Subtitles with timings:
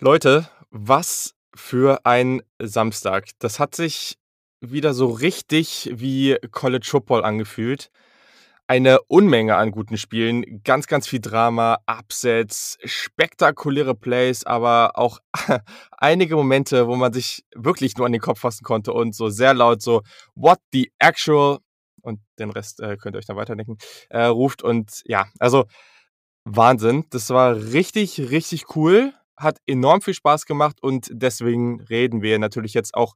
[0.00, 3.30] Leute, was für ein Samstag.
[3.40, 4.16] Das hat sich
[4.60, 7.90] wieder so richtig wie College Football angefühlt.
[8.68, 15.18] Eine Unmenge an guten Spielen, ganz, ganz viel Drama, Upsets, spektakuläre Plays, aber auch
[15.90, 19.52] einige Momente, wo man sich wirklich nur an den Kopf fassen konnte und so sehr
[19.52, 20.02] laut so
[20.36, 21.58] What the actual
[22.02, 23.78] und den Rest äh, könnt ihr euch dann weiterdenken,
[24.10, 25.64] äh, ruft und ja, also
[26.44, 27.04] Wahnsinn.
[27.10, 32.74] Das war richtig, richtig cool hat enorm viel Spaß gemacht und deswegen reden wir natürlich
[32.74, 33.14] jetzt auch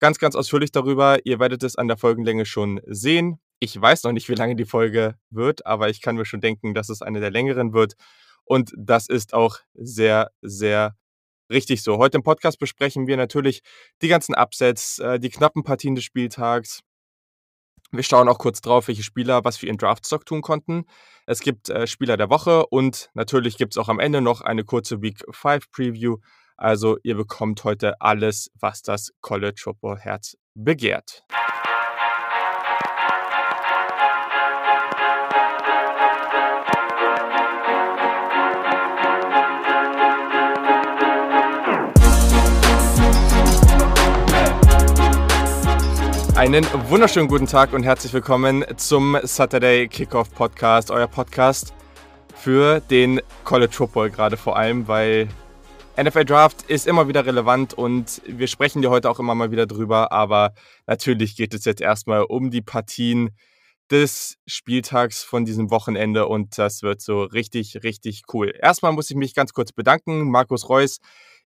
[0.00, 1.18] ganz, ganz ausführlich darüber.
[1.24, 3.38] Ihr werdet es an der Folgenlänge schon sehen.
[3.60, 6.74] Ich weiß noch nicht, wie lange die Folge wird, aber ich kann mir schon denken,
[6.74, 7.94] dass es eine der längeren wird.
[8.44, 10.96] Und das ist auch sehr, sehr
[11.50, 11.98] richtig so.
[11.98, 13.60] Heute im Podcast besprechen wir natürlich
[14.02, 16.80] die ganzen Upsets, äh, die knappen Partien des Spieltags,
[17.92, 20.84] wir schauen auch kurz drauf, welche Spieler was für ihren Draftstock tun konnten.
[21.26, 24.64] Es gibt äh, Spieler der Woche und natürlich gibt es auch am Ende noch eine
[24.64, 26.18] kurze Week 5 Preview.
[26.56, 31.24] Also ihr bekommt heute alles, was das College Football Herz begehrt.
[46.40, 51.74] Einen wunderschönen guten Tag und herzlich willkommen zum Saturday Kickoff Podcast, euer Podcast
[52.34, 55.28] für den College Football gerade vor allem, weil
[56.02, 59.66] NFL Draft ist immer wieder relevant und wir sprechen ja heute auch immer mal wieder
[59.66, 60.54] drüber, aber
[60.86, 63.36] natürlich geht es jetzt erstmal um die Partien
[63.90, 68.50] des Spieltags von diesem Wochenende und das wird so richtig, richtig cool.
[68.58, 70.30] Erstmal muss ich mich ganz kurz bedanken.
[70.30, 71.00] Markus Reus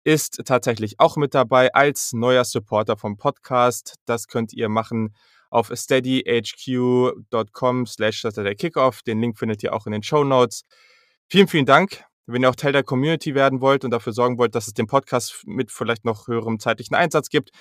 [0.04, 3.96] ist tatsächlich auch mit dabei als neuer Supporter vom Podcast.
[4.06, 5.16] Das könnt ihr machen
[5.50, 8.26] auf steadyhq.com slash
[8.58, 9.02] Kickoff.
[9.04, 10.64] Den Link findet ihr auch in den Show Notes.
[11.30, 12.04] Vielen, vielen Dank.
[12.26, 14.88] Wenn ihr auch Teil der Community werden wollt und dafür sorgen wollt, dass es den
[14.88, 17.52] Podcast mit vielleicht noch höherem zeitlichen Einsatz gibt,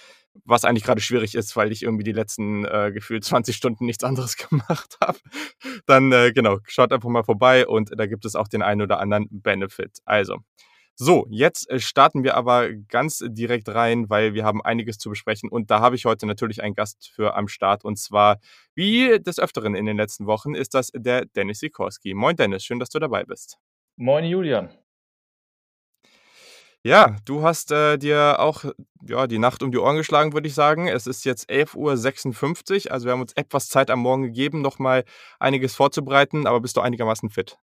[0.45, 4.05] was eigentlich gerade schwierig ist, weil ich irgendwie die letzten äh, gefühlt 20 Stunden nichts
[4.05, 5.19] anderes gemacht habe,
[5.87, 9.01] dann äh, genau, schaut einfach mal vorbei und da gibt es auch den einen oder
[9.01, 9.99] anderen Benefit.
[10.05, 10.39] Also,
[10.95, 15.49] so, jetzt äh, starten wir aber ganz direkt rein, weil wir haben einiges zu besprechen
[15.49, 18.39] und da habe ich heute natürlich einen Gast für am Start und zwar,
[18.75, 22.15] wie des Öfteren in den letzten Wochen, ist das der Dennis Sikorski.
[22.15, 23.59] Moin Dennis, schön, dass du dabei bist.
[23.97, 24.71] Moin Julian.
[26.85, 28.65] Ja, du hast äh, dir auch
[29.07, 30.89] ja, die Nacht um die Ohren geschlagen, würde ich sagen.
[30.89, 35.05] Es ist jetzt 11.56 Uhr, also wir haben uns etwas Zeit am Morgen gegeben, nochmal
[35.39, 37.57] einiges vorzubereiten, aber bist du einigermaßen fit?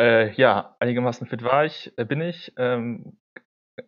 [0.00, 2.52] Äh, ja, einigermaßen fit war ich, äh, bin ich.
[2.56, 3.18] Ähm,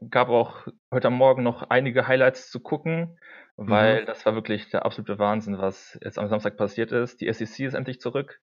[0.09, 3.19] gab auch heute am Morgen noch einige Highlights zu gucken,
[3.56, 4.06] weil mhm.
[4.06, 7.21] das war wirklich der absolute Wahnsinn, was jetzt am Samstag passiert ist.
[7.21, 8.41] Die SEC ist endlich zurück,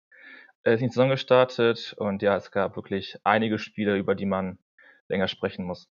[0.63, 4.25] äh, ist in die Saison gestartet und ja, es gab wirklich einige Spiele, über die
[4.25, 4.59] man
[5.09, 5.89] länger sprechen muss.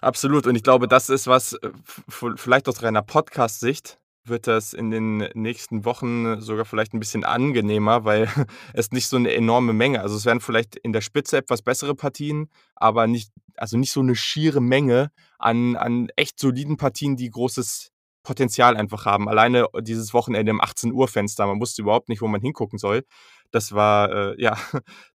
[0.00, 0.46] Absolut.
[0.46, 1.70] Und ich glaube, das ist was, äh,
[2.08, 8.04] vielleicht aus reiner Podcast-Sicht, wird das in den nächsten Wochen sogar vielleicht ein bisschen angenehmer,
[8.04, 8.28] weil
[8.74, 11.94] es nicht so eine enorme Menge, also es werden vielleicht in der Spitze etwas bessere
[11.94, 17.30] Partien, aber nicht, also nicht so eine schiere Menge an, an echt soliden Partien, die
[17.30, 17.90] großes
[18.22, 19.28] Potenzial einfach haben.
[19.28, 23.04] Alleine dieses Wochenende im 18 Uhr Fenster, man wusste überhaupt nicht, wo man hingucken soll.
[23.50, 24.58] Das war äh, ja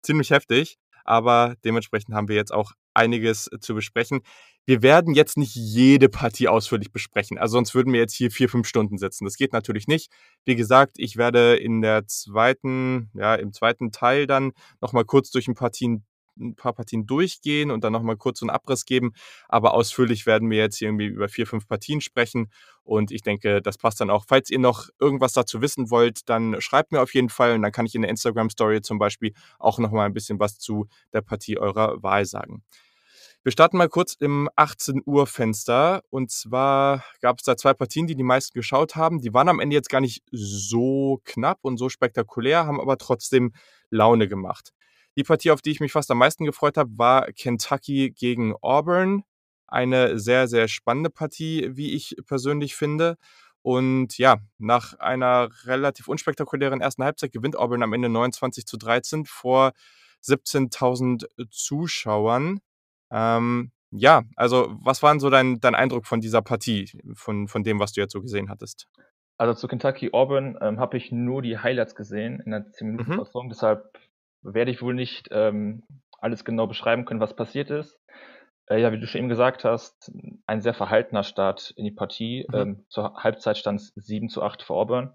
[0.01, 4.21] ziemlich heftig, aber dementsprechend haben wir jetzt auch einiges zu besprechen
[4.65, 7.37] wir werden jetzt nicht jede Partie ausführlich besprechen.
[7.37, 9.25] Also sonst würden wir jetzt hier vier, fünf Stunden sitzen.
[9.25, 10.11] Das geht natürlich nicht.
[10.43, 15.47] Wie gesagt, ich werde in der zweiten, ja, im zweiten Teil dann nochmal kurz durch
[15.47, 16.03] ein, Partien,
[16.39, 19.13] ein paar Partien durchgehen und dann nochmal kurz einen Abriss geben.
[19.47, 22.49] Aber ausführlich werden wir jetzt hier irgendwie über vier, fünf Partien sprechen.
[22.83, 24.25] Und ich denke, das passt dann auch.
[24.27, 27.71] Falls ihr noch irgendwas dazu wissen wollt, dann schreibt mir auf jeden Fall und dann
[27.71, 31.59] kann ich in der Instagram-Story zum Beispiel auch nochmal ein bisschen was zu der Partie
[31.59, 32.63] eurer Wahl sagen.
[33.45, 36.01] Wir starten mal kurz im 18 Uhr Fenster.
[36.09, 39.21] Und zwar gab es da zwei Partien, die die meisten geschaut haben.
[39.21, 43.53] Die waren am Ende jetzt gar nicht so knapp und so spektakulär, haben aber trotzdem
[43.91, 44.71] Laune gemacht.
[45.15, 49.21] Die Partie, auf die ich mich fast am meisten gefreut habe, war Kentucky gegen Auburn.
[49.67, 53.15] Eine sehr, sehr spannende Partie, wie ich persönlich finde.
[53.61, 59.25] Und ja, nach einer relativ unspektakulären ersten Halbzeit gewinnt Auburn am Ende 29 zu 13
[59.25, 59.73] vor
[60.23, 62.59] 17.000 Zuschauern.
[63.11, 67.63] Ähm, ja, also was war denn so dein, dein Eindruck von dieser Partie, von, von
[67.63, 68.87] dem, was du jetzt so gesehen hattest?
[69.37, 73.49] Also zu Kentucky Auburn ähm, habe ich nur die Highlights gesehen in der 10-Minuten-Fassung, mhm.
[73.49, 73.99] deshalb
[74.41, 75.83] werde ich wohl nicht ähm,
[76.19, 77.99] alles genau beschreiben können, was passiert ist.
[78.67, 80.11] Äh, ja, wie du schon eben gesagt hast,
[80.47, 82.45] ein sehr verhaltener Start in die Partie.
[82.49, 82.55] Mhm.
[82.55, 85.13] Ähm, zur Halbzeit stand es 7 zu 8 für Auburn.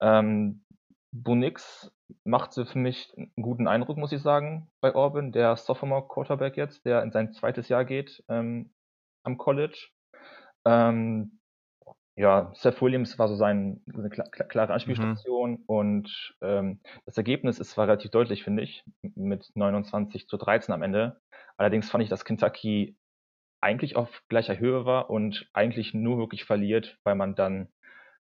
[0.00, 0.64] Ähm,
[1.12, 1.90] Bunix
[2.24, 6.84] machte für mich einen guten Eindruck, muss ich sagen, bei Auburn, der Sophomore Quarterback jetzt,
[6.84, 8.72] der in sein zweites Jahr geht ähm,
[9.24, 9.88] am College.
[10.64, 11.38] Ähm,
[12.16, 15.64] ja, Seth Williams war so sein, eine klare Anspielstation mhm.
[15.66, 20.82] und ähm, das Ergebnis ist zwar relativ deutlich, finde ich, mit 29 zu 13 am
[20.82, 21.20] Ende.
[21.56, 22.96] Allerdings fand ich, dass Kentucky
[23.60, 27.68] eigentlich auf gleicher Höhe war und eigentlich nur wirklich verliert, weil man dann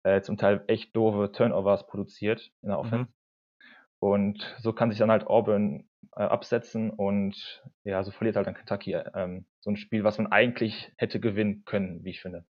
[0.03, 2.85] äh, zum Teil echt doofe Turnovers produziert in der mhm.
[2.85, 3.11] Offense.
[3.11, 3.18] Mhm.
[3.99, 8.55] Und so kann sich dann halt Auburn äh, absetzen und ja, so verliert halt dann
[8.55, 12.45] Kentucky ähm, so ein Spiel, was man eigentlich hätte gewinnen können, wie ich finde.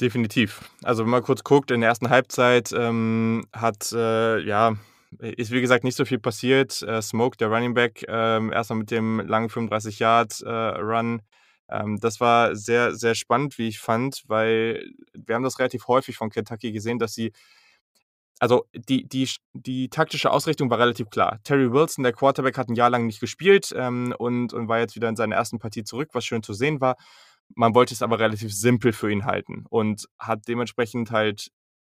[0.00, 0.70] Definitiv.
[0.84, 4.76] Also wenn man kurz guckt, in der ersten Halbzeit ähm, hat äh, ja
[5.18, 6.82] ist wie gesagt nicht so viel passiert.
[6.82, 11.22] Äh, Smoke, der Running Back, äh, erstmal mit dem langen 35 Yard äh, Run.
[11.70, 16.16] Ähm, das war sehr sehr spannend, wie ich fand, weil wir haben das relativ häufig
[16.16, 17.32] von Kentucky gesehen, dass sie
[18.38, 21.40] also die, die, die taktische Ausrichtung war relativ klar.
[21.44, 24.94] Terry Wilson, der Quarterback, hat ein Jahr lang nicht gespielt ähm, und, und war jetzt
[24.94, 26.96] wieder in seiner ersten Partie zurück, was schön zu sehen war.
[27.54, 31.48] Man wollte es aber relativ simpel für ihn halten und hat dementsprechend halt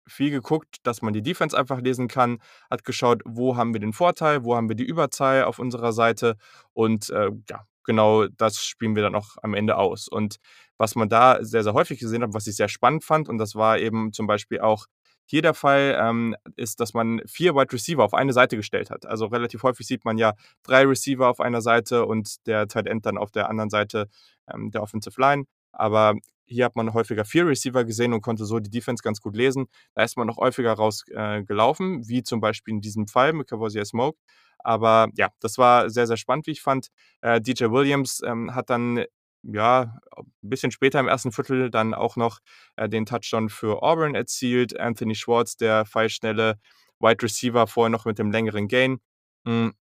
[0.08, 2.38] viel geguckt, dass man die Defense einfach lesen kann,
[2.70, 6.36] hat geschaut, wo haben wir den Vorteil, wo haben wir die Überzahl auf unserer Seite
[6.74, 10.08] und äh, ja, genau das spielen wir dann auch am Ende aus.
[10.08, 10.36] Und
[10.76, 13.54] was man da sehr, sehr häufig gesehen hat, was ich sehr spannend fand, und das
[13.54, 14.86] war eben zum Beispiel auch
[15.26, 19.06] hier der Fall ähm, ist, dass man vier Wide Receiver auf eine Seite gestellt hat.
[19.06, 23.04] Also relativ häufig sieht man ja drei Receiver auf einer Seite und der Tight End
[23.04, 24.08] dann auf der anderen Seite
[24.52, 25.44] ähm, der Offensive Line.
[25.72, 26.14] Aber
[26.46, 29.66] hier hat man häufiger vier Receiver gesehen und konnte so die Defense ganz gut lesen.
[29.94, 33.84] Da ist man noch häufiger rausgelaufen, äh, wie zum Beispiel in diesem Fall mit Cavoisier
[33.84, 34.18] Smoke.
[34.58, 36.88] Aber ja, das war sehr, sehr spannend, wie ich fand.
[37.20, 39.04] Äh, DJ Williams ähm, hat dann
[39.52, 42.40] ja, ein bisschen später im ersten Viertel dann auch noch
[42.76, 44.78] äh, den Touchdown für Auburn erzielt.
[44.78, 46.58] Anthony Schwartz, der feilschnelle
[47.00, 48.98] Wide Receiver, vorher noch mit dem längeren Gain.
[49.44, 49.74] Mhm.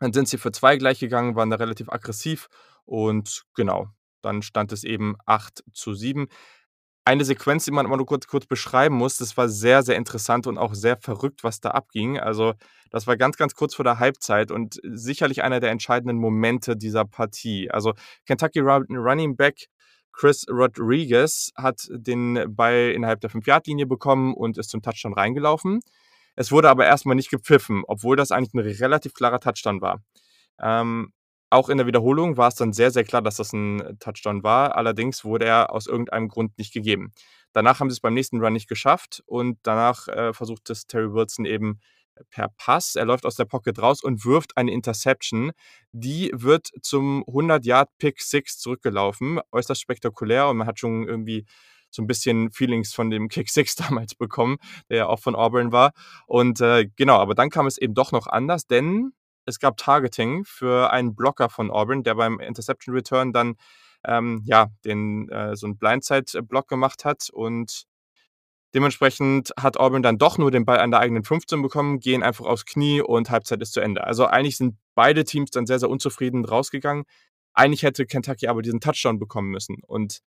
[0.00, 2.48] Dann sind sie für zwei gleich gegangen, waren da relativ aggressiv
[2.86, 3.88] und genau,
[4.22, 6.28] dann stand es eben 8 zu 7
[7.04, 9.16] eine Sequenz, die man immer nur kurz, kurz beschreiben muss.
[9.16, 12.18] Das war sehr, sehr interessant und auch sehr verrückt, was da abging.
[12.18, 12.54] Also,
[12.90, 17.04] das war ganz, ganz kurz vor der Halbzeit und sicherlich einer der entscheidenden Momente dieser
[17.04, 17.70] Partie.
[17.70, 17.94] Also,
[18.26, 19.68] Kentucky Running Back
[20.12, 25.80] Chris Rodriguez hat den Ball innerhalb der 5-Yard-Linie bekommen und ist zum Touchdown reingelaufen.
[26.36, 30.02] Es wurde aber erstmal nicht gepfiffen, obwohl das eigentlich ein relativ klarer Touchdown war.
[30.60, 31.12] Ähm,
[31.50, 34.76] auch in der Wiederholung war es dann sehr, sehr klar, dass das ein Touchdown war.
[34.76, 37.12] Allerdings wurde er aus irgendeinem Grund nicht gegeben.
[37.52, 41.12] Danach haben sie es beim nächsten Run nicht geschafft und danach äh, versucht es Terry
[41.12, 41.80] Wilson eben
[42.30, 42.94] per Pass.
[42.94, 45.52] Er läuft aus der Pocket raus und wirft eine Interception.
[45.92, 49.40] Die wird zum 100-Yard-Pick 6 zurückgelaufen.
[49.50, 51.46] Äußerst spektakulär und man hat schon irgendwie
[51.90, 54.58] so ein bisschen Feelings von dem Kick 6 damals bekommen,
[54.88, 55.92] der ja auch von Auburn war.
[56.26, 59.12] Und äh, genau, aber dann kam es eben doch noch anders, denn
[59.50, 63.56] es gab Targeting für einen Blocker von Auburn, der beim Interception Return dann
[64.04, 67.84] ähm, ja, den, äh, so einen Blindside-Block gemacht hat und
[68.74, 72.46] dementsprechend hat Auburn dann doch nur den Ball an der eigenen 15 bekommen, gehen einfach
[72.46, 74.04] aufs Knie und Halbzeit ist zu Ende.
[74.04, 77.04] Also eigentlich sind beide Teams dann sehr, sehr unzufrieden rausgegangen.
[77.52, 80.20] Eigentlich hätte Kentucky aber diesen Touchdown bekommen müssen und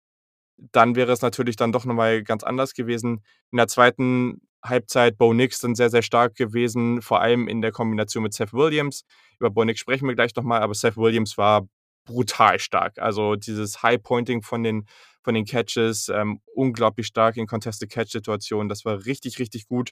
[0.71, 3.21] dann wäre es natürlich dann doch nochmal ganz anders gewesen.
[3.51, 7.71] In der zweiten Halbzeit Bo Nix dann sehr, sehr stark gewesen, vor allem in der
[7.71, 9.03] Kombination mit Seth Williams.
[9.39, 11.67] Über Bo Nix sprechen wir gleich nochmal, aber Seth Williams war
[12.05, 12.99] brutal stark.
[12.99, 14.85] Also dieses High-Pointing von den,
[15.23, 18.69] von den Catches, ähm, unglaublich stark in Contested-Catch-Situationen.
[18.69, 19.91] Das war richtig, richtig gut.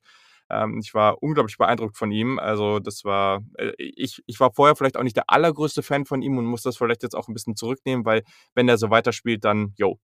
[0.49, 2.39] Ähm, ich war unglaublich beeindruckt von ihm.
[2.39, 6.21] Also das war, äh, ich, ich war vorher vielleicht auch nicht der allergrößte Fan von
[6.21, 8.23] ihm und muss das vielleicht jetzt auch ein bisschen zurücknehmen, weil
[8.55, 9.99] wenn er so weiterspielt, dann, yo,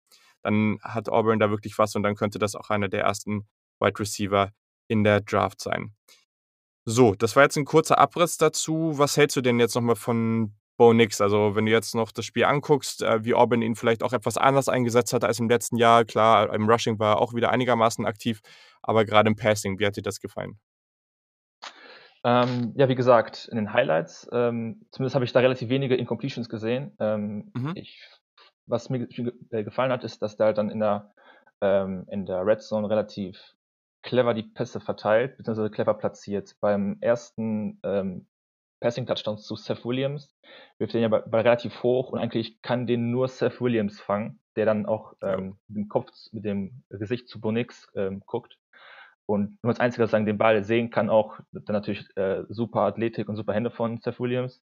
[0.44, 3.48] dann hat Auburn da wirklich was und dann könnte das auch einer der ersten
[3.80, 4.52] Wide Receiver
[4.88, 5.94] in der Draft sein.
[6.84, 8.98] So, das war jetzt ein kurzer Abriss dazu.
[8.98, 11.20] Was hältst du denn jetzt nochmal von Bo Nix?
[11.20, 14.36] Also, wenn du jetzt noch das Spiel anguckst, äh, wie Auburn ihn vielleicht auch etwas
[14.36, 16.04] anders eingesetzt hat als im letzten Jahr.
[16.04, 18.40] Klar, im Rushing war er auch wieder einigermaßen aktiv,
[18.82, 20.58] aber gerade im Passing, wie hat dir das gefallen?
[22.26, 26.48] Ähm, ja, wie gesagt, in den Highlights, ähm, zumindest habe ich da relativ wenige Incompletions
[26.48, 26.96] gesehen.
[26.98, 27.72] Ähm, mhm.
[27.74, 28.00] ich,
[28.66, 29.08] was mir
[29.50, 31.12] äh, gefallen hat, ist, dass der halt dann in der,
[31.60, 33.38] ähm, in der Red Zone relativ
[34.02, 36.56] clever die Pässe verteilt, beziehungsweise clever platziert.
[36.60, 38.26] Beim ersten ähm,
[38.80, 40.34] Passing-Touchdown zu Seth Williams
[40.78, 44.66] wirft den ja bei, relativ hoch und eigentlich kann den nur Seth Williams fangen, der
[44.66, 48.58] dann auch ähm, mit dem Kopf, mit dem Gesicht zu Bonix ähm, guckt.
[49.26, 53.26] Und nur als einziger sagen, den Ball sehen kann auch dann natürlich äh, super Athletik
[53.26, 54.62] und super Hände von Seth Williams.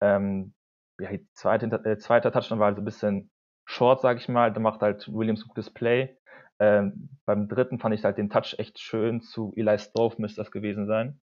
[0.00, 0.52] Ähm,
[0.98, 3.30] ja, zweite, äh, zweite Touchdown war also ein bisschen
[3.70, 4.52] short, sag ich mal.
[4.52, 6.16] Da macht halt Williams ein gutes Play.
[6.58, 10.50] Ähm, beim dritten fand ich halt den Touch echt schön zu Eli Strofe müsste das
[10.50, 11.20] gewesen sein.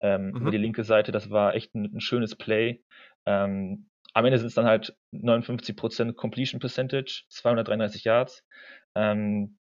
[0.00, 0.36] ähm, mhm.
[0.36, 1.12] über die linke Seite.
[1.12, 2.84] Das war echt ein, ein schönes Play.
[3.26, 8.44] Ähm, am Ende sind es dann halt 59% Completion Percentage, 233 Yards.
[8.94, 9.58] Ähm,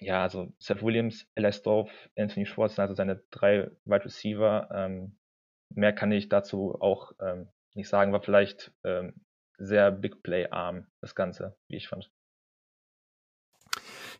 [0.00, 4.68] ja, also Seth Williams, Elias Dorf, Anthony Schwartz, also seine drei Wide Receiver.
[4.74, 5.16] Ähm,
[5.74, 8.72] mehr kann ich dazu auch ähm, nicht sagen, war vielleicht
[9.58, 12.10] sehr Big Play arm, das Ganze, wie ich fand.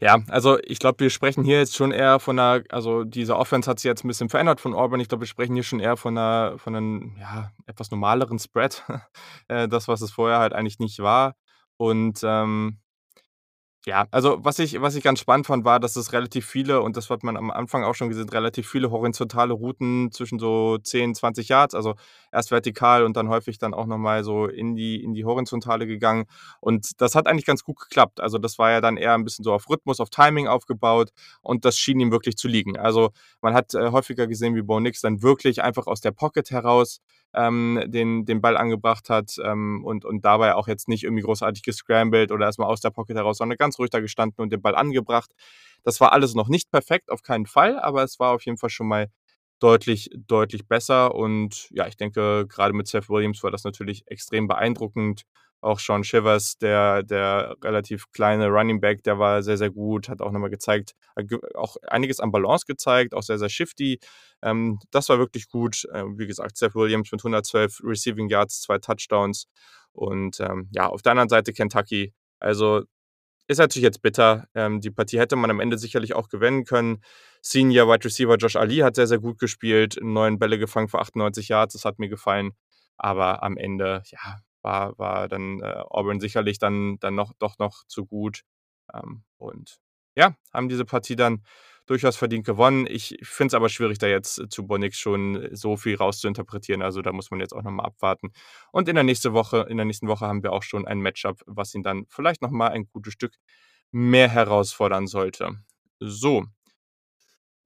[0.00, 3.70] Ja, also ich glaube, wir sprechen hier jetzt schon eher von einer, also diese Offense
[3.70, 5.00] hat sich jetzt ein bisschen verändert von Auburn.
[5.00, 8.84] Ich glaube, wir sprechen hier schon eher von einer, von einem ja, etwas normaleren Spread.
[9.48, 11.36] Äh, das, was es vorher halt eigentlich nicht war.
[11.76, 12.80] Und ähm,
[13.88, 16.96] ja, also was ich, was ich ganz spannend fand, war, dass es relativ viele, und
[16.96, 21.14] das hat man am Anfang auch schon gesehen, relativ viele horizontale Routen zwischen so 10,
[21.14, 21.94] 20 Yards, also
[22.32, 26.24] erst vertikal und dann häufig dann auch nochmal so in die, in die Horizontale gegangen.
[26.58, 28.20] Und das hat eigentlich ganz gut geklappt.
[28.20, 31.64] Also das war ja dann eher ein bisschen so auf Rhythmus, auf Timing aufgebaut und
[31.64, 32.76] das schien ihm wirklich zu liegen.
[32.76, 36.50] Also man hat äh, häufiger gesehen, wie Bo Nix dann wirklich einfach aus der Pocket
[36.50, 37.00] heraus
[37.36, 41.62] ähm, den, den Ball angebracht hat ähm, und, und dabei auch jetzt nicht irgendwie großartig
[41.62, 44.74] gescrambled oder erstmal aus der Pocket heraus, sondern ganz ruhig da gestanden und den Ball
[44.74, 45.32] angebracht.
[45.84, 48.70] Das war alles noch nicht perfekt, auf keinen Fall, aber es war auf jeden Fall
[48.70, 49.08] schon mal
[49.60, 51.14] deutlich, deutlich besser.
[51.14, 55.22] Und ja, ich denke, gerade mit Seth Williams war das natürlich extrem beeindruckend.
[55.62, 60.20] Auch Sean Shivers, der, der relativ kleine Running Back, der war sehr, sehr gut, hat
[60.20, 60.94] auch nochmal gezeigt,
[61.54, 63.98] auch einiges an Balance gezeigt, auch sehr, sehr shifty.
[64.42, 65.86] Ähm, das war wirklich gut.
[65.92, 69.46] Ähm, wie gesagt, Seth Williams mit 112 Receiving Yards, zwei Touchdowns.
[69.92, 72.12] Und ähm, ja, auf der anderen Seite Kentucky.
[72.38, 72.82] Also
[73.46, 74.48] ist natürlich jetzt bitter.
[74.54, 77.02] Ähm, die Partie hätte man am Ende sicherlich auch gewinnen können.
[77.42, 81.48] Senior Wide Receiver Josh Ali hat sehr, sehr gut gespielt, neun Bälle gefangen für 98
[81.48, 82.52] Yards, das hat mir gefallen.
[82.96, 87.84] Aber am Ende, ja, war, war dann äh, Auburn sicherlich dann, dann noch, doch noch
[87.86, 88.42] zu gut.
[88.92, 89.78] Ähm, und
[90.16, 91.44] ja, haben diese Partie dann
[91.86, 92.86] durchaus verdient gewonnen.
[92.88, 96.82] Ich finde es aber schwierig, da jetzt äh, zu Bonix schon so viel rauszuinterpretieren.
[96.82, 98.32] Also da muss man jetzt auch nochmal abwarten.
[98.72, 101.42] Und in der nächsten Woche, in der nächsten Woche haben wir auch schon ein Matchup,
[101.46, 103.34] was ihn dann vielleicht nochmal ein gutes Stück
[103.92, 105.56] mehr herausfordern sollte.
[106.00, 106.44] So,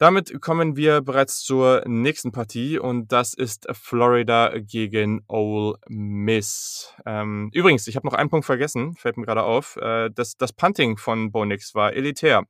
[0.00, 6.94] damit kommen wir bereits zur nächsten Partie und das ist Florida gegen Ole Miss.
[7.04, 9.76] Ähm, übrigens, ich habe noch einen Punkt vergessen, fällt mir gerade auf.
[9.76, 12.44] Äh, das, das Punting von Bonix war elitär.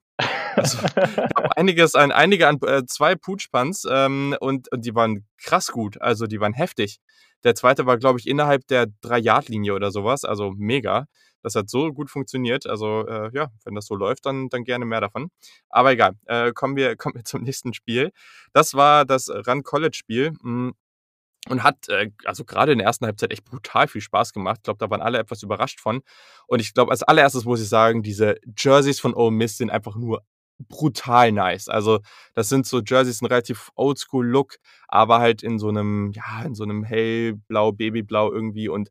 [0.56, 0.78] Also,
[1.56, 6.26] einiges, ein, einige an äh, zwei Putschpunts ähm, und, und die waren krass gut, also
[6.26, 6.98] die waren heftig.
[7.44, 11.06] Der zweite war, glaube ich, innerhalb der Drei-Yard-Linie oder sowas, also mega.
[11.42, 12.66] Das hat so gut funktioniert.
[12.66, 15.30] Also äh, ja, wenn das so läuft, dann, dann gerne mehr davon.
[15.68, 18.12] Aber egal, äh, kommen, wir, kommen wir zum nächsten Spiel.
[18.52, 20.32] Das war das Run College Spiel.
[21.48, 24.58] Und hat äh, also gerade in der ersten Halbzeit echt brutal viel Spaß gemacht.
[24.58, 26.02] Ich glaube, da waren alle etwas überrascht von.
[26.46, 29.96] Und ich glaube, als allererstes muss ich sagen, diese Jerseys von Ole Miss sind einfach
[29.96, 30.22] nur
[30.68, 31.68] brutal nice.
[31.68, 32.00] Also
[32.34, 36.54] das sind so Jerseys, ein relativ oldschool Look, aber halt in so einem, ja, in
[36.54, 38.90] so einem hellblau, babyblau irgendwie und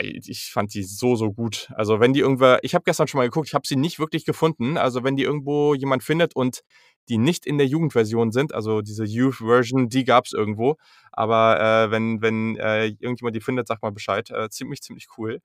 [0.00, 1.70] ich fand die so, so gut.
[1.74, 4.24] Also wenn die irgendwer, ich habe gestern schon mal geguckt, ich habe sie nicht wirklich
[4.24, 4.76] gefunden.
[4.76, 6.62] Also wenn die irgendwo jemand findet und
[7.08, 10.76] die nicht in der Jugendversion sind, also diese Youth Version, die gab es irgendwo.
[11.12, 14.30] Aber äh, wenn, wenn äh, irgendjemand die findet, sag mal Bescheid.
[14.30, 15.40] Äh, ziemlich, ziemlich cool.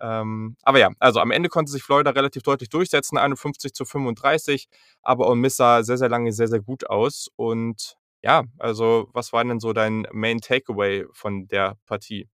[0.00, 4.68] Ähm, aber ja, also am Ende konnte sich Florida relativ deutlich durchsetzen, 51 zu 35.
[5.02, 7.28] Aber Ole Miss sah sehr, sehr lange sehr, sehr gut aus.
[7.36, 12.28] Und ja, also was war denn so dein Main Takeaway von der Partie?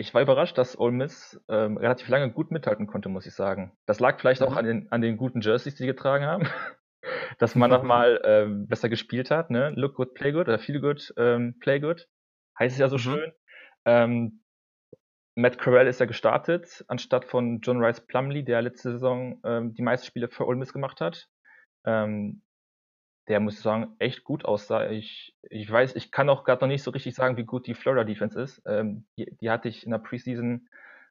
[0.00, 3.72] ich war überrascht, dass Ole Miss ähm, relativ lange gut mithalten konnte, muss ich sagen.
[3.84, 4.46] Das lag vielleicht mhm.
[4.46, 6.48] auch an den, an den guten Jerseys, die sie getragen haben.
[7.38, 9.50] dass man nochmal ähm, besser gespielt hat.
[9.50, 9.72] Ne?
[9.76, 12.08] Look good, play good oder feel good, ähm, play good.
[12.58, 13.00] Heißt es ja so mhm.
[13.00, 13.32] schön.
[13.84, 14.42] Ähm,
[15.34, 19.82] Matt Corral ist ja gestartet, anstatt von John Rice Plumley, der letzte Saison ähm, die
[19.82, 21.28] meisten Spiele für Ole Miss gemacht hat.
[21.84, 22.42] Ähm,
[23.28, 24.90] der muss ich sagen, echt gut aussah.
[24.90, 27.74] Ich, ich weiß, ich kann auch gerade noch nicht so richtig sagen, wie gut die
[27.74, 28.60] Florida Defense ist.
[29.16, 30.68] Die, die, hatte ich in der Preseason,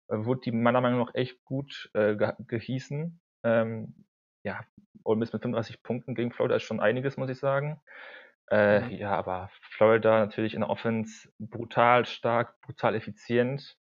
[0.10, 3.20] äh, wurde die meiner Meinung nach echt gut äh, ge gehießen.
[3.44, 4.06] Ähm,
[4.44, 4.62] ja,
[5.04, 7.82] Ole Miss mit 35 Punkten gegen Florida ist schon einiges, muss ich sagen.
[8.52, 8.92] Äh, mhm.
[8.92, 13.78] Ja, aber Florida natürlich in der Offense brutal stark, brutal effizient.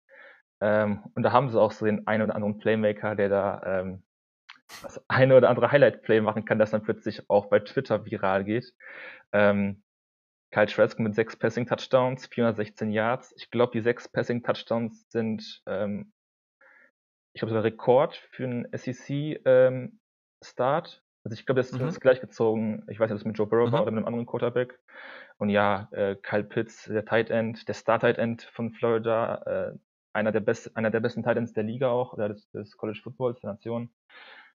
[0.61, 4.03] Ähm, und da haben sie auch so den einen oder anderen Playmaker, der da ähm,
[4.83, 8.75] das eine oder andere Highlight-Play machen kann, das dann plötzlich auch bei Twitter viral geht.
[9.33, 9.83] Ähm,
[10.50, 13.35] Kyle Trask mit sechs Passing-Touchdowns, 416 Yards.
[13.37, 16.12] Ich glaube, die sechs Passing-Touchdowns sind, ähm,
[17.35, 19.43] ich glaube, der Rekord für einen SEC-Start.
[19.45, 20.00] Ähm,
[21.25, 22.00] also ich glaube, das ist mhm.
[22.00, 22.85] gleich gezogen.
[22.88, 23.73] Ich weiß nicht, ob es mit Joe Burrow mhm.
[23.73, 24.78] war oder mit einem anderen Quarterback.
[25.38, 29.78] Und ja, äh, Kyle Pitts, der Tight End, der Star-Tight End von Florida, äh,
[30.12, 33.00] einer, der best, einer der besten Tight Ends der Liga auch, oder des, des College
[33.02, 33.90] Footballs der Nation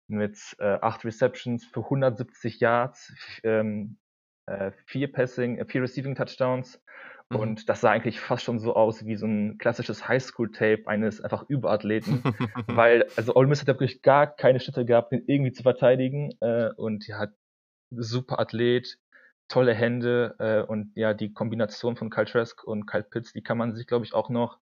[0.08, 3.14] mit äh, acht Receptions für 170 Yards,
[3.44, 3.98] ähm,
[4.46, 6.82] äh, vier Passing, äh, vier Receiving Touchdowns.
[7.30, 7.38] Mhm.
[7.38, 11.44] Und das sah eigentlich fast schon so aus wie so ein klassisches Highschool-Tape eines einfach
[11.48, 12.24] Überathleten.
[12.68, 16.34] weil, also Ole Miss hat wirklich gar keine Schritte gehabt, den irgendwie zu verteidigen.
[16.42, 17.28] Äh, und ja,
[17.92, 18.98] super Athlet,
[19.48, 23.58] tolle Hände äh, und ja, die Kombination von Kyle Trask und Kyle Pitts, die kann
[23.58, 24.58] man sich, glaube ich, auch noch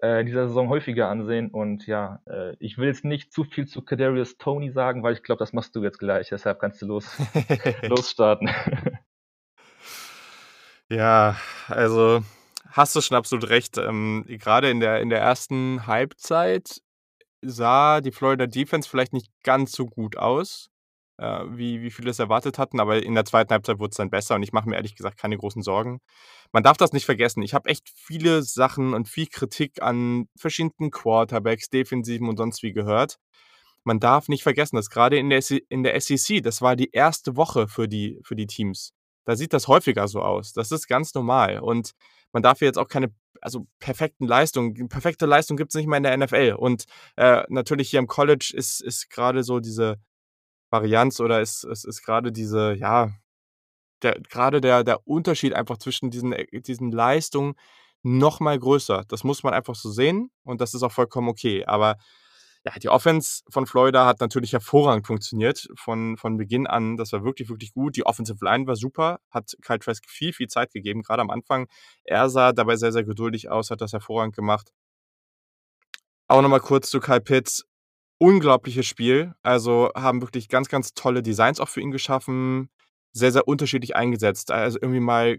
[0.00, 1.50] äh, in dieser Saison häufiger ansehen.
[1.50, 5.22] Und ja, äh, ich will jetzt nicht zu viel zu Kadarius Tony sagen, weil ich
[5.22, 6.28] glaube, das machst du jetzt gleich.
[6.28, 7.18] Deshalb kannst du los,
[7.82, 8.50] losstarten.
[10.90, 11.36] ja,
[11.68, 12.22] also
[12.70, 13.78] hast du schon absolut recht.
[13.78, 16.80] Ähm, Gerade in der, in der ersten Halbzeit
[17.42, 20.70] sah die Florida Defense vielleicht nicht ganz so gut aus
[21.18, 22.80] äh, wie, wie viele es erwartet hatten.
[22.80, 25.18] Aber in der zweiten Halbzeit wurde es dann besser und ich mache mir ehrlich gesagt
[25.18, 26.00] keine großen Sorgen.
[26.52, 27.42] Man darf das nicht vergessen.
[27.42, 32.72] Ich habe echt viele Sachen und viel Kritik an verschiedenen Quarterbacks, Defensiven und sonst wie
[32.72, 33.18] gehört.
[33.84, 37.36] Man darf nicht vergessen, dass gerade in der, in der SEC, das war die erste
[37.36, 38.92] Woche für die, für die Teams.
[39.28, 40.52] Da sieht das häufiger so aus.
[40.52, 41.60] Das ist ganz normal.
[41.60, 41.92] Und
[42.32, 44.88] man darf jetzt auch keine also perfekten Leistungen.
[44.88, 46.56] Perfekte Leistung gibt es nicht mehr in der NFL.
[46.58, 46.84] Und
[47.16, 49.98] äh, natürlich hier im College ist, ist gerade so diese,
[50.70, 53.12] Varianz oder es, es ist gerade diese, ja,
[54.02, 57.54] der, gerade der, der Unterschied einfach zwischen diesen, äh, diesen Leistungen
[58.02, 59.04] noch mal größer.
[59.08, 61.64] Das muss man einfach so sehen und das ist auch vollkommen okay.
[61.64, 61.96] Aber
[62.64, 66.96] ja, die Offense von Florida hat natürlich hervorragend funktioniert von, von Beginn an.
[66.96, 67.96] Das war wirklich, wirklich gut.
[67.96, 71.68] Die Offensive Line war super, hat Kyle Trask viel, viel Zeit gegeben, gerade am Anfang.
[72.04, 74.70] Er sah dabei sehr, sehr geduldig aus, hat das hervorragend gemacht.
[76.26, 77.64] Auch nochmal kurz zu Kyle Pitts
[78.18, 79.34] unglaubliches Spiel.
[79.42, 82.68] Also haben wirklich ganz, ganz tolle Designs auch für ihn geschaffen.
[83.18, 84.50] Sehr, sehr unterschiedlich eingesetzt.
[84.50, 85.38] Also irgendwie mal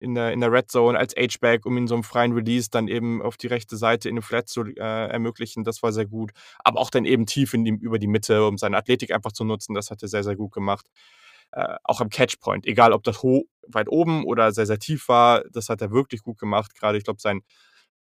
[0.00, 2.88] in der, in der Red Zone als H-Back, um ihn so einen freien Release dann
[2.88, 5.64] eben auf die rechte Seite in den Flat zu äh, ermöglichen.
[5.64, 6.32] Das war sehr gut.
[6.58, 9.44] Aber auch dann eben tief in die, über die Mitte, um seine Athletik einfach zu
[9.44, 9.74] nutzen.
[9.74, 10.86] Das hat er sehr, sehr gut gemacht.
[11.52, 12.66] Äh, auch am Catchpoint.
[12.66, 13.22] Egal, ob das
[13.68, 16.74] weit oben oder sehr, sehr tief war, das hat er wirklich gut gemacht.
[16.74, 17.42] Gerade, ich glaube, sein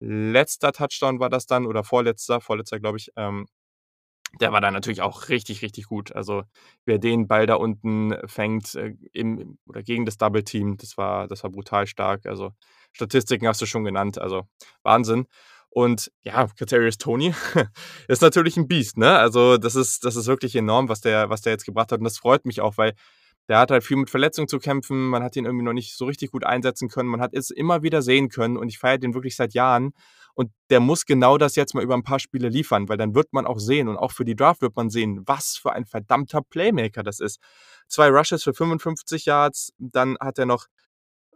[0.01, 3.47] letzter Touchdown war das dann oder vorletzter, vorletzter, glaube ich, ähm,
[4.41, 6.15] der war da natürlich auch richtig, richtig gut.
[6.15, 6.43] Also
[6.85, 11.29] wer den Ball da unten fängt äh, im, oder gegen das Double Team, das war,
[11.29, 12.27] das war brutal stark.
[12.27, 12.53] Also
[12.93, 14.45] Statistiken hast du schon genannt, also
[14.83, 15.27] Wahnsinn.
[15.71, 17.35] Und ja, Katarius Tony
[18.09, 19.19] ist natürlich ein Biest, ne?
[19.19, 21.99] Also das ist, das ist wirklich enorm, was der, was der jetzt gebracht hat.
[21.99, 22.93] Und das freut mich auch, weil
[23.49, 25.09] der hat halt viel mit Verletzungen zu kämpfen.
[25.09, 27.09] Man hat ihn irgendwie noch nicht so richtig gut einsetzen können.
[27.09, 29.93] Man hat es immer wieder sehen können und ich feiere den wirklich seit Jahren.
[30.35, 33.33] Und der muss genau das jetzt mal über ein paar Spiele liefern, weil dann wird
[33.33, 36.43] man auch sehen und auch für die Draft wird man sehen, was für ein verdammter
[36.43, 37.39] Playmaker das ist.
[37.89, 40.67] Zwei Rushes für 55 Yards, dann hat er noch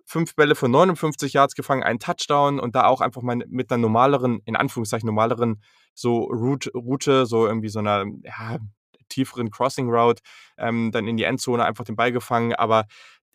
[0.07, 3.83] fünf Bälle für 59 Yards gefangen, einen Touchdown und da auch einfach mal mit einer
[3.83, 5.61] normaleren, in Anführungszeichen normaleren
[5.95, 8.59] so Route, so irgendwie so einer ja,
[9.09, 10.23] tieferen Crossing Route,
[10.59, 12.87] ähm, dann in die Endzone einfach den Ball gefangen, aber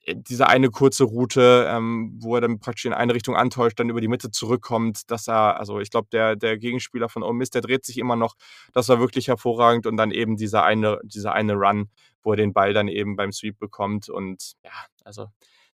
[0.08, 4.02] diese eine kurze Route, ähm, wo er dann praktisch in eine Richtung antäuscht, dann über
[4.02, 7.62] die Mitte zurückkommt, dass er, also ich glaube, der, der Gegenspieler von Ole Miss, der
[7.62, 8.36] dreht sich immer noch,
[8.74, 11.90] das war wirklich hervorragend und dann eben dieser eine, dieser eine Run,
[12.24, 14.72] wo er den Ball dann eben beim Sweep bekommt und ja,
[15.04, 15.28] also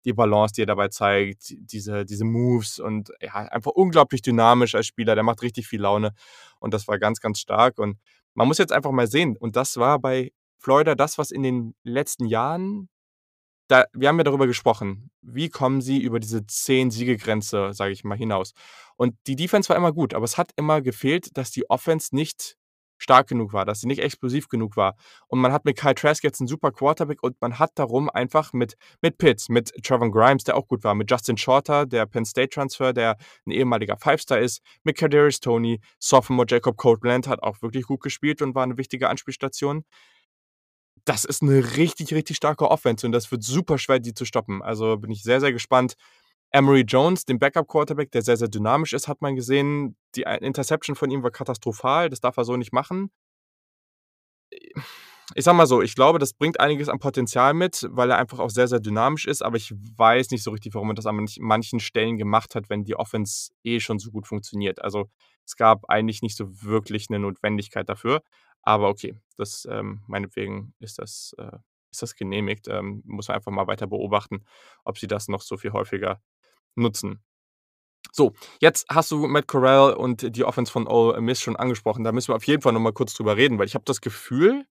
[0.05, 4.87] die Balance, die er dabei zeigt, diese, diese Moves und ja, einfach unglaublich dynamisch als
[4.87, 6.15] Spieler, der macht richtig viel Laune
[6.59, 7.99] und das war ganz, ganz stark und
[8.35, 11.75] man muss jetzt einfach mal sehen und das war bei Florida das, was in den
[11.85, 12.89] letzten Jahren
[13.69, 18.17] da, wir haben ja darüber gesprochen, wie kommen sie über diese 10-Siege-Grenze, sage ich mal,
[18.17, 18.53] hinaus.
[18.97, 22.57] Und die Defense war immer gut, aber es hat immer gefehlt, dass die Offense nicht
[22.99, 24.97] stark genug war, dass sie nicht explosiv genug war.
[25.27, 28.53] Und man hat mit Kyle Trask jetzt einen super Quarterback und man hat darum einfach
[28.53, 32.25] mit, mit Pitts, mit Trevor Grimes, der auch gut war, mit Justin Shorter, der Penn
[32.25, 37.61] State Transfer, der ein ehemaliger Five-Star ist, mit Kadarius Tony, Sophomore Jacob Coatland hat auch
[37.63, 39.85] wirklich gut gespielt und war eine wichtige Anspielstation
[41.07, 44.61] das ist eine richtig, richtig starke Offense und das wird super schwer, die zu stoppen.
[44.63, 45.95] Also bin ich sehr, sehr gespannt.
[46.51, 49.97] Emory Jones, den Backup-Quarterback, der sehr, sehr dynamisch ist, hat man gesehen.
[50.15, 52.09] Die Interception von ihm war katastrophal.
[52.09, 53.11] Das darf er so nicht machen.
[55.35, 58.39] Ich sag mal so, ich glaube, das bringt einiges an Potenzial mit, weil er einfach
[58.39, 59.43] auch sehr, sehr dynamisch ist.
[59.43, 62.85] Aber ich weiß nicht so richtig, warum er das an manchen Stellen gemacht hat, wenn
[62.85, 64.83] die Offense eh schon so gut funktioniert.
[64.83, 65.07] Also
[65.45, 68.23] es gab eigentlich nicht so wirklich eine Notwendigkeit dafür.
[68.67, 71.57] Aber okay, das ähm, meinetwegen ist das, äh,
[71.93, 72.67] ist das genehmigt.
[72.69, 74.45] Ähm, muss man einfach mal weiter beobachten,
[74.85, 76.21] ob sie das noch so viel häufiger
[76.75, 77.23] nutzen.
[78.13, 82.03] So, jetzt hast du Matt Corral und die Offense von Ole Miss schon angesprochen.
[82.03, 84.67] Da müssen wir auf jeden Fall nochmal kurz drüber reden, weil ich habe das Gefühl,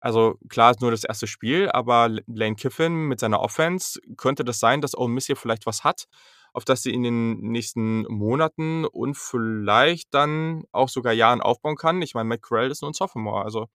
[0.00, 4.60] also klar ist nur das erste Spiel, aber Lane Kiffin mit seiner Offense, könnte das
[4.60, 6.06] sein, dass Ole Miss hier vielleicht was hat
[6.54, 12.00] auf das sie in den nächsten Monaten und vielleicht dann auch sogar Jahren aufbauen kann.
[12.00, 13.66] Ich meine, Matt Corral ist nur ein Sophomore, also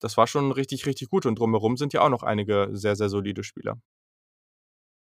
[0.00, 3.08] das war schon richtig, richtig gut und drumherum sind ja auch noch einige sehr, sehr
[3.08, 3.78] solide Spieler.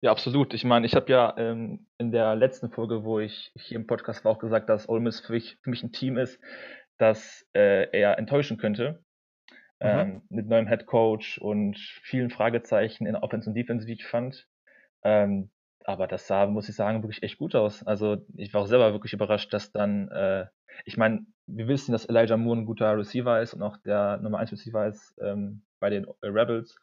[0.03, 0.55] Ja, absolut.
[0.55, 4.25] Ich meine, ich habe ja ähm, in der letzten Folge, wo ich hier im Podcast
[4.25, 6.41] war, auch gesagt, dass Ole Miss für mich, für mich ein Team ist,
[6.97, 9.05] das äh, er enttäuschen könnte.
[9.83, 9.89] Mhm.
[9.89, 14.47] Ähm, mit neuem Head Coach und vielen Fragezeichen in Offense und Defense, wie ich fand.
[15.03, 15.51] Ähm,
[15.85, 17.83] aber das sah, muss ich sagen, wirklich echt gut aus.
[17.83, 20.47] Also ich war auch selber wirklich überrascht, dass dann, äh,
[20.85, 24.39] ich meine, wir wissen, dass Elijah Moore ein guter Receiver ist und auch der Nummer
[24.39, 26.77] 1 Receiver ist ähm, bei den äh, Rebels.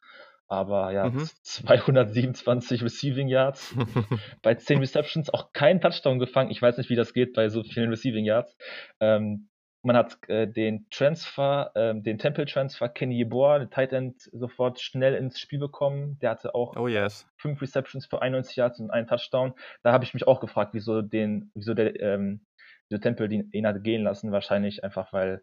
[0.50, 1.28] Aber ja, mhm.
[1.42, 3.76] 227 Receiving Yards
[4.42, 6.52] bei 10 Receptions, auch kein Touchdown gefangen.
[6.52, 8.58] Ich weiß nicht, wie das geht bei so vielen Receiving Yards.
[9.02, 9.50] Ähm,
[9.88, 15.16] man hat äh, den Transfer, äh, den Temple-Transfer Kenny Yeboah, den Tight End, sofort schnell
[15.16, 16.20] ins Spiel bekommen.
[16.22, 17.26] Der hatte auch oh yes.
[17.38, 19.54] fünf Receptions für 91 Yards und einen Touchdown.
[19.84, 22.42] Da habe ich mich auch gefragt, wieso den, wieso der, ähm,
[22.90, 24.34] wieso Temple den, ihn hat gehen lassen.
[24.34, 25.42] Wahrscheinlich einfach, weil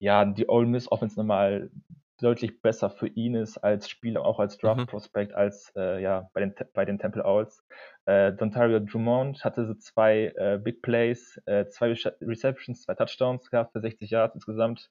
[0.00, 1.70] ja die Ole Miss Offense nochmal
[2.18, 4.86] deutlich besser für ihn ist als Spieler, auch als Draft mhm.
[4.86, 7.64] Prospect, als äh, ja bei den bei den Temple Owls.
[8.06, 13.72] Äh, Dontario Drummond hatte so zwei äh, Big Plays, äh, zwei Receptions, zwei Touchdowns gehabt
[13.72, 14.90] für 60 Yards insgesamt.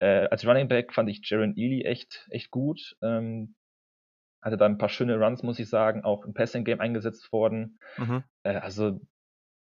[0.00, 2.96] Äh, als Running Back fand ich Jaron Ely echt echt gut.
[3.02, 3.54] Ähm,
[4.42, 7.78] hatte da ein paar schöne Runs, muss ich sagen, auch im Passing Game eingesetzt worden.
[7.96, 8.24] Mhm.
[8.42, 9.00] Äh, also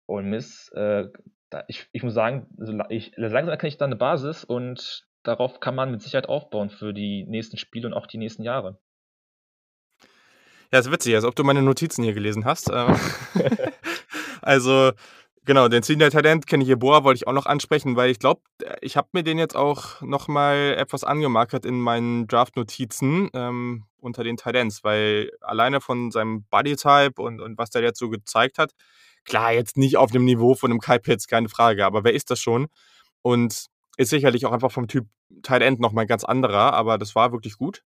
[0.08, 1.08] Ole Miss, äh,
[1.50, 5.60] da, ich, ich muss sagen, so, ich, langsam erkenne ich da eine Basis und darauf
[5.60, 8.80] kann man mit Sicherheit aufbauen für die nächsten Spiele und auch die nächsten Jahre.
[10.72, 12.70] Ja, ist witzig, als ob du meine Notizen hier gelesen hast.
[12.72, 13.00] Ähm.
[14.42, 14.92] also,
[15.46, 18.20] genau, den Senior Talent kenne ich hier Boa, wollte ich auch noch ansprechen, weil ich
[18.20, 18.42] glaube,
[18.82, 24.38] ich habe mir den jetzt auch nochmal etwas angemarkert in meinen Draft-Notizen ähm, unter den
[24.38, 28.72] Talents, weil alleine von seinem Bodytype und, und was der jetzt so gezeigt hat,
[29.24, 32.32] klar, jetzt nicht auf dem Niveau von einem Kai Pitts, keine Frage, aber wer ist
[32.32, 32.68] das schon?
[33.22, 35.08] Und ist sicherlich auch einfach vom Typ
[35.44, 37.84] Tight End nochmal ein ganz anderer, aber das war wirklich gut.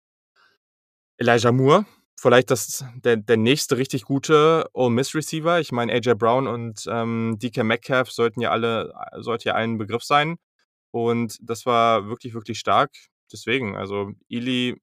[1.18, 1.86] Elijah Moore,
[2.20, 5.60] vielleicht das, der, der nächste richtig gute Ole Miss Receiver.
[5.60, 10.04] Ich meine, AJ Brown und ähm, DK Metcalf sollten ja alle, sollte ja allen Begriff
[10.04, 10.38] sein.
[10.92, 12.92] Und das war wirklich, wirklich stark.
[13.32, 14.82] Deswegen, also Eli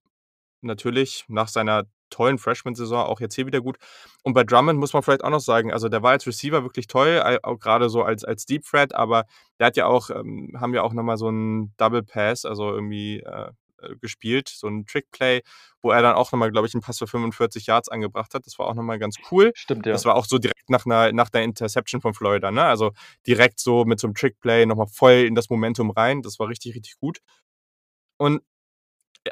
[0.62, 1.84] natürlich nach seiner
[2.16, 3.76] tollen Freshman-Saison, auch jetzt hier wieder gut.
[4.22, 6.86] Und bei Drummond muss man vielleicht auch noch sagen, also der war als Receiver wirklich
[6.86, 9.24] toll, auch gerade so als, als Deep Threat, aber
[9.58, 13.20] der hat ja auch, ähm, haben ja auch nochmal so einen Double Pass, also irgendwie
[13.20, 13.50] äh,
[14.00, 15.42] gespielt, so ein Trick-Play,
[15.82, 18.46] wo er dann auch nochmal, glaube ich, einen Pass für 45 Yards angebracht hat.
[18.46, 19.52] Das war auch nochmal ganz cool.
[19.54, 19.92] Stimmt, ja.
[19.92, 22.64] Das war auch so direkt nach einer, nach der Interception von Florida, ne?
[22.64, 22.92] Also
[23.26, 26.22] direkt so mit so einem Trick-Play nochmal voll in das Momentum rein.
[26.22, 27.20] Das war richtig, richtig gut.
[28.16, 28.40] Und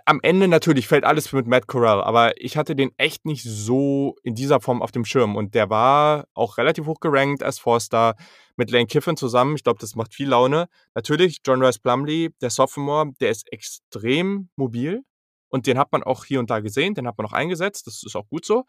[0.04, 4.16] am Ende natürlich fällt alles mit Matt Corral, aber ich hatte den echt nicht so
[4.22, 8.14] in dieser Form auf dem Schirm und der war auch relativ hoch gerankt als Forster
[8.56, 9.56] mit Lane Kiffin zusammen.
[9.56, 10.68] Ich glaube, das macht viel Laune.
[10.94, 15.02] Natürlich, John Rice Plumley, der Sophomore, der ist extrem mobil
[15.48, 18.02] und den hat man auch hier und da gesehen, den hat man auch eingesetzt, das
[18.04, 18.64] ist auch gut so.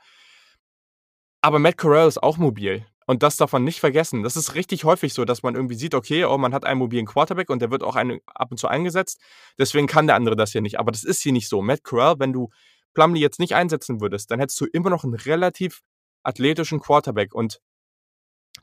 [1.42, 2.86] Aber Matt Corral ist auch mobil.
[3.06, 4.24] Und das darf man nicht vergessen.
[4.24, 7.06] Das ist richtig häufig so, dass man irgendwie sieht, okay, oh, man hat einen mobilen
[7.06, 9.20] Quarterback und der wird auch ein, ab und zu eingesetzt.
[9.60, 10.80] Deswegen kann der andere das hier nicht.
[10.80, 11.62] Aber das ist hier nicht so.
[11.62, 12.50] Matt Corral, wenn du
[12.96, 15.82] Plumlee jetzt nicht einsetzen würdest, dann hättest du immer noch einen relativ
[16.24, 17.36] athletischen Quarterback.
[17.36, 17.60] Und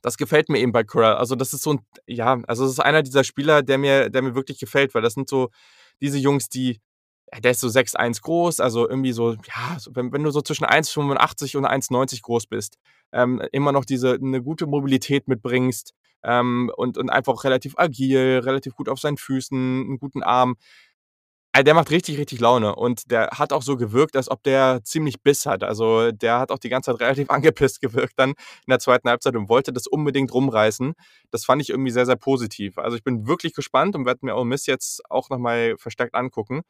[0.00, 1.16] das gefällt mir eben bei Corral.
[1.16, 4.22] Also, das ist so ein, ja, also, das ist einer dieser Spieler, der mir, der
[4.22, 5.50] mir wirklich gefällt, weil das sind so
[6.00, 6.80] diese Jungs, die,
[7.40, 11.56] der ist so 6'1 groß, also irgendwie so, ja, wenn, wenn du so zwischen 1,85
[11.56, 12.78] und 1,90 groß bist,
[13.12, 18.74] ähm, immer noch diese eine gute Mobilität mitbringst ähm, und, und einfach relativ agil, relativ
[18.74, 20.56] gut auf seinen Füßen, einen guten Arm.
[21.54, 24.80] Also der macht richtig, richtig Laune und der hat auch so gewirkt, als ob der
[24.84, 25.62] ziemlich Biss hat.
[25.62, 28.36] Also der hat auch die ganze Zeit relativ angepisst gewirkt dann in
[28.70, 30.94] der zweiten Halbzeit und wollte das unbedingt rumreißen.
[31.30, 32.78] Das fand ich irgendwie sehr, sehr positiv.
[32.78, 36.62] Also ich bin wirklich gespannt und werde mir Ole Miss jetzt auch nochmal verstärkt angucken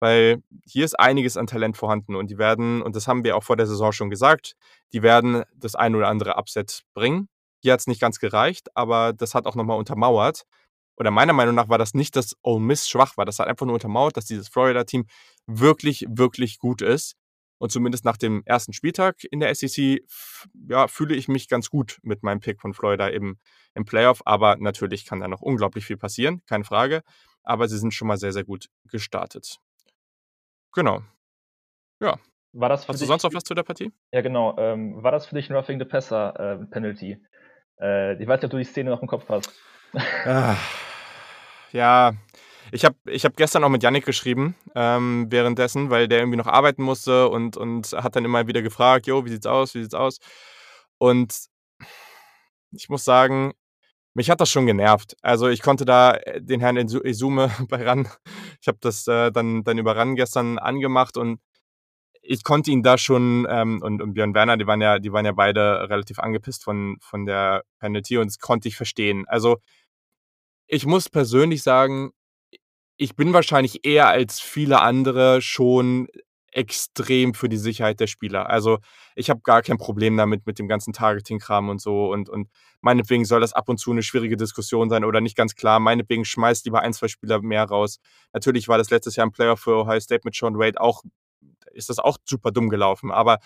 [0.00, 3.44] weil hier ist einiges an Talent vorhanden und die werden, und das haben wir auch
[3.44, 4.54] vor der Saison schon gesagt,
[4.92, 7.28] die werden das ein oder andere Upset bringen.
[7.62, 10.44] Hier hat es nicht ganz gereicht, aber das hat auch nochmal untermauert.
[10.96, 13.24] Oder meiner Meinung nach war das nicht, dass Ole Miss schwach war.
[13.24, 15.06] Das hat einfach nur untermauert, dass dieses Florida-Team
[15.46, 17.16] wirklich, wirklich gut ist.
[17.58, 20.02] Und zumindest nach dem ersten Spieltag in der SEC
[20.68, 23.38] ja, fühle ich mich ganz gut mit meinem Pick von Florida im,
[23.74, 24.22] im Playoff.
[24.24, 27.02] Aber natürlich kann da noch unglaublich viel passieren, keine Frage.
[27.42, 29.58] Aber sie sind schon mal sehr, sehr gut gestartet.
[30.72, 31.02] Genau.
[32.00, 32.18] Ja.
[32.52, 33.92] War das Hast du sonst noch was zu der Partie?
[34.12, 34.56] Ja, genau.
[34.58, 37.18] Ähm, war das für dich ein Roughing the Passer äh, Penalty?
[37.80, 39.52] Äh, ich weiß nicht, ob du die Szene noch im Kopf hast.
[40.24, 40.56] ah,
[41.72, 42.12] ja,
[42.72, 46.46] ich habe ich hab gestern auch mit Yannick geschrieben, ähm, währenddessen, weil der irgendwie noch
[46.46, 49.94] arbeiten musste und, und hat dann immer wieder gefragt, jo, wie sieht's aus, wie sieht's
[49.94, 50.18] aus?
[50.98, 51.46] Und
[52.72, 53.52] ich muss sagen,
[54.14, 55.16] mich hat das schon genervt.
[55.22, 58.08] Also ich konnte da äh, den Herrn Izume bei RAN,
[58.60, 61.40] ich habe das äh, dann, dann über RAN gestern angemacht und
[62.22, 65.24] ich konnte ihn da schon, ähm, und, und Björn Werner, die waren ja, die waren
[65.24, 69.24] ja beide relativ angepisst von, von der Penalty und das konnte ich verstehen.
[69.26, 69.58] Also
[70.66, 72.10] ich muss persönlich sagen,
[72.96, 76.08] ich bin wahrscheinlich eher als viele andere schon
[76.52, 78.48] extrem für die Sicherheit der Spieler.
[78.48, 78.78] Also
[79.14, 82.48] ich habe gar kein Problem damit mit dem ganzen Targeting-Kram und so und, und
[82.80, 85.80] meinetwegen soll das ab und zu eine schwierige Diskussion sein oder nicht ganz klar.
[85.80, 87.98] Meinetwegen schmeißt lieber ein, zwei Spieler mehr raus.
[88.32, 91.02] Natürlich war das letztes Jahr ein Player für Ohio State mit Sean Wade auch,
[91.72, 93.38] ist das auch super dumm gelaufen, aber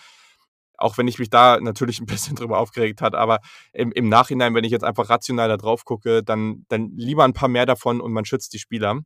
[0.77, 3.39] auch wenn ich mich da natürlich ein bisschen drüber aufgeregt hat, aber
[3.73, 7.33] im, im Nachhinein, wenn ich jetzt einfach rational da drauf gucke, dann, dann lieber ein
[7.33, 9.01] paar mehr davon und man schützt die Spieler.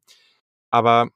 [0.71, 1.09] Aber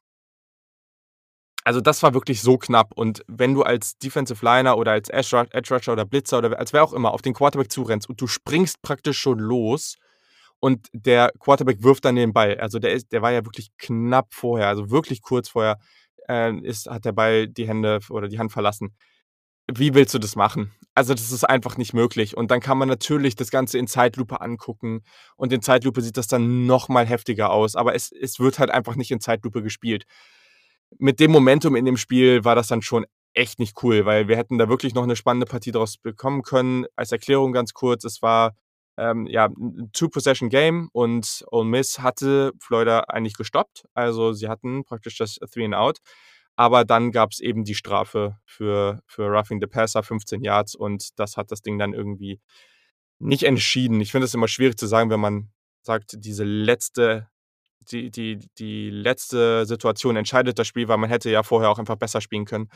[1.63, 2.91] also das war wirklich so knapp.
[2.95, 6.83] Und wenn du als Defensive Liner oder als Edge Rusher oder Blitzer oder als wer
[6.83, 9.95] auch immer auf den Quarterback zurennst und du springst praktisch schon los
[10.59, 12.57] und der Quarterback wirft dann den Ball.
[12.59, 15.77] Also der, ist, der war ja wirklich knapp vorher, also wirklich kurz vorher
[16.29, 18.95] äh, ist, hat der Ball die Hände oder die Hand verlassen.
[19.73, 20.73] Wie willst du das machen?
[20.93, 22.35] Also das ist einfach nicht möglich.
[22.35, 25.03] Und dann kann man natürlich das Ganze in Zeitlupe angucken.
[25.37, 27.75] Und in Zeitlupe sieht das dann noch mal heftiger aus.
[27.75, 30.05] Aber es, es wird halt einfach nicht in Zeitlupe gespielt
[30.97, 34.37] mit dem Momentum in dem Spiel war das dann schon echt nicht cool, weil wir
[34.37, 36.85] hätten da wirklich noch eine spannende Partie daraus bekommen können.
[36.95, 38.55] Als Erklärung ganz kurz, es war
[38.97, 43.85] ähm, ja ein Two-Possession-Game und Ole Miss hatte Florida eigentlich gestoppt.
[43.93, 45.99] Also sie hatten praktisch das Three-and-Out.
[46.55, 51.17] Aber dann gab es eben die Strafe für, für Roughing the Passer, 15 Yards, und
[51.17, 52.39] das hat das Ding dann irgendwie
[53.17, 54.01] nicht entschieden.
[54.01, 55.51] Ich finde es immer schwierig zu sagen, wenn man
[55.81, 57.27] sagt, diese letzte
[57.91, 61.95] die, die, die letzte Situation entscheidet das Spiel, weil man hätte ja vorher auch einfach
[61.95, 62.69] besser spielen können.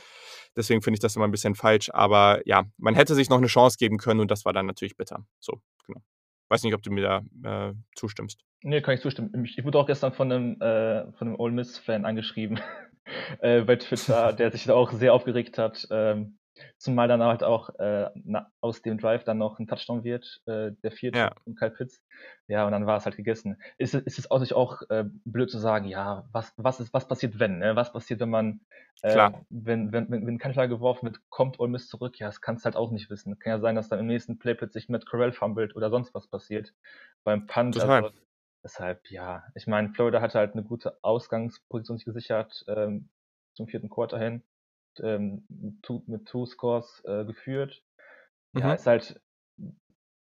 [0.55, 1.89] Deswegen finde ich das immer ein bisschen falsch.
[1.93, 4.97] Aber ja, man hätte sich noch eine Chance geben können und das war dann natürlich
[4.97, 5.25] bitter.
[5.39, 6.01] So, genau.
[6.49, 8.41] Weiß nicht, ob du mir da äh, zustimmst.
[8.61, 9.45] Nee, kann ich zustimmen.
[9.45, 12.59] Ich, wurde auch gestern von einem, äh, von einem Ole Miss-Fan angeschrieben
[13.41, 15.87] äh, bei Twitter, der sich da auch sehr aufgeregt hat.
[15.91, 16.37] Ähm,
[16.77, 20.71] Zumal dann halt auch äh, na, aus dem Drive dann noch ein Touchdown wird, äh,
[20.83, 21.31] der vierte ja.
[21.43, 22.03] von Kyle Pitts.
[22.47, 23.61] Ja, und dann war es halt gegessen.
[23.77, 27.39] Ist, ist es auch, auch äh, blöd zu sagen, ja, was, was, ist, was passiert,
[27.39, 27.59] wenn?
[27.59, 27.75] Ne?
[27.75, 28.61] Was passiert, wenn man,
[29.01, 32.19] äh, wenn, wenn, wenn, wenn keine Flagge geworfen wird, kommt Ole Miss zurück?
[32.19, 33.37] Ja, das kannst du halt auch nicht wissen.
[33.39, 36.27] Kann ja sein, dass dann im nächsten Play plötzlich mit Corell fummelt oder sonst was
[36.27, 36.73] passiert.
[37.23, 37.79] Beim Punt.
[37.79, 38.11] Also,
[38.63, 43.09] deshalb, ja, ich meine, Florida hatte halt eine gute Ausgangsposition sich gesichert ähm,
[43.53, 44.43] zum vierten Quarter hin
[45.03, 47.83] ähm, two, mit Two Scores äh, geführt.
[48.53, 48.61] Mhm.
[48.61, 49.21] Ja, ist halt,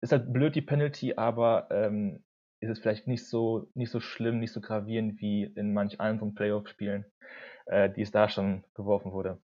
[0.00, 2.24] ist halt blöd die Penalty, aber ähm,
[2.60, 6.34] ist es vielleicht nicht so, nicht so schlimm, nicht so gravierend wie in manch anderen
[6.34, 7.04] Playoff-Spielen,
[7.66, 9.40] äh, die es da schon geworfen wurde.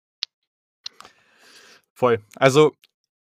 [1.95, 2.21] Voll.
[2.37, 2.73] Also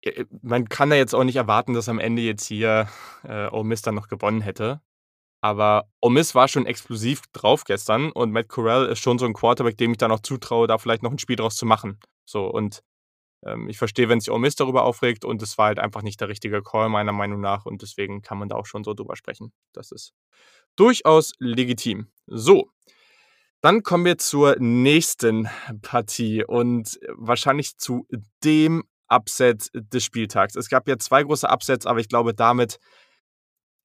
[0.02, 2.88] äh, man kann da jetzt auch nicht erwarten, dass am Ende jetzt hier
[3.24, 4.80] äh, Ole Miss dann noch gewonnen hätte.
[5.46, 9.78] Aber Omis war schon explosiv drauf gestern und Matt Corral ist schon so ein Quarterback,
[9.78, 12.00] dem ich dann auch zutraue, da vielleicht noch ein Spiel draus zu machen.
[12.24, 12.82] So und
[13.44, 16.28] ähm, ich verstehe, wenn sich Omis darüber aufregt und es war halt einfach nicht der
[16.28, 19.52] richtige Call meiner Meinung nach und deswegen kann man da auch schon so drüber sprechen.
[19.72, 20.14] Das ist
[20.74, 22.08] durchaus legitim.
[22.26, 22.72] So,
[23.60, 25.48] dann kommen wir zur nächsten
[25.80, 28.08] Partie und wahrscheinlich zu
[28.42, 30.56] dem Upset des Spieltags.
[30.56, 32.80] Es gab ja zwei große Upsets, aber ich glaube, damit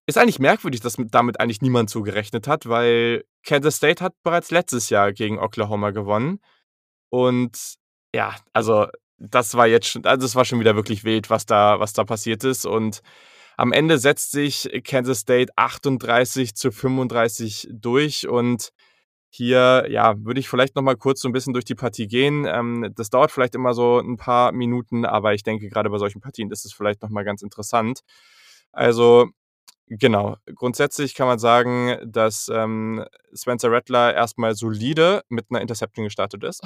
[0.08, 4.52] ist eigentlich merkwürdig, dass damit eigentlich niemand so gerechnet hat, weil Kansas State hat bereits
[4.52, 6.40] letztes Jahr gegen Oklahoma gewonnen.
[7.10, 7.76] Und
[8.14, 8.88] ja, also
[9.18, 12.04] das war jetzt schon, also das war schon wieder wirklich wild, was da, was da
[12.04, 12.66] passiert ist.
[12.66, 13.02] Und
[13.58, 18.72] am Ende setzt sich Kansas State 38 zu 35 durch und
[19.30, 22.46] hier, ja, würde ich vielleicht noch mal kurz so ein bisschen durch die Partie gehen.
[22.46, 26.20] Ähm, das dauert vielleicht immer so ein paar Minuten, aber ich denke, gerade bei solchen
[26.20, 28.02] Partien ist es vielleicht noch mal ganz interessant.
[28.74, 29.30] Also,
[29.94, 30.38] Genau.
[30.56, 36.62] Grundsätzlich kann man sagen, dass ähm, Spencer Rattler erstmal solide mit einer Interception gestartet ist.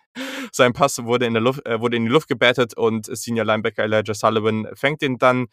[0.52, 3.82] Sein Pass wurde in, der Luft, äh, wurde in die Luft gebettet und Senior Linebacker
[3.84, 5.48] Elijah Sullivan fängt ihn dann.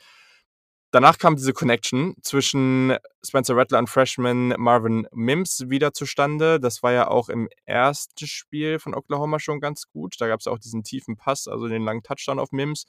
[0.92, 6.58] Danach kam diese Connection zwischen Spencer Rattler und Freshman Marvin Mims wieder zustande.
[6.58, 10.16] Das war ja auch im ersten Spiel von Oklahoma schon ganz gut.
[10.20, 12.86] Da gab es auch diesen tiefen Pass, also den langen Touchdown auf Mims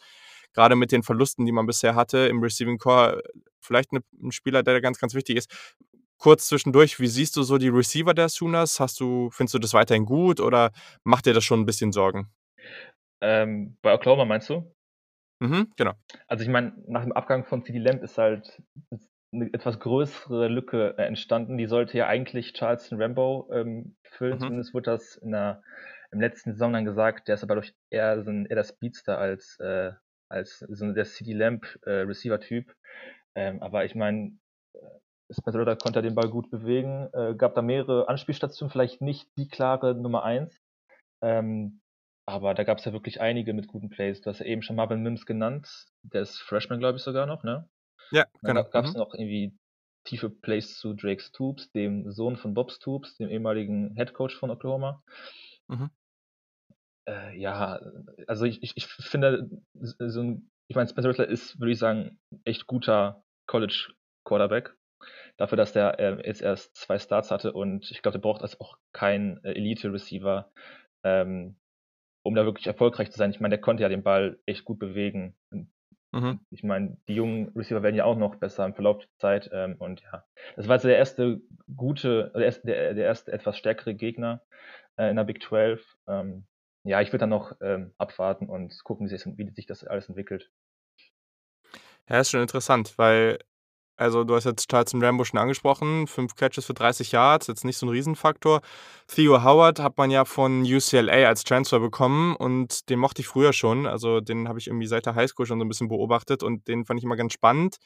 [0.55, 3.23] gerade mit den Verlusten, die man bisher hatte im Receiving Core,
[3.61, 5.75] vielleicht ein Spieler, der ganz, ganz wichtig ist.
[6.19, 8.79] Kurz zwischendurch, wie siehst du so die Receiver der Sooners?
[8.79, 10.71] Hast du, findest du das weiterhin gut oder
[11.03, 12.31] macht dir das schon ein bisschen Sorgen?
[13.23, 14.75] Ähm, bei Oklahoma meinst du?
[15.41, 15.93] Mhm, genau.
[16.27, 18.63] Also ich meine, nach dem Abgang von CD Lamb ist halt
[19.33, 21.57] eine etwas größere Lücke äh, entstanden.
[21.57, 24.35] Die sollte ja eigentlich Charleston Rambo ähm, füllen.
[24.35, 24.41] Mhm.
[24.41, 25.63] Zumindest wurde das in der,
[26.11, 27.29] im letzten Saison dann gesagt.
[27.29, 29.93] Der ist aber durch eher, so ein, eher der Speedster als äh,
[30.31, 32.73] als so der City Lamp äh, Receiver-Typ.
[33.35, 34.39] Ähm, aber ich meine,
[34.75, 34.79] äh,
[35.35, 39.95] Spencer konnte den Ball gut bewegen, äh, gab da mehrere Anspielstationen, vielleicht nicht die klare
[39.95, 40.61] Nummer eins.
[41.23, 41.81] Ähm,
[42.27, 44.21] aber da gab es ja wirklich einige mit guten Plays.
[44.21, 45.69] Du hast ja eben schon Marvin Mims genannt.
[46.03, 47.69] Der ist Freshman, glaube ich, sogar noch, ne?
[48.13, 48.63] Ja, genau.
[48.63, 48.99] Da gab es mhm.
[48.99, 49.57] noch irgendwie
[50.05, 54.51] tiefe Plays zu Drake Stoops, dem Sohn von Bob Stoops, dem ehemaligen Head Coach von
[54.51, 55.03] Oklahoma.
[55.69, 55.91] Mhm.
[57.11, 57.81] Äh, ja,
[58.27, 62.19] also ich, ich, ich finde, so ein, ich meine, Spencer Rattler ist, würde ich sagen,
[62.45, 63.93] echt guter College
[64.25, 64.77] Quarterback.
[65.37, 68.59] Dafür, dass der äh, jetzt erst zwei Starts hatte und ich glaube, der braucht also
[68.61, 70.53] auch keinen äh, Elite-Receiver,
[71.05, 71.57] ähm,
[72.23, 73.31] um da wirklich erfolgreich zu sein.
[73.31, 75.35] Ich meine, der konnte ja den Ball echt gut bewegen.
[76.13, 76.41] Mhm.
[76.51, 79.51] Ich meine, die jungen Receiver werden ja auch noch besser im Verlauf der Zeit.
[79.53, 80.25] Ähm, und ja,
[80.57, 81.41] das war also der erste
[81.75, 84.43] gute, der erste, der, der erste etwas stärkere Gegner
[84.97, 85.83] äh, in der Big 12.
[86.07, 86.47] Ähm,
[86.85, 90.09] ja, ich würde dann noch ähm, abwarten und gucken, wie sich, wie sich das alles
[90.09, 90.51] entwickelt.
[92.09, 93.39] Ja, ist schon interessant, weil
[94.01, 97.77] also du hast jetzt Charles Rambo schon angesprochen, fünf Catches für 30 Yards, jetzt nicht
[97.77, 98.63] so ein Riesenfaktor.
[99.09, 103.53] Theo Howard hat man ja von UCLA als Transfer bekommen und den mochte ich früher
[103.53, 103.87] schon.
[103.87, 106.87] Also den habe ich irgendwie seit der Highschool schon so ein bisschen beobachtet und den
[106.87, 107.77] fand ich immer ganz spannend.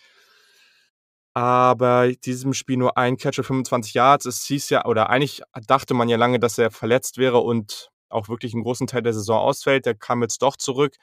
[1.33, 4.25] Aber diesem Spiel nur ein Catch für 25 Yards.
[4.25, 8.29] Es hieß ja, oder eigentlich dachte man ja lange, dass er verletzt wäre und auch
[8.29, 9.87] wirklich einen großen Teil der Saison ausfällt.
[9.87, 10.97] Der kam jetzt doch zurück.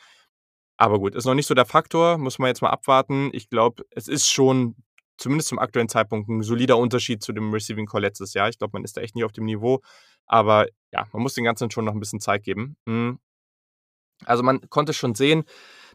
[0.78, 3.30] Aber gut, ist noch nicht so der Faktor, muss man jetzt mal abwarten.
[3.34, 4.76] Ich glaube, es ist schon
[5.18, 8.50] zumindest zum aktuellen Zeitpunkt ein solider Unterschied zu dem Receiving Core letztes Jahr.
[8.50, 9.82] Ich glaube, man ist da echt nicht auf dem Niveau.
[10.26, 12.76] Aber ja, man muss den Ganzen schon noch ein bisschen Zeit geben.
[12.88, 13.20] Hm.
[14.26, 15.44] Also man konnte schon sehen,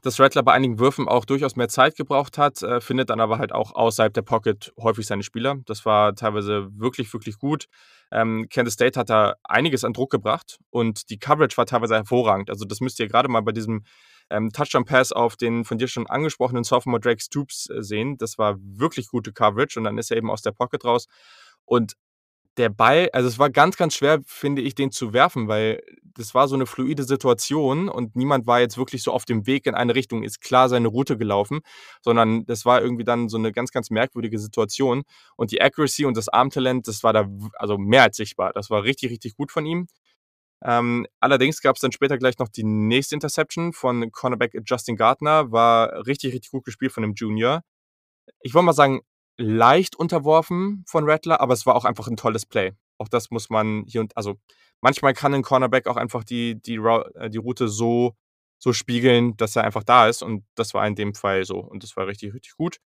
[0.03, 3.39] dass Rattler bei einigen Würfen auch durchaus mehr Zeit gebraucht hat, äh, findet dann aber
[3.39, 5.57] halt auch außerhalb der Pocket häufig seine Spieler.
[5.67, 7.67] Das war teilweise wirklich, wirklich gut.
[8.13, 12.51] Ähm, Kansas State hat da einiges an Druck gebracht und die Coverage war teilweise hervorragend.
[12.51, 13.83] Also das müsst ihr gerade mal bei diesem
[14.31, 18.17] ähm, Touchdown-Pass auf den von dir schon angesprochenen Sophomore Drake Stoops äh, sehen.
[18.19, 21.07] Das war wirklich gute Coverage und dann ist er eben aus der Pocket raus.
[21.65, 21.95] Und
[22.57, 25.83] der Ball, also es war ganz, ganz schwer, finde ich, den zu werfen, weil
[26.15, 29.67] das war so eine fluide Situation und niemand war jetzt wirklich so auf dem Weg
[29.67, 31.61] in eine Richtung, ist klar seine Route gelaufen,
[32.03, 35.03] sondern das war irgendwie dann so eine ganz, ganz merkwürdige Situation.
[35.37, 38.53] Und die Accuracy und das Armtalent, das war da also mehr als sichtbar.
[38.55, 39.89] Das war richtig, richtig gut von ihm.
[40.65, 45.53] Ähm, allerdings gab es dann später gleich noch die nächste Interception von Cornerback Justin Gardner.
[45.53, 47.63] War richtig, richtig gut gespielt von dem Junior.
[48.41, 49.03] Ich wollte mal sagen,
[49.39, 52.73] leicht unterworfen von Rattler, aber es war auch einfach ein tolles Play.
[52.99, 54.37] Auch das muss man hier und also
[54.81, 58.15] manchmal kann ein Cornerback auch einfach die, die, äh, die Route so,
[58.59, 60.23] so spiegeln, dass er einfach da ist.
[60.23, 61.59] Und das war in dem Fall so.
[61.59, 62.79] Und das war richtig, richtig gut.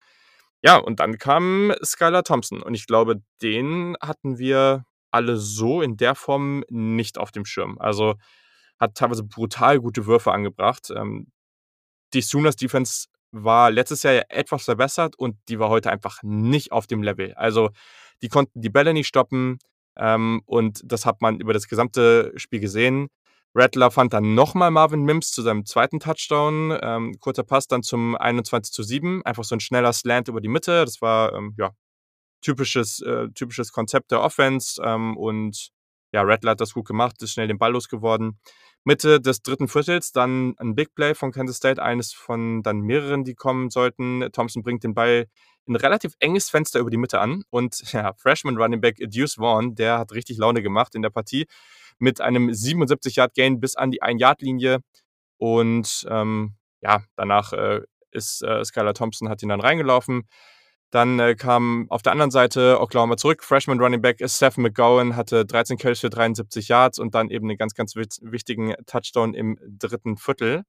[0.63, 2.63] Ja, und dann kam Skylar Thompson.
[2.63, 7.79] Und ich glaube, den hatten wir alle so in der Form nicht auf dem Schirm.
[7.79, 8.15] Also
[8.79, 10.91] hat teilweise brutal gute Würfe angebracht.
[10.95, 11.29] Ähm,
[12.15, 16.73] die Sooners Defense war letztes Jahr ja etwas verbessert und die war heute einfach nicht
[16.73, 17.35] auf dem Level.
[17.35, 17.71] Also
[18.23, 19.59] die konnten die Bälle nicht stoppen
[19.97, 23.09] ähm, und das hat man über das gesamte Spiel gesehen.
[23.55, 26.79] Rattler fand dann nochmal Marvin Mims zu seinem zweiten Touchdown.
[26.83, 29.25] Ähm, kurzer Pass dann zum 21 zu 7.
[29.25, 30.85] Einfach so ein schneller Slant über die Mitte.
[30.85, 31.71] Das war ähm, ja,
[32.43, 34.81] typisches, äh, typisches Konzept der Offense.
[34.85, 35.71] Ähm, und
[36.13, 38.39] ja, Rattler hat das gut gemacht, ist schnell den Ball losgeworden.
[38.85, 43.25] Mitte des dritten Viertels dann ein Big Play von Kansas State, eines von dann mehreren,
[43.25, 44.27] die kommen sollten.
[44.33, 45.27] Thompson bringt den Ball
[45.67, 49.75] in relativ enges Fenster über die Mitte an und ja, Freshman Running Back Deuce Vaughn,
[49.75, 51.47] der hat richtig Laune gemacht in der Partie
[51.99, 54.81] mit einem 77-Yard-Gain bis an die 1-Yard-Linie
[55.37, 60.27] und ähm, ja, danach äh, ist äh, Skylar Thompson, hat ihn dann reingelaufen.
[60.91, 63.45] Dann äh, kam auf der anderen Seite Oklahoma zurück.
[63.45, 67.59] Freshman Running Back Seth McGowan hatte 13 Carries für 73 Yards und dann eben einen
[67.59, 70.65] ganz, ganz wichtigen Touchdown im dritten Viertel.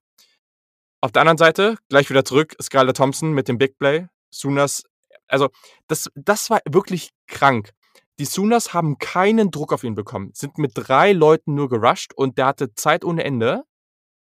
[1.01, 4.07] Auf der anderen Seite gleich wieder zurück Skylar Thompson mit dem Big Play.
[4.29, 4.83] Sooners,
[5.27, 5.49] also
[5.87, 7.71] das, das war wirklich krank.
[8.19, 12.37] Die Sooners haben keinen Druck auf ihn bekommen, sind mit drei Leuten nur gerusht und
[12.37, 13.63] der hatte Zeit ohne Ende.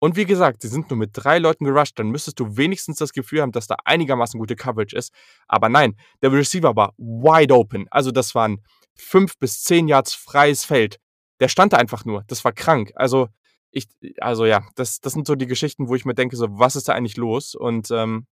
[0.05, 3.14] Und wie gesagt, sie sind nur mit drei Leuten gerusht, dann müsstest du wenigstens das
[3.14, 5.14] Gefühl haben, dass da einigermaßen gute Coverage ist.
[5.49, 7.87] Aber nein, der Receiver war wide open.
[7.90, 8.62] Also das waren
[8.95, 10.99] fünf bis zehn Yards freies Feld.
[11.40, 12.23] Der stand da einfach nur.
[12.27, 12.93] Das war krank.
[12.97, 13.29] Also
[13.71, 13.87] ich,
[14.21, 16.87] also ja, das, das sind so die Geschichten, wo ich mir denke, so, was ist
[16.87, 17.55] da eigentlich los?
[17.55, 18.26] Und ähm,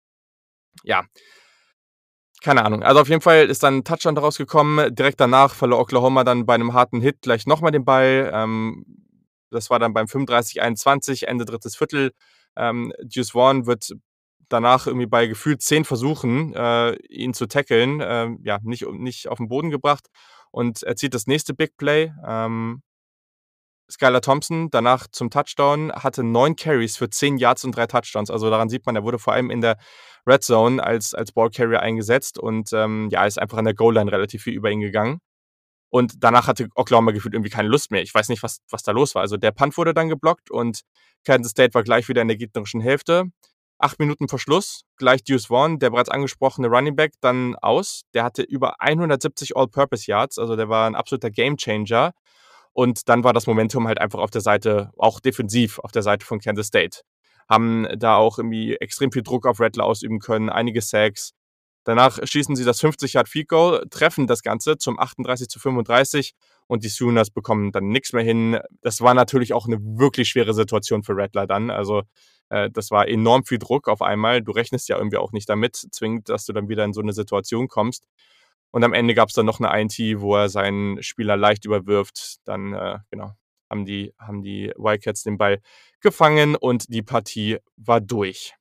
[0.81, 1.03] ja,
[2.41, 2.81] keine Ahnung.
[2.81, 4.95] Also auf jeden Fall ist dann ein Touchdown daraus gekommen.
[4.95, 8.31] Direkt danach verlor Oklahoma dann bei einem harten Hit gleich nochmal den Ball.
[8.33, 9.08] Ähm,
[9.51, 12.11] das war dann beim 35-21, Ende drittes Viertel.
[12.55, 13.93] Ähm, Juice Vaughn wird
[14.49, 19.37] danach irgendwie bei gefühlt zehn Versuchen, äh, ihn zu tackeln, äh, ja, nicht, nicht auf
[19.37, 20.07] den Boden gebracht.
[20.51, 22.11] Und er zieht das nächste Big Play.
[22.25, 22.81] Ähm,
[23.91, 28.29] Skylar Thompson danach zum Touchdown hatte neun Carries für zehn Yards und drei Touchdowns.
[28.29, 29.77] Also daran sieht man, er wurde vor allem in der
[30.27, 34.43] Red Zone als, als Ballcarrier eingesetzt und ähm, ja, ist einfach an der Goal-Line relativ
[34.43, 35.21] viel über ihn gegangen.
[35.89, 38.01] Und danach hatte Oklahoma gefühlt irgendwie keine Lust mehr.
[38.01, 39.21] Ich weiß nicht, was, was da los war.
[39.21, 40.81] Also der Punt wurde dann geblockt und
[41.25, 43.31] Kansas State war gleich wieder in der gegnerischen Hälfte.
[43.79, 48.01] Acht Minuten vor Schluss, gleich Deuce Vaughn, der bereits angesprochene Running Back, dann aus.
[48.13, 52.13] Der hatte über 170 All-Purpose Yards, also der war ein absoluter Gamechanger.
[52.73, 56.25] Und dann war das Momentum halt einfach auf der Seite, auch defensiv auf der Seite
[56.25, 57.01] von Kansas State.
[57.49, 61.31] Haben da auch irgendwie extrem viel Druck auf Rattler ausüben können, einige Sacks.
[61.83, 66.33] Danach schießen sie das 50 Yard Field Goal, treffen das Ganze zum 38 zu 35
[66.67, 68.59] und die Sooners bekommen dann nichts mehr hin.
[68.81, 71.69] Das war natürlich auch eine wirklich schwere Situation für Rattler dann.
[71.71, 72.03] Also
[72.49, 74.41] äh, das war enorm viel Druck auf einmal.
[74.41, 77.13] Du rechnest ja irgendwie auch nicht damit zwingend, dass du dann wieder in so eine
[77.13, 78.05] Situation kommst.
[78.71, 82.37] Und am Ende gab es dann noch eine INT, wo er seinen Spieler leicht überwirft.
[82.45, 83.33] Dann, äh, genau,
[83.69, 85.61] haben die, haben die Wildcats den Ball
[86.01, 88.53] gefangen und die Partie war durch.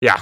[0.00, 0.16] Ja,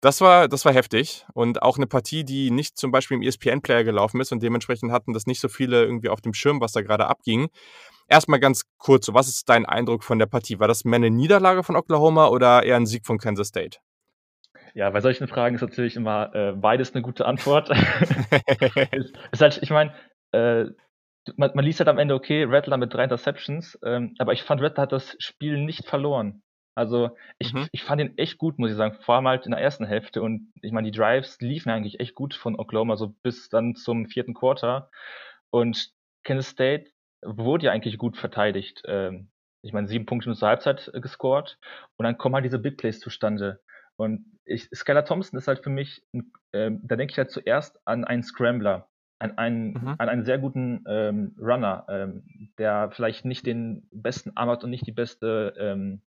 [0.00, 3.84] das war, das war heftig und auch eine Partie, die nicht zum Beispiel im ESPN-Player
[3.84, 6.82] gelaufen ist und dementsprechend hatten das nicht so viele irgendwie auf dem Schirm, was da
[6.82, 7.48] gerade abging.
[8.08, 10.60] Erstmal ganz kurz, was ist dein Eindruck von der Partie?
[10.60, 13.78] War das mehr eine Niederlage von Oklahoma oder eher ein Sieg von Kansas State?
[14.74, 17.70] Ja, bei solchen Fragen ist natürlich immer äh, beides eine gute Antwort.
[18.92, 19.92] ist, ist halt, ich meine,
[20.32, 20.66] äh,
[21.36, 24.62] man, man, liest halt am Ende, okay, Rattler mit drei Interceptions, ähm, aber ich fand,
[24.62, 26.42] Rattler hat das Spiel nicht verloren.
[26.78, 27.10] Also
[27.40, 27.66] ich, mhm.
[27.72, 30.22] ich fand ihn echt gut, muss ich sagen, vor allem halt in der ersten Hälfte.
[30.22, 34.06] Und ich meine, die Drives liefen eigentlich echt gut von Oklahoma, so bis dann zum
[34.06, 34.88] vierten Quarter.
[35.50, 35.90] Und
[36.22, 38.82] Kansas State wurde ja eigentlich gut verteidigt.
[38.86, 39.28] Ähm,
[39.60, 41.58] ich meine, sieben Punkte zur Halbzeit äh, gescored.
[41.96, 43.60] Und dann kommen halt diese Big Plays zustande.
[43.96, 46.04] Und ich, Skylar Thompson ist halt für mich,
[46.52, 49.94] ähm, da denke ich halt zuerst an einen Scrambler, an einen, mhm.
[49.98, 54.70] an einen sehr guten ähm, Runner, ähm, der vielleicht nicht den besten Arm hat und
[54.70, 56.02] nicht die beste ähm,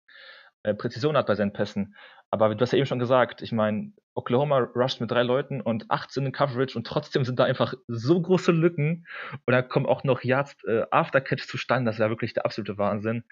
[0.67, 1.95] äh, Präzision hat bei seinen Pässen.
[2.29, 5.89] Aber du hast ja eben schon gesagt, ich meine, Oklahoma rusht mit drei Leuten und
[5.89, 9.05] 18 in Coverage und trotzdem sind da einfach so große Lücken
[9.45, 12.77] und dann kommen auch noch Yards äh, Aftercatch zustande, das ist ja wirklich der absolute
[12.77, 13.23] Wahnsinn.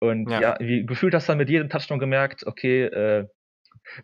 [0.00, 3.28] Und ja, ja wie gefühlt hast du dann mit jedem Touchdown gemerkt, okay, äh,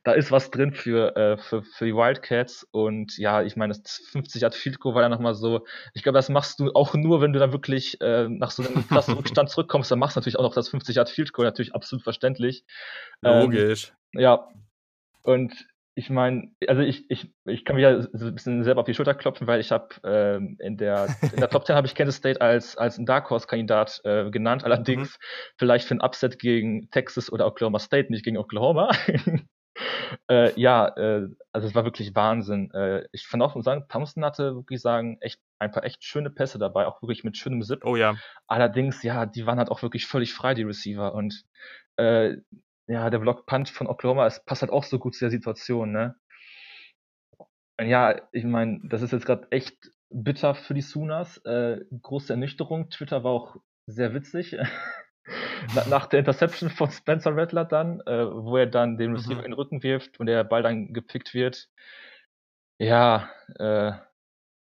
[0.03, 2.67] da ist was drin für, äh, für, für die Wildcats.
[2.71, 5.65] Und ja, ich meine, das 50 Yard Field Goal war ja nochmal so,
[5.95, 8.87] ich glaube, das machst du auch nur, wenn du dann wirklich äh, nach so einem
[8.89, 11.75] krassen Rückstand zurückkommst, dann machst du natürlich auch noch das 50 Yard Field Goal, natürlich
[11.75, 12.65] absolut verständlich.
[13.23, 13.93] Logisch.
[14.15, 14.49] Ähm, ja.
[15.23, 15.67] Und
[15.99, 18.93] ich meine, also ich, ich, ich kann mir ja so ein bisschen selber auf die
[18.93, 22.17] Schulter klopfen, weil ich habe ähm, in der in der Top 10 habe ich Kansas
[22.17, 25.25] State als als ein Dark Horse Kandidat äh, genannt, allerdings mhm.
[25.57, 28.91] vielleicht für ein Upset gegen Texas oder Oklahoma State, nicht gegen Oklahoma.
[30.31, 32.71] äh, ja, äh, also es war wirklich Wahnsinn.
[32.73, 36.31] Äh, ich fand auch muss sagen, Thompson hatte wirklich sagen echt ein paar echt schöne
[36.31, 37.85] Pässe dabei, auch wirklich mit schönem Zip.
[37.85, 38.17] Oh ja.
[38.47, 41.15] Allerdings, ja, die waren halt auch wirklich völlig frei, die Receiver.
[41.15, 41.45] Und
[41.97, 42.37] äh,
[42.89, 45.93] ja, der Block Punch von Oklahoma, es passt halt auch so gut zu der Situation,
[45.93, 46.17] ne?
[47.81, 51.39] Ja, ich meine, das ist jetzt gerade echt bitter für die Sooners.
[51.45, 52.89] Äh, große Ernüchterung.
[52.91, 53.57] Twitter war auch
[53.87, 54.57] sehr witzig.
[55.89, 59.45] Nach der Interception von Spencer Rattler dann, äh, wo er dann den Receiver mhm.
[59.45, 61.69] in den Rücken wirft und der Ball dann gepickt wird.
[62.79, 63.93] Ja, äh,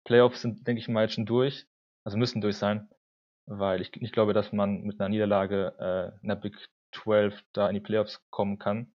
[0.05, 1.67] Playoffs sind, denke ich mal, jetzt schon durch.
[2.03, 2.89] Also müssen durch sein.
[3.47, 6.55] Weil ich nicht glaube, dass man mit einer Niederlage äh, in der Big
[6.93, 8.93] 12 da in die Playoffs kommen kann.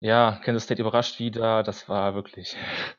[0.00, 1.62] Ja, Kansas State überrascht wieder.
[1.62, 2.56] Das war wirklich,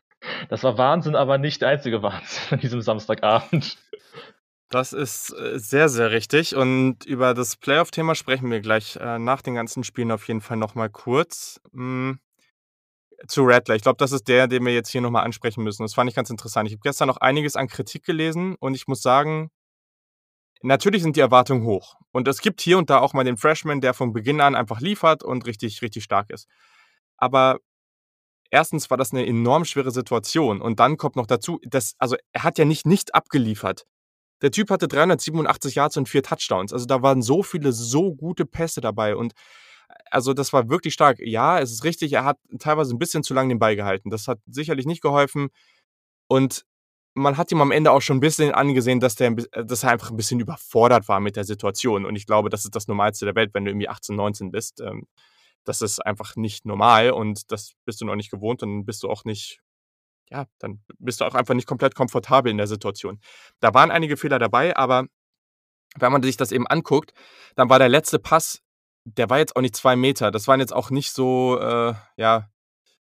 [0.50, 3.78] das war Wahnsinn, aber nicht der einzige Wahnsinn an diesem Samstagabend.
[4.74, 6.56] Das ist äh, sehr, sehr richtig.
[6.56, 10.58] Und über das Playoff-Thema sprechen wir gleich äh, nach den ganzen Spielen auf jeden Fall
[10.58, 11.62] nochmal kurz.
[11.74, 12.18] Hm,
[13.28, 13.76] zu Rattler.
[13.76, 15.84] Ich glaube, das ist der, den wir jetzt hier nochmal ansprechen müssen.
[15.84, 16.68] Das fand ich ganz interessant.
[16.68, 19.52] Ich habe gestern noch einiges an Kritik gelesen und ich muss sagen,
[20.64, 21.96] natürlich sind die Erwartungen hoch.
[22.12, 24.82] Und es gibt hier und da auch mal den Freshman, der von Beginn an einfach
[24.82, 26.48] liefert und richtig, richtig stark ist.
[27.18, 27.60] Aber
[28.50, 30.62] erstens war das eine enorm schwere Situation.
[30.62, 33.86] Und dann kommt noch dazu, dass, also er hat ja nicht nicht abgeliefert.
[34.44, 36.74] Der Typ hatte 387 Yards und vier Touchdowns.
[36.74, 39.16] Also da waren so viele, so gute Pässe dabei.
[39.16, 39.34] Und
[40.12, 41.20] also das war wirklich stark.
[41.20, 44.10] Ja, es ist richtig, er hat teilweise ein bisschen zu lange den Ball gehalten.
[44.10, 45.50] Das hat sicherlich nicht geholfen.
[46.28, 46.66] Und
[47.16, 49.92] man hat ihm am Ende auch schon ein bisschen angesehen, dass, der, äh, dass er
[49.92, 52.06] einfach ein bisschen überfordert war mit der Situation.
[52.06, 54.82] Und ich glaube, das ist das Normalste der Welt, wenn du irgendwie 18, 19 bist.
[54.82, 55.08] Ähm,
[55.64, 59.10] das ist einfach nicht normal und das bist du noch nicht gewohnt und bist du
[59.10, 59.62] auch nicht,
[60.34, 63.20] ja, dann bist du auch einfach nicht komplett komfortabel in der Situation.
[63.60, 65.06] Da waren einige Fehler dabei, aber
[65.96, 67.14] wenn man sich das eben anguckt,
[67.56, 68.62] dann war der letzte Pass,
[69.06, 70.32] der war jetzt auch nicht zwei Meter.
[70.32, 72.50] Das waren jetzt auch nicht so, äh, ja,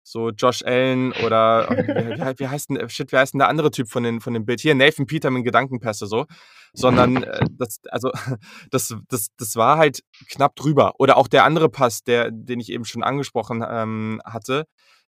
[0.01, 3.89] so Josh Allen oder wie, wie, heißt denn, shit, wie heißt denn der andere Typ
[3.89, 4.59] von, den, von dem Bild?
[4.59, 6.25] Hier, Nathan Peterman Gedankenpässe so.
[6.73, 8.11] Sondern äh, das, also,
[8.71, 10.01] das, das, das war halt
[10.31, 10.93] knapp drüber.
[10.97, 14.65] Oder auch der andere Pass, der, den ich eben schon angesprochen ähm, hatte,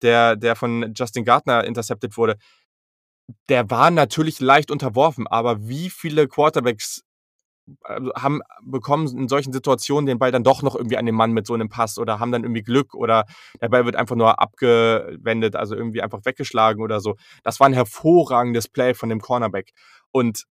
[0.02, 2.38] der, der von Justin Gardner intercepted wurde.
[3.50, 7.04] der war natürlich leicht unterworfen, aber wie viele Quarterbacks
[7.84, 11.32] also, haben bekommen in solchen Situationen den Ball dann doch noch irgendwie an den Mann
[11.32, 13.26] mit so einem Pass oder haben dann irgendwie Glück oder
[13.62, 17.16] der Ball wird einfach nur abgewendet, also irgendwie einfach weggeschlagen oder so.
[17.44, 19.72] Das war ein hervorragendes Play von dem Cornerback.
[20.12, 20.46] Und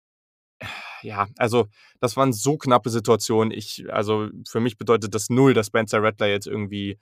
[1.03, 1.67] ja, also
[2.01, 3.53] das waren so knappe Situationen.
[3.53, 6.99] Ich, also für mich bedeutet das null, dass Spencer Rattler jetzt irgendwie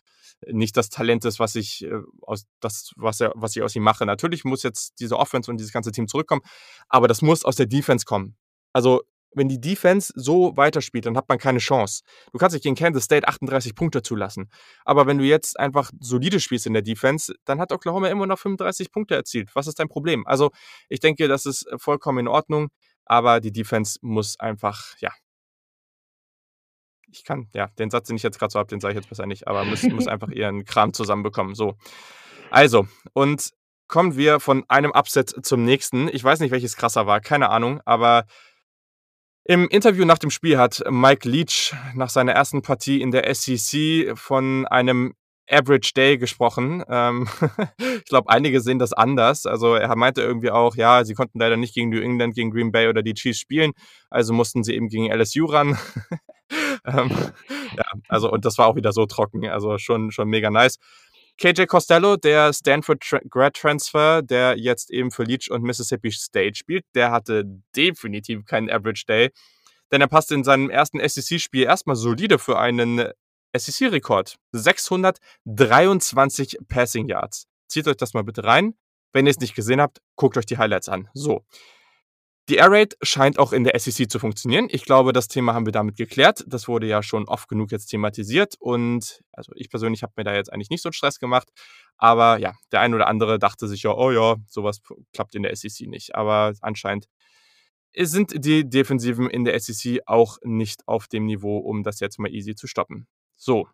[0.47, 3.83] nicht das Talent ist, was ich äh, aus das, was er, was ich aus ihm
[3.83, 4.07] mache.
[4.07, 6.43] Natürlich muss jetzt diese Offense und dieses ganze Team zurückkommen,
[6.89, 8.37] aber das muss aus der Defense kommen.
[8.73, 9.03] Also
[9.35, 12.03] wenn die Defense so weiterspielt, dann hat man keine Chance.
[12.33, 14.49] Du kannst nicht gegen Kansas State 38 Punkte zulassen.
[14.85, 18.39] Aber wenn du jetzt einfach solide spielst in der Defense, dann hat Oklahoma immer noch
[18.39, 19.51] 35 Punkte erzielt.
[19.55, 20.27] Was ist dein Problem?
[20.27, 20.51] Also,
[20.89, 22.69] ich denke, das ist vollkommen in Ordnung,
[23.09, 25.11] aber die Defense muss einfach, ja.
[27.11, 29.09] Ich kann, ja, den Satz, den ich jetzt gerade so habe, den sage ich jetzt
[29.09, 31.55] besser nicht, aber muss, muss einfach ihren Kram zusammenbekommen.
[31.55, 31.77] So.
[32.51, 33.51] Also, und
[33.89, 36.09] kommen wir von einem Upset zum nächsten.
[36.09, 38.27] Ich weiß nicht, welches krasser war, keine Ahnung, aber
[39.45, 44.15] im Interview nach dem Spiel hat Mike Leach nach seiner ersten Partie in der SEC
[44.15, 45.15] von einem
[45.51, 46.85] Average Day gesprochen.
[46.89, 47.29] Ähm,
[47.79, 49.47] ich glaube, einige sehen das anders.
[49.47, 52.73] Also er meinte irgendwie auch, ja, sie konnten leider nicht gegen New England, gegen Green
[52.73, 53.73] Bay oder die Chiefs spielen,
[54.11, 55.79] also mussten sie eben gegen LSU ran.
[56.87, 57.11] ähm,
[57.77, 60.79] ja, also und das war auch wieder so trocken, also schon schon mega nice.
[61.41, 66.85] KJ Costello, der Stanford Grad Transfer, der jetzt eben für Leach und Mississippi State spielt,
[66.97, 67.45] der hatte
[67.77, 69.31] definitiv keinen Average Day,
[69.93, 73.13] denn er passte in seinem ersten SEC-Spiel erstmal solide für einen
[73.59, 74.37] SEC-Rekord.
[74.53, 77.47] 623 Passing Yards.
[77.69, 78.75] Zieht euch das mal bitte rein.
[79.13, 81.09] Wenn ihr es nicht gesehen habt, guckt euch die Highlights an.
[81.15, 81.45] So.
[82.49, 84.69] Die Air Raid scheint auch in der SEC zu funktionieren.
[84.71, 86.45] Ich glaube, das Thema haben wir damit geklärt.
[86.47, 90.35] Das wurde ja schon oft genug jetzt thematisiert und also ich persönlich habe mir da
[90.35, 91.49] jetzt eigentlich nicht so einen Stress gemacht.
[91.99, 94.81] Aber ja, der ein oder andere dachte sich ja, oh ja, sowas
[95.13, 96.15] klappt in der SEC nicht.
[96.15, 97.07] Aber anscheinend
[97.95, 102.33] sind die Defensiven in der SEC auch nicht auf dem Niveau, um das jetzt mal
[102.33, 103.07] easy zu stoppen.
[103.39, 103.69] So,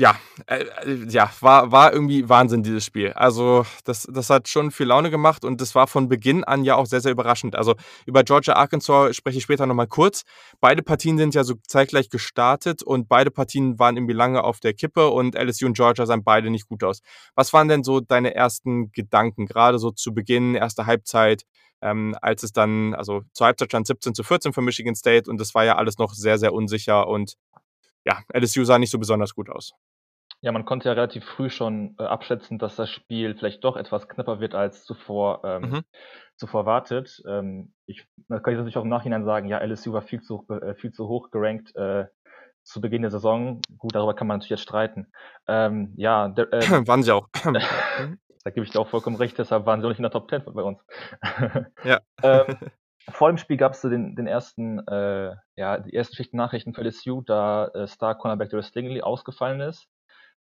[0.00, 3.12] ja, äh, äh, ja, war, war irgendwie Wahnsinn, dieses Spiel.
[3.12, 6.76] Also, das, das hat schon viel Laune gemacht und das war von Beginn an ja
[6.76, 7.54] auch sehr, sehr überraschend.
[7.54, 7.74] Also,
[8.06, 10.22] über Georgia Arkansas spreche ich später nochmal kurz.
[10.58, 14.72] Beide Partien sind ja so zeitgleich gestartet und beide Partien waren irgendwie lange auf der
[14.72, 17.00] Kippe und LSU und Georgia sahen beide nicht gut aus.
[17.34, 21.42] Was waren denn so deine ersten Gedanken, gerade so zu Beginn, erste Halbzeit,
[21.82, 25.38] ähm, als es dann, also zur Halbzeit stand 17 zu 14 für Michigan State und
[25.38, 27.36] das war ja alles noch sehr, sehr unsicher und
[28.06, 29.74] ja, LSU sah nicht so besonders gut aus.
[30.42, 34.08] Ja, man konnte ja relativ früh schon äh, abschätzen, dass das Spiel vielleicht doch etwas
[34.08, 35.82] knapper wird als zuvor, ähm, mhm.
[36.36, 37.22] zuvor wartet.
[37.28, 40.46] Ähm, ich, da kann ich natürlich auch im Nachhinein sagen, ja, LSU war viel zu,
[40.48, 42.06] äh, viel zu hoch gerankt äh,
[42.62, 43.60] zu Beginn der Saison.
[43.76, 45.12] Gut, darüber kann man natürlich jetzt streiten.
[45.46, 47.28] Ähm, ja, der, äh, waren sie auch.
[47.42, 50.30] da gebe ich dir auch vollkommen recht, deshalb waren sie auch nicht in der Top
[50.30, 50.78] 10 bei uns.
[51.84, 52.00] ja.
[52.22, 52.56] ähm,
[53.10, 56.72] vor dem Spiel gab es so den, den ersten, äh, ja, die ersten schlechten Nachrichten
[56.72, 59.86] für LSU, da äh, Star Cornerback Darius Stingley ausgefallen ist.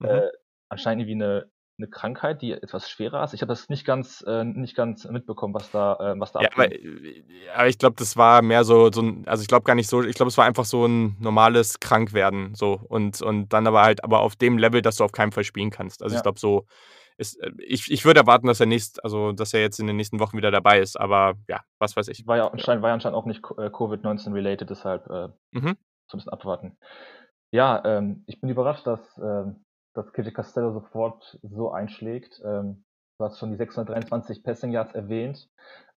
[0.03, 0.09] Mhm.
[0.09, 0.30] Äh,
[0.68, 3.34] anscheinend irgendwie eine, eine Krankheit, die etwas schwerer ist.
[3.34, 6.48] Ich habe das nicht ganz, äh, nicht ganz mitbekommen, was da, äh, was da ja,
[6.53, 7.24] aber, äh,
[7.55, 10.03] aber, ich glaube, das war mehr so, so ein, also ich glaube gar nicht so,
[10.03, 14.05] ich glaube, es war einfach so ein normales Krankwerden so und, und dann aber halt,
[14.05, 16.03] aber auf dem Level, dass du auf keinen Fall spielen kannst.
[16.03, 16.18] Also ja.
[16.18, 16.66] ich glaube, so
[17.16, 19.96] ist, äh, ich, ich würde erwarten, dass er nächst, also dass er jetzt in den
[19.96, 22.26] nächsten Wochen wieder dabei ist, aber ja, was weiß ich.
[22.26, 25.76] War ja anscheinend, war ja anscheinend auch nicht äh, Covid-19 related, deshalb äh, mhm.
[26.07, 26.76] so ein bisschen abwarten.
[27.50, 29.64] Ja, ähm, ich bin überrascht, dass, ähm,
[29.95, 32.40] dass KJ Castello sofort so einschlägt.
[32.45, 32.84] Ähm,
[33.18, 35.49] du hast schon die 623 Passing Yards erwähnt.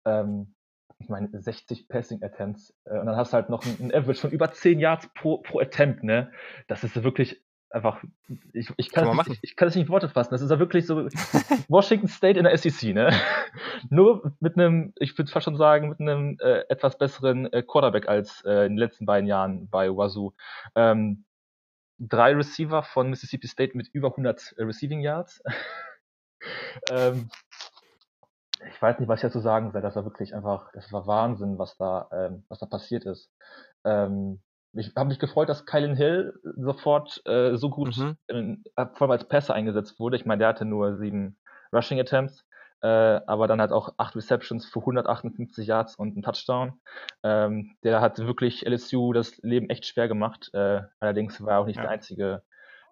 [0.05, 0.55] Ähm,
[0.99, 2.73] ich meine, 60 Passing Attempts.
[2.85, 5.39] Äh, und dann hast du halt noch ein, ein Average von über 10 Yards pro,
[5.39, 6.31] pro Attempt, ne?
[6.67, 7.43] Das ist wirklich
[7.75, 8.01] einfach,
[8.53, 10.31] ich, ich, kann, kann es nicht, ich kann es nicht in Worte fassen.
[10.31, 11.07] Das ist ja wirklich so
[11.67, 13.11] Washington State in der SEC, ne?
[13.89, 18.07] Nur mit einem, ich würde fast schon sagen, mit einem äh, etwas besseren äh, Quarterback
[18.07, 20.33] als äh, in den letzten beiden Jahren bei Wazoo.
[20.75, 21.25] Ähm,
[21.99, 25.41] drei Receiver von Mississippi State mit über 100 äh, Receiving Yards.
[26.89, 27.29] ähm,
[28.73, 29.81] ich weiß nicht, was ich dazu sagen soll.
[29.81, 33.29] Das war wirklich einfach, das war Wahnsinn, was da, ähm, was da passiert ist.
[33.83, 34.41] Ähm,
[34.73, 38.17] ich habe mich gefreut, dass Kylan Hill sofort äh, so gut, mhm.
[38.27, 40.17] in, vor allem als Pässe eingesetzt wurde.
[40.17, 41.37] Ich meine, der hatte nur sieben
[41.71, 42.45] Rushing Attempts,
[42.85, 46.79] äh, aber dann hat auch acht Receptions für 158 Yards und einen Touchdown.
[47.23, 50.51] Ähm, der hat wirklich LSU das Leben echt schwer gemacht.
[50.53, 51.81] Äh, allerdings war er auch nicht ja.
[51.81, 52.43] der einzige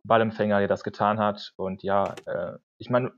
[0.03, 1.53] Ballempfänger, der das getan hat.
[1.57, 3.11] Und ja, äh, ich meine,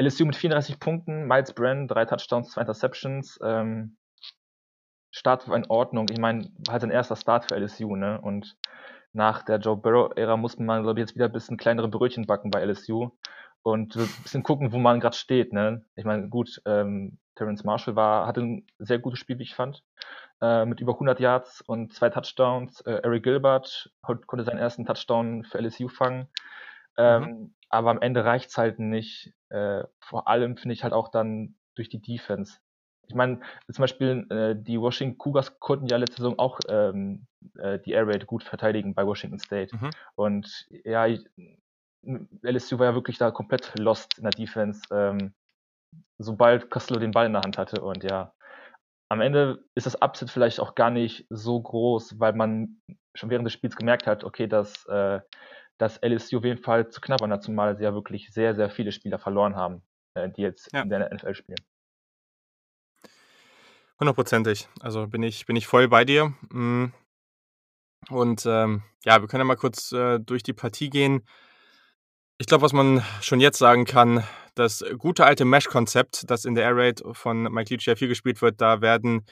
[0.00, 3.40] LSU mit 34 Punkten, Miles Brennan, drei Touchdowns, zwei Interceptions.
[3.42, 3.96] Ähm,
[5.10, 6.06] Start war in Ordnung.
[6.10, 8.20] Ich meine, halt sein erster Start für LSU, ne?
[8.20, 8.56] Und
[9.12, 12.52] nach der Joe Burrow-Ära muss man, glaube ich, jetzt wieder ein bisschen kleinere Brötchen backen
[12.52, 13.10] bei LSU.
[13.66, 15.52] Und ein bisschen gucken, wo man gerade steht.
[15.52, 15.84] Ne?
[15.96, 19.82] Ich meine, gut, ähm, Terrence Marshall war, hatte ein sehr gutes Spiel, wie ich fand,
[20.40, 22.80] äh, mit über 100 Yards und zwei Touchdowns.
[22.82, 26.28] Äh, Eric Gilbert konnte seinen ersten Touchdown für LSU fangen.
[26.96, 27.54] Ähm, mhm.
[27.68, 29.34] Aber am Ende reicht's halt nicht.
[29.48, 32.58] Äh, vor allem finde ich halt auch dann durch die Defense.
[33.08, 33.40] Ich meine,
[33.70, 37.26] zum Beispiel äh, die Washington Cougars konnten ja letzte Saison auch ähm,
[37.58, 39.74] äh, die Air Raid gut verteidigen bei Washington State.
[39.74, 39.90] Mhm.
[40.14, 41.24] Und ja, ich,
[42.42, 45.34] LSU war ja wirklich da komplett lost in der Defense, ähm,
[46.18, 47.82] sobald Costello den Ball in der Hand hatte.
[47.82, 48.32] Und ja,
[49.08, 52.80] am Ende ist das Upset vielleicht auch gar nicht so groß, weil man
[53.14, 55.20] schon während des Spiels gemerkt hat, okay, dass, äh,
[55.78, 58.92] dass LSU auf jeden Fall zu knabbern hat, zumal sie ja wirklich sehr, sehr viele
[58.92, 59.82] Spieler verloren haben,
[60.14, 60.82] äh, die jetzt ja.
[60.82, 61.58] in der NFL spielen.
[63.98, 64.68] Hundertprozentig.
[64.80, 66.34] Also bin ich, bin ich voll bei dir.
[66.50, 66.86] Mm.
[68.10, 71.26] Und ähm, ja, wir können ja mal kurz äh, durch die Partie gehen.
[72.38, 74.22] Ich glaube, was man schon jetzt sagen kann,
[74.54, 78.42] das gute alte Mesh-Konzept, das in der Air Raid von Mike Leach ja viel gespielt
[78.42, 79.24] wird, da werden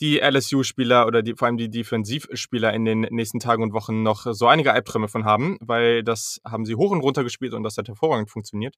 [0.00, 4.26] die LSU-Spieler oder die, vor allem die Defensivspieler in den nächsten Tagen und Wochen noch
[4.30, 7.78] so einige Albträume von haben, weil das haben sie hoch und runter gespielt und das
[7.78, 8.74] hat hervorragend funktioniert.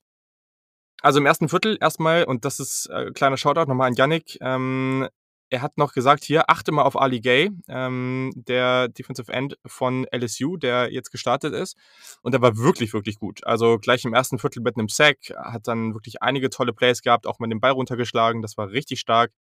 [1.03, 5.09] Also im ersten Viertel erstmal, und das ist äh, kleiner Shoutout nochmal an Yannick, ähm,
[5.51, 10.07] er hat noch gesagt, hier, achte mal auf Ali Gay, ähm, der Defensive End von
[10.13, 11.77] LSU, der jetzt gestartet ist.
[12.23, 13.47] Und der war wirklich, wirklich gut.
[13.47, 17.27] Also gleich im ersten Viertel mit einem Sack, hat dann wirklich einige tolle Plays gehabt,
[17.27, 19.33] auch mit dem Ball runtergeschlagen, das war richtig stark.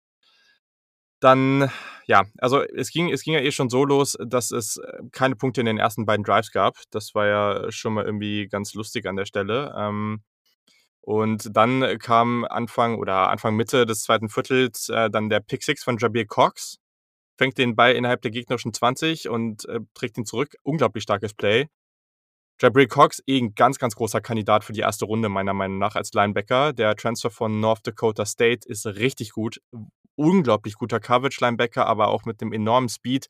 [1.22, 1.72] Dann,
[2.06, 5.36] ja, also es ging, es ging ja eh schon so los, dass es äh, keine
[5.36, 6.76] Punkte in den ersten beiden Drives gab.
[6.91, 9.74] Das war ja schon mal irgendwie ganz lustig an der Stelle.
[9.78, 10.22] Ähm,
[11.06, 15.84] und dann kam Anfang oder Anfang Mitte des zweiten Viertels äh, dann der Pick Six
[15.84, 16.80] von Jabir Cox.
[17.38, 20.56] Fängt den Ball innerhalb der gegnerischen 20 und äh, trägt ihn zurück.
[20.64, 21.68] Unglaublich starkes Play.
[22.60, 25.95] Jabri Cox, eh ein ganz, ganz großer Kandidat für die erste Runde, meiner Meinung nach,
[25.95, 26.74] als Linebacker.
[26.74, 29.62] Der Transfer von North Dakota State ist richtig gut.
[30.16, 33.28] Unglaublich guter Coverage-Linebacker, aber auch mit dem enormen Speed.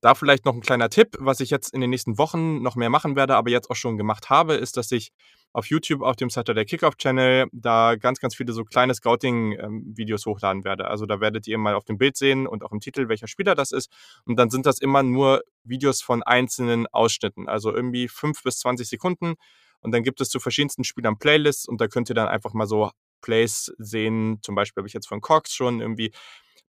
[0.00, 2.90] Da vielleicht noch ein kleiner Tipp, was ich jetzt in den nächsten Wochen noch mehr
[2.90, 5.10] machen werde, aber jetzt auch schon gemacht habe, ist, dass ich
[5.52, 10.32] auf YouTube auf dem Saturday Kickoff Channel da ganz, ganz viele so kleine Scouting-Videos ähm,
[10.32, 10.86] hochladen werde.
[10.86, 13.54] Also da werdet ihr mal auf dem Bild sehen und auch im Titel, welcher Spieler
[13.54, 13.90] das ist.
[14.24, 18.88] Und dann sind das immer nur Videos von einzelnen Ausschnitten, also irgendwie fünf bis zwanzig
[18.88, 19.34] Sekunden.
[19.80, 22.66] Und dann gibt es zu verschiedensten Spielern Playlists und da könnt ihr dann einfach mal
[22.66, 22.90] so
[23.20, 24.38] Plays sehen.
[24.42, 26.12] Zum Beispiel habe ich jetzt von Cox schon irgendwie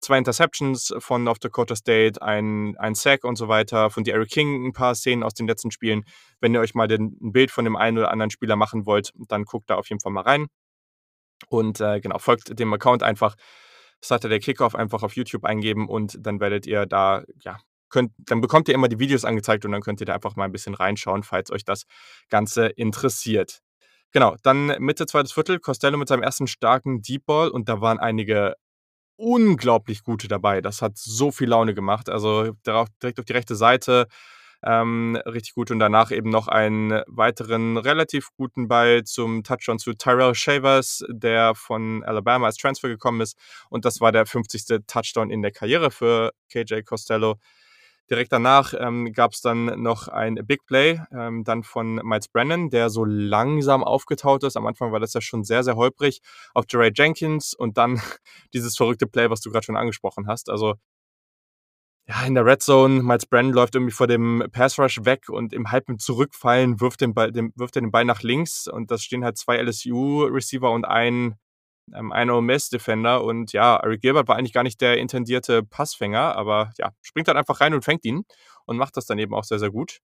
[0.01, 4.65] zwei Interceptions von North Dakota State, ein, ein Sack und so weiter, von Eric King
[4.65, 6.03] ein paar Szenen aus den letzten Spielen.
[6.39, 9.11] Wenn ihr euch mal den, ein Bild von dem einen oder anderen Spieler machen wollt,
[9.27, 10.47] dann guckt da auf jeden Fall mal rein.
[11.47, 13.35] Und äh, genau, folgt dem Account einfach.
[14.01, 18.67] Saturday Kickoff einfach auf YouTube eingeben und dann werdet ihr da, ja, könnt, dann bekommt
[18.69, 21.23] ihr immer die Videos angezeigt und dann könnt ihr da einfach mal ein bisschen reinschauen,
[21.23, 21.83] falls euch das
[22.29, 23.59] Ganze interessiert.
[24.11, 27.99] Genau, dann Mitte zweites Viertel, Costello mit seinem ersten starken Deep Ball und da waren
[27.99, 28.55] einige
[29.19, 30.61] unglaublich gute dabei.
[30.61, 32.09] Das hat so viel Laune gemacht.
[32.09, 34.07] Also direkt auf die rechte Seite
[34.63, 39.93] ähm, richtig gut und danach eben noch einen weiteren relativ guten Ball zum Touchdown zu
[39.93, 43.37] Tyrell Shavers, der von Alabama als Transfer gekommen ist
[43.69, 44.85] und das war der 50.
[44.85, 47.37] Touchdown in der Karriere für KJ Costello.
[48.09, 52.69] Direkt danach ähm, gab es dann noch ein Big Play, ähm, dann von Miles Brennan,
[52.69, 54.57] der so langsam aufgetaut ist.
[54.57, 56.21] Am Anfang war das ja schon sehr, sehr holprig
[56.53, 58.01] auf Jeray Jenkins und dann
[58.53, 60.49] dieses verrückte Play, was du gerade schon angesprochen hast.
[60.49, 60.75] Also
[62.07, 65.53] ja, in der Red Zone, Miles Brennan läuft irgendwie vor dem Pass Rush weg und
[65.53, 69.03] im halben Zurückfallen wirft, den Ball, den, wirft er den Ball nach links und das
[69.03, 71.35] stehen halt zwei LSU-Receiver und ein
[71.95, 75.63] ähm, ein Ole Miss Defender und ja, Eric Gilbert war eigentlich gar nicht der intendierte
[75.63, 78.23] Passfänger, aber ja, springt dann einfach rein und fängt ihn
[78.65, 79.99] und macht das dann eben auch sehr, sehr gut.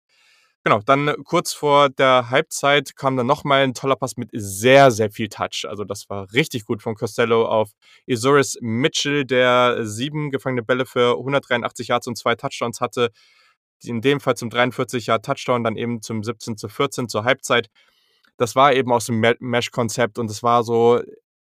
[0.66, 5.12] Genau, dann kurz vor der Halbzeit kam dann nochmal ein toller Pass mit sehr, sehr
[5.12, 5.66] viel Touch.
[5.68, 7.72] Also das war richtig gut von Costello auf
[8.06, 13.12] Isurus Mitchell, der sieben gefangene Bälle für 183 Yards und zwei Touchdowns hatte.
[13.84, 17.68] In dem Fall zum 43 Yard Touchdown, dann eben zum 17 zu 14 zur Halbzeit.
[18.38, 21.02] Das war eben aus dem Mesh-Konzept und es war so,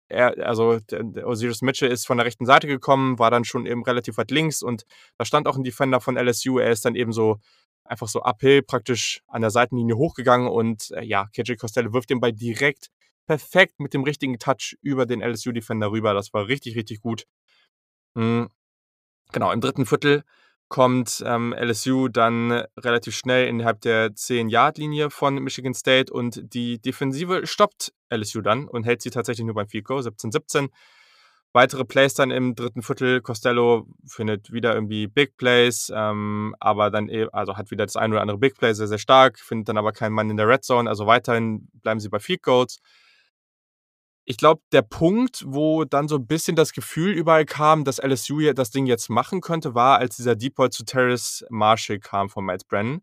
[0.07, 0.79] er, also
[1.23, 4.61] Osiris Mitchell ist von der rechten Seite gekommen, war dann schon eben relativ weit links
[4.61, 4.85] und
[5.17, 6.59] da stand auch ein Defender von LSU.
[6.59, 7.39] Er ist dann eben so
[7.83, 12.19] einfach so uphill praktisch an der Seitenlinie hochgegangen und äh, ja, KJ Costello wirft den
[12.19, 12.89] Ball direkt
[13.27, 16.13] perfekt mit dem richtigen Touch über den LSU-Defender rüber.
[16.13, 17.25] Das war richtig, richtig gut.
[18.15, 18.49] Mhm.
[19.31, 20.23] Genau, im dritten Viertel
[20.67, 27.45] kommt ähm, LSU dann relativ schnell innerhalb der 10-Yard-Linie von Michigan State und die Defensive
[27.45, 30.69] stoppt LSU dann und hält sie tatsächlich nur beim Field Goal 17-17.
[31.53, 33.21] weitere Plays dann im dritten Viertel.
[33.21, 38.11] Costello findet wieder irgendwie Big Plays, ähm, aber dann eben, also hat wieder das ein
[38.11, 40.63] oder andere Big Play sehr, sehr stark, findet dann aber keinen Mann in der Red
[40.63, 40.89] Zone.
[40.89, 42.79] Also weiterhin bleiben sie bei Field Goals.
[44.27, 48.53] Ich glaube, der Punkt, wo dann so ein bisschen das Gefühl überall kam, dass LSU
[48.53, 52.43] das Ding jetzt machen könnte, war, als dieser Deep Ball zu Terrace Marshall kam von
[52.43, 53.01] Miles Brennan.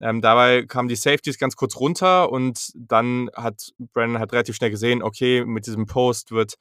[0.00, 4.70] Ähm, dabei kamen die Safeties ganz kurz runter und dann hat Brennan halt relativ schnell
[4.70, 6.54] gesehen, okay, mit diesem Post wird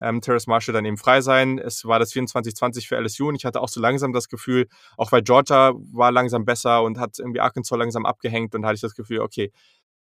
[0.00, 1.58] ähm, Terrace Marshall dann eben frei sein.
[1.58, 5.12] Es war das 24-20 für LSU und ich hatte auch so langsam das Gefühl, auch
[5.12, 8.94] weil Georgia war langsam besser und hat irgendwie Arkansas langsam abgehängt und hatte ich das
[8.94, 9.52] Gefühl, okay,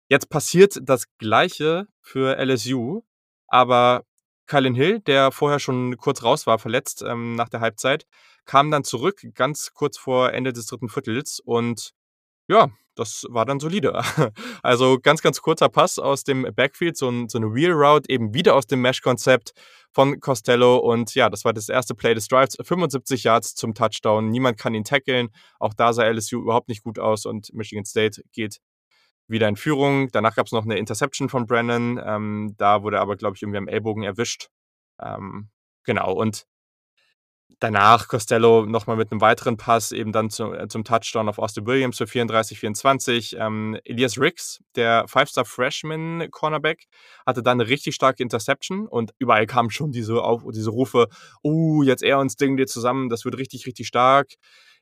[0.08, 3.02] jetzt passiert das Gleiche für LSU,
[3.50, 4.04] aber
[4.46, 8.06] Kylan Hill, der vorher schon kurz raus war, verletzt ähm, nach der Halbzeit,
[8.46, 11.92] kam dann zurück, ganz kurz vor Ende des dritten Viertels und
[12.48, 14.02] ja, das war dann solide.
[14.62, 18.34] Also ganz, ganz kurzer Pass aus dem Backfield, so, ein, so eine Wheel Route, eben
[18.34, 19.52] wieder aus dem Mesh-Konzept
[19.92, 20.76] von Costello.
[20.76, 22.56] Und ja, das war das erste Play des Drives.
[22.62, 24.28] 75 Yards zum Touchdown.
[24.28, 25.28] Niemand kann ihn tackeln.
[25.58, 28.58] Auch da sah LSU überhaupt nicht gut aus und Michigan State geht
[29.30, 30.08] wieder in Führung.
[30.12, 32.00] Danach gab es noch eine Interception von Brennan.
[32.04, 34.48] Ähm, da wurde aber, glaube ich, irgendwie am Ellbogen erwischt.
[35.00, 35.48] Ähm,
[35.84, 36.12] genau.
[36.12, 36.46] Und
[37.60, 41.66] danach Costello nochmal mit einem weiteren Pass eben dann zu, äh, zum Touchdown auf Austin
[41.66, 43.36] Williams für 34-24.
[43.38, 46.86] Ähm, Elias Ricks, der Five-Star-Freshman-Cornerback,
[47.26, 51.08] hatte dann eine richtig starke Interception und überall kamen schon diese, auf, diese Rufe,
[51.42, 54.28] oh, jetzt er uns Ding dir zusammen, das wird richtig, richtig stark.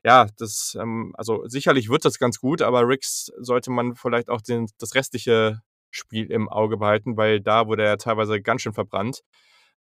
[0.05, 4.41] Ja, das, ähm, also sicherlich wird das ganz gut, aber Ricks sollte man vielleicht auch
[4.41, 9.21] den, das restliche Spiel im Auge behalten, weil da wurde er teilweise ganz schön verbrannt.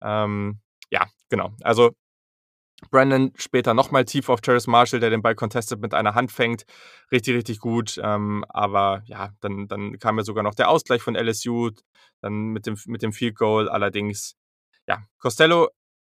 [0.02, 0.60] Ähm,
[0.90, 1.52] ja, genau.
[1.62, 1.92] Also
[2.90, 6.64] Brandon später nochmal tief auf Terrace Marshall, der den Ball contestet mit einer Hand fängt.
[7.10, 7.98] Richtig, richtig gut.
[8.02, 11.70] Ähm, aber ja, dann, dann kam ja sogar noch der Ausgleich von LSU,
[12.20, 13.68] dann mit dem, mit dem Field Goal.
[13.68, 14.36] Allerdings,
[14.86, 15.68] ja, Costello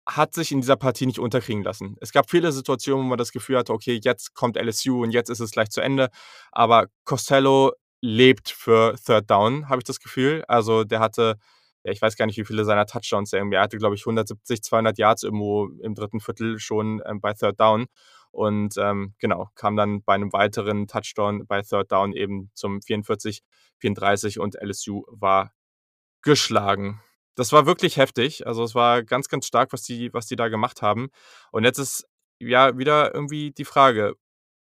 [0.07, 1.97] hat sich in dieser Partie nicht unterkriegen lassen.
[2.01, 5.31] Es gab viele Situationen, wo man das Gefühl hatte, okay, jetzt kommt LSU und jetzt
[5.31, 6.11] ist es gleich zu Ende.
[6.53, 10.45] Aber Costello lebt für Third Down, habe ich das Gefühl.
[10.47, 11.39] Also der hatte
[11.85, 14.63] ja, ich weiß gar nicht, wie viele seiner Touchdowns er irgendwie hatte, glaube ich, 170,
[14.63, 17.87] 200 Yards irgendwo im dritten Viertel schon ähm, bei Third Down.
[18.31, 23.43] Und ähm, genau, kam dann bei einem weiteren Touchdown bei Third Down eben zum 44,
[23.79, 25.53] 34 und LSU war
[26.23, 27.01] geschlagen.
[27.37, 28.47] Das war wirklich heftig.
[28.47, 31.09] Also es war ganz, ganz stark, was die, was die da gemacht haben.
[31.53, 32.07] Und jetzt ist
[32.39, 34.15] ja wieder irgendwie die Frage,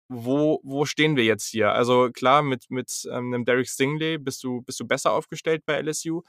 [0.09, 1.71] wo, wo stehen wir jetzt hier?
[1.73, 5.81] Also klar, mit, mit ähm, einem Derek Stingley bist du, bist du besser aufgestellt bei
[5.81, 6.21] LSU.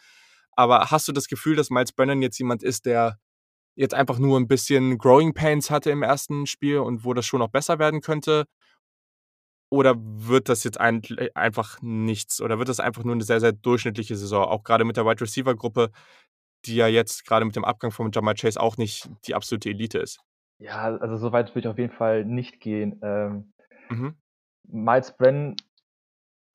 [0.52, 3.18] Aber hast du das Gefühl, dass Miles Brennan jetzt jemand ist, der
[3.76, 7.40] jetzt einfach nur ein bisschen Growing Pains hatte im ersten Spiel und wo das schon
[7.40, 8.46] noch besser werden könnte?
[9.70, 11.02] Oder wird das jetzt ein,
[11.34, 12.40] einfach nichts?
[12.40, 14.44] Oder wird das einfach nur eine sehr, sehr durchschnittliche Saison?
[14.44, 15.90] Auch gerade mit der Wide Receiver Gruppe,
[16.64, 19.98] die ja jetzt gerade mit dem Abgang von Jamal Chase auch nicht die absolute Elite
[19.98, 20.20] ist.
[20.58, 22.98] Ja, also so weit würde ich auf jeden Fall nicht gehen.
[23.02, 23.52] Ähm,
[23.90, 24.16] mhm.
[24.64, 25.56] Miles Brennan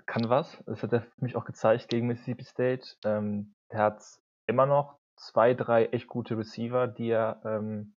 [0.05, 0.61] kann was.
[0.65, 2.95] Das hat er für mich auch gezeigt gegen Mississippi State.
[3.05, 4.03] Ähm, der hat
[4.47, 7.93] immer noch zwei, drei echt gute Receiver, die er, ähm,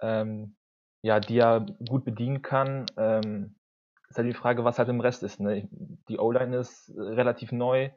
[0.00, 0.56] ähm,
[1.02, 2.86] ja, die er gut bedienen kann.
[2.96, 3.56] Ähm,
[4.10, 5.40] ist halt die Frage, was halt im Rest ist.
[5.40, 5.68] Ne?
[6.08, 7.90] Die O-Line ist relativ neu.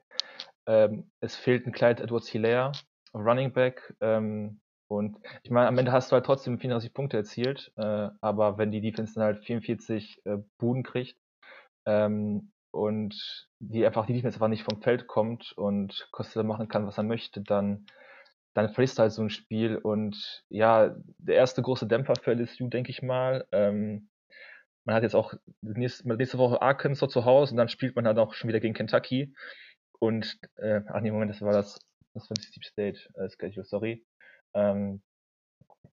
[0.66, 2.72] Ähm, es fehlt ein Clyde Edwards Hilaire,
[3.14, 3.95] Running Back.
[3.99, 8.57] Ähm, und ich meine, am Ende hast du halt trotzdem 34 Punkte erzielt, äh, aber
[8.57, 11.18] wenn die Defense dann halt 44 äh, Buden kriegt,
[11.86, 16.88] ähm, und die einfach die Defense einfach nicht vom Feld kommt und Costello machen kann,
[16.88, 17.86] was er möchte, dann,
[18.55, 19.78] dann verlierst du halt so ein Spiel.
[19.78, 23.47] Und ja, der erste große Dämpfer für LSU, denke ich mal.
[23.51, 24.09] Ähm,
[24.86, 28.17] man hat jetzt auch nächste, nächste Woche Arkansas zu Hause und dann spielt man halt
[28.17, 29.34] auch schon wieder gegen Kentucky.
[29.99, 31.79] Und, äh, ach nee, Moment, das war das,
[32.13, 34.05] das war Mississippi State äh, Schedule, sorry.
[34.53, 35.01] Ähm,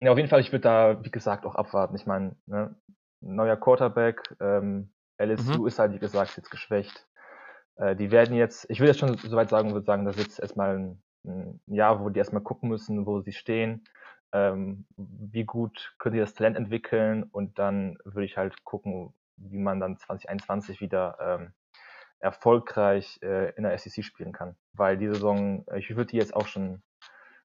[0.02, 1.96] ja, auf jeden Fall, ich würde da, wie gesagt, auch abwarten.
[1.96, 2.76] Ich meine, ne,
[3.22, 5.68] neuer Quarterback, ähm, LSU mhm.
[5.68, 7.06] ist halt, wie gesagt, jetzt geschwächt.
[7.76, 10.40] Äh, die werden jetzt, ich will jetzt schon soweit sagen, würde sagen, das ist jetzt
[10.40, 13.84] erstmal ein, ein, Jahr, wo die erstmal gucken müssen, wo sie stehen,
[14.34, 19.58] ähm, wie gut können sie das Talent entwickeln und dann würde ich halt gucken, wie
[19.58, 21.54] man dann 2021 wieder ähm,
[22.20, 24.56] erfolgreich äh, in der SEC spielen kann.
[24.74, 26.82] Weil die Saison, ich würde die jetzt auch schon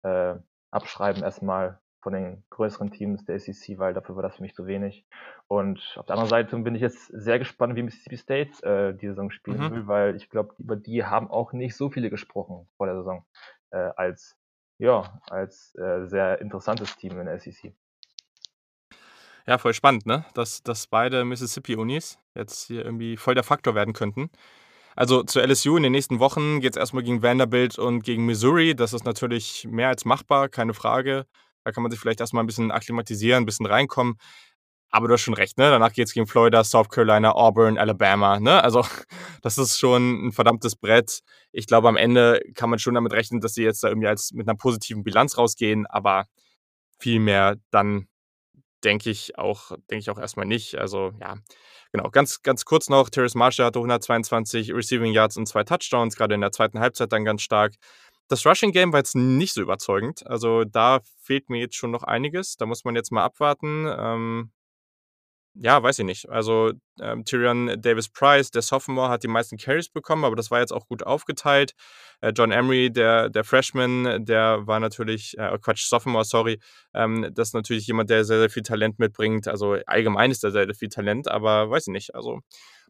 [0.02, 0.34] äh,
[0.70, 4.66] abschreiben erstmal, von den größeren Teams der SEC, weil dafür war das für mich zu
[4.66, 5.06] wenig.
[5.48, 9.08] Und auf der anderen Seite bin ich jetzt sehr gespannt, wie Mississippi State äh, die
[9.08, 9.70] Saison spielen mhm.
[9.70, 13.24] will, weil ich glaube, über die haben auch nicht so viele gesprochen vor der Saison
[13.70, 14.36] äh, als
[14.78, 17.74] ja als äh, sehr interessantes Team in der SEC.
[19.46, 20.24] Ja, voll spannend, ne?
[20.34, 24.30] Dass, dass beide Mississippi-Unis jetzt hier irgendwie voll der Faktor werden könnten.
[24.96, 28.74] Also zu LSU in den nächsten Wochen geht es erstmal gegen Vanderbilt und gegen Missouri.
[28.74, 31.26] Das ist natürlich mehr als machbar, keine Frage.
[31.64, 34.18] Da kann man sich vielleicht erstmal ein bisschen akklimatisieren, ein bisschen reinkommen.
[34.94, 35.70] Aber du hast schon recht, ne?
[35.70, 38.62] Danach geht's gegen Florida, South Carolina, Auburn, Alabama, ne?
[38.62, 38.86] Also,
[39.42, 41.18] das ist schon ein verdammtes Brett.
[41.50, 44.30] Ich glaube, am Ende kann man schon damit rechnen, dass sie jetzt da irgendwie als
[44.30, 46.26] mit einer positiven Bilanz rausgehen, aber
[47.00, 48.06] viel mehr dann
[48.84, 50.76] denke ich auch, denke ich auch erstmal nicht.
[50.76, 51.38] Also, ja.
[51.90, 56.36] Genau, ganz, ganz kurz noch, Terrace Marshall hatte 122 Receiving Yards und zwei Touchdowns, gerade
[56.36, 57.74] in der zweiten Halbzeit dann ganz stark.
[58.28, 60.24] Das Rushing Game war jetzt nicht so überzeugend.
[60.24, 62.56] Also da fehlt mir jetzt schon noch einiges.
[62.56, 63.86] Da muss man jetzt mal abwarten.
[63.98, 64.52] Ähm,
[65.56, 66.28] ja, weiß ich nicht.
[66.28, 70.60] Also ähm, Tyrion Davis Price, der Sophomore, hat die meisten Carries bekommen, aber das war
[70.60, 71.74] jetzt auch gut aufgeteilt.
[72.20, 76.58] Äh, John Emery, der, der Freshman, der war natürlich, äh, Quatsch, Sophomore, sorry,
[76.92, 79.46] ähm, das ist natürlich jemand, der sehr, sehr viel Talent mitbringt.
[79.46, 82.14] Also allgemein ist er sehr, sehr viel Talent, aber weiß ich nicht.
[82.14, 82.40] Also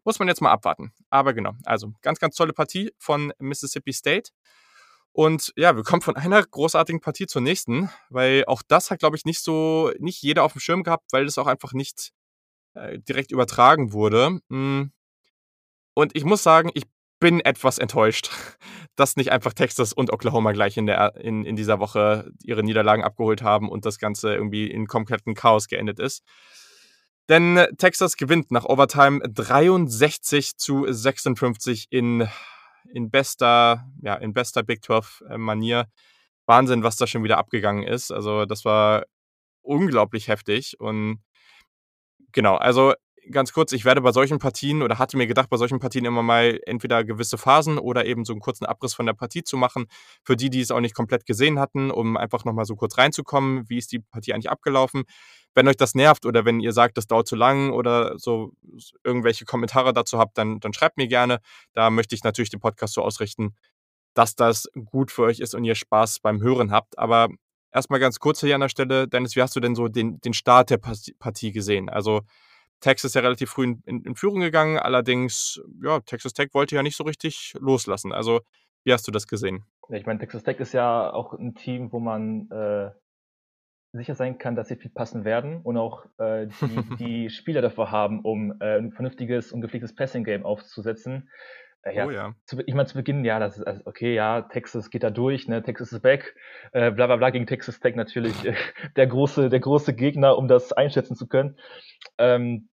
[0.05, 0.93] muss man jetzt mal abwarten.
[1.11, 4.31] Aber genau, also ganz, ganz tolle Partie von Mississippi State.
[5.12, 9.17] Und ja, wir kommen von einer großartigen Partie zur nächsten, weil auch das hat, glaube
[9.17, 12.12] ich, nicht so, nicht jeder auf dem Schirm gehabt, weil es auch einfach nicht
[12.75, 14.41] äh, direkt übertragen wurde.
[14.51, 14.93] Hm.
[15.95, 16.85] Und ich muss sagen, ich
[17.20, 18.31] bin etwas enttäuscht,
[18.97, 23.03] dass nicht einfach Texas und Oklahoma gleich in, der, in, in dieser Woche ihre Niederlagen
[23.03, 26.22] abgeholt haben und das Ganze irgendwie in kompletten Chaos geendet ist.
[27.29, 32.29] Denn äh, Texas gewinnt nach Overtime 63 zu 56 in,
[32.93, 35.81] in bester, ja, in bester Big 12-Manier.
[35.81, 35.85] Äh,
[36.47, 38.11] Wahnsinn, was da schon wieder abgegangen ist.
[38.11, 39.05] Also, das war
[39.62, 41.22] unglaublich heftig und
[42.35, 42.95] Genau, also
[43.30, 46.22] ganz kurz, ich werde bei solchen Partien oder hatte mir gedacht, bei solchen Partien immer
[46.22, 49.87] mal entweder gewisse Phasen oder eben so einen kurzen Abriss von der Partie zu machen,
[50.24, 53.64] für die, die es auch nicht komplett gesehen hatten, um einfach nochmal so kurz reinzukommen,
[53.68, 55.05] wie ist die Partie eigentlich abgelaufen.
[55.55, 58.53] Wenn euch das nervt oder wenn ihr sagt, das dauert zu lang oder so
[59.05, 61.39] irgendwelche Kommentare dazu habt, dann, dann schreibt mir gerne.
[61.72, 63.55] Da möchte ich natürlich den Podcast so ausrichten,
[64.14, 66.99] dass das gut für euch ist und ihr Spaß beim Hören habt.
[66.99, 67.28] Aber
[67.75, 70.33] erstmal ganz kurz hier an der Stelle, Dennis, wie hast du denn so den, den
[70.33, 71.91] Start der Partie gesehen?
[71.91, 72.22] Also
[72.81, 76.83] Texas ist ja relativ früh in, in, Führung gegangen, allerdings, ja, Texas Tech wollte ja
[76.83, 78.12] nicht so richtig loslassen.
[78.12, 78.41] Also,
[78.85, 79.64] wie hast du das gesehen?
[79.91, 82.91] Ich meine, Texas Tech ist ja auch ein Team, wo man äh,
[83.93, 87.91] sicher sein kann, dass sie viel passen werden und auch äh, die, die Spieler dafür
[87.91, 91.31] haben, um äh, ein vernünftiges und gepflegtes Passing-Game aufzusetzen.
[91.93, 92.35] Ja, oh ja.
[92.47, 95.49] Zu, ich meine, zu Beginn, ja, das ist also okay, ja, Texas geht da durch,
[95.49, 96.35] ne, Texas ist back,
[96.72, 98.55] äh, bla bla bla gegen Texas Tech natürlich äh,
[98.97, 101.59] der große, der große Gegner, um das einschätzen zu können.
[102.18, 102.68] Ähm,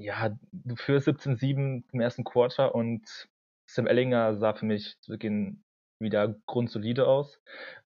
[0.00, 3.28] ja, du führst 17-7 im ersten Quarter und
[3.66, 5.64] Sam Ellinger sah für mich zu Beginn
[6.00, 7.40] wieder grundsolide aus.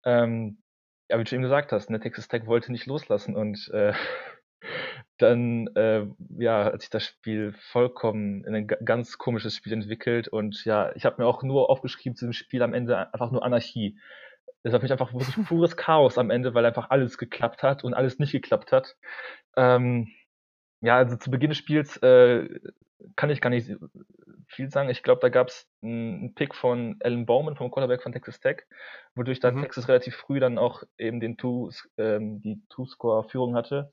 [0.05, 0.62] Ähm,
[1.11, 3.94] ja, wie du eben gesagt hast, ne, Texas Tech wollte nicht loslassen und äh,
[5.23, 6.07] dann äh,
[6.39, 11.05] ja, hat sich das Spiel vollkommen in ein ganz komisches Spiel entwickelt und ja, ich
[11.05, 13.99] habe mir auch nur aufgeschrieben zu dem Spiel am Ende einfach nur Anarchie.
[14.62, 17.85] Das war für mich einfach wirklich pures Chaos am Ende, weil einfach alles geklappt hat
[17.85, 18.97] und alles nicht geklappt hat.
[19.57, 20.09] Ähm,
[20.81, 22.49] ja, also zu Beginn des Spiels äh,
[23.16, 23.70] kann ich gar nicht
[24.53, 24.91] viel sagen.
[24.91, 28.62] Ich glaube, da gab es einen Pick von Alan Bowman vom Quarterback von Texas Tech,
[29.14, 29.62] wodurch dann mhm.
[29.62, 33.93] Texas relativ früh dann auch eben den Two, ähm, die Two-Score-Führung hatte.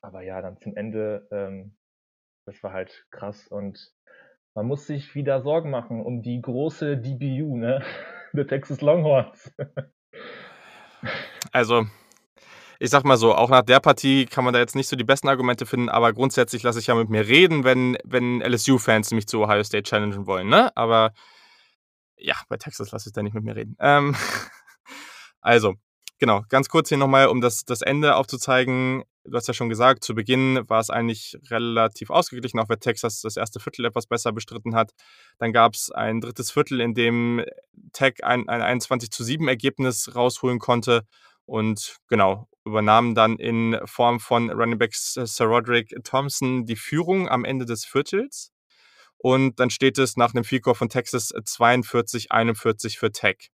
[0.00, 1.76] Aber ja, dann zum Ende, ähm,
[2.46, 3.92] das war halt krass und
[4.54, 7.84] man muss sich wieder Sorgen machen um die große DBU, ne?
[8.32, 9.52] Der Texas Longhorns.
[11.52, 11.86] also,
[12.78, 15.04] ich sag mal so, auch nach der Partie kann man da jetzt nicht so die
[15.04, 19.26] besten Argumente finden, aber grundsätzlich lasse ich ja mit mir reden, wenn, wenn LSU-Fans mich
[19.26, 20.76] zu Ohio State challengen wollen, ne?
[20.76, 21.12] Aber
[22.16, 23.76] ja, bei Texas lasse ich da nicht mit mir reden.
[23.80, 24.14] Ähm,
[25.40, 25.74] also,
[26.18, 29.04] genau, ganz kurz hier nochmal, um das, das Ende aufzuzeigen.
[29.24, 33.20] Du hast ja schon gesagt, zu Beginn war es eigentlich relativ ausgeglichen, auch wenn Texas
[33.20, 34.92] das erste Viertel etwas besser bestritten hat.
[35.38, 37.44] Dann gab es ein drittes Viertel, in dem
[37.92, 41.04] Tech ein, ein 21 zu 7 Ergebnis rausholen konnte
[41.44, 47.44] und genau, übernahmen dann in Form von Running Backs Sir Roderick Thompson die Führung am
[47.44, 48.52] Ende des Viertels.
[49.16, 53.50] Und dann steht es nach einem Field von Texas 42-41 für Tech.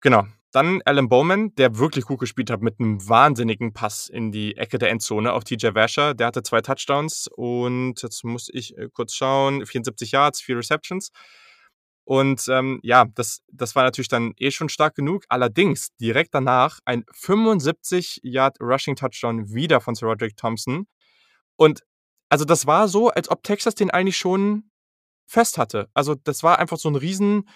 [0.00, 4.56] Genau, dann Alan Bowman, der wirklich gut gespielt hat mit einem wahnsinnigen Pass in die
[4.56, 6.14] Ecke der Endzone auf TJ Vasher.
[6.14, 11.10] Der hatte zwei Touchdowns und jetzt muss ich äh, kurz schauen, 74 Yards, vier Receptions.
[12.04, 15.24] Und ähm, ja, das, das war natürlich dann eh schon stark genug.
[15.28, 20.86] Allerdings direkt danach ein 75 Yard Rushing Touchdown wieder von Sir Roderick Thompson.
[21.56, 21.82] Und
[22.28, 24.70] also das war so, als ob Texas den eigentlich schon
[25.26, 25.88] fest hatte.
[25.94, 27.48] Also das war einfach so ein riesen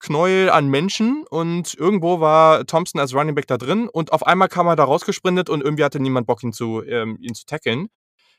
[0.00, 4.48] Knäuel an Menschen und irgendwo war Thompson als Running Back da drin und auf einmal
[4.48, 7.88] kam er da rausgesprintet und irgendwie hatte niemand Bock, ihn zu, ähm, ihn zu tackeln.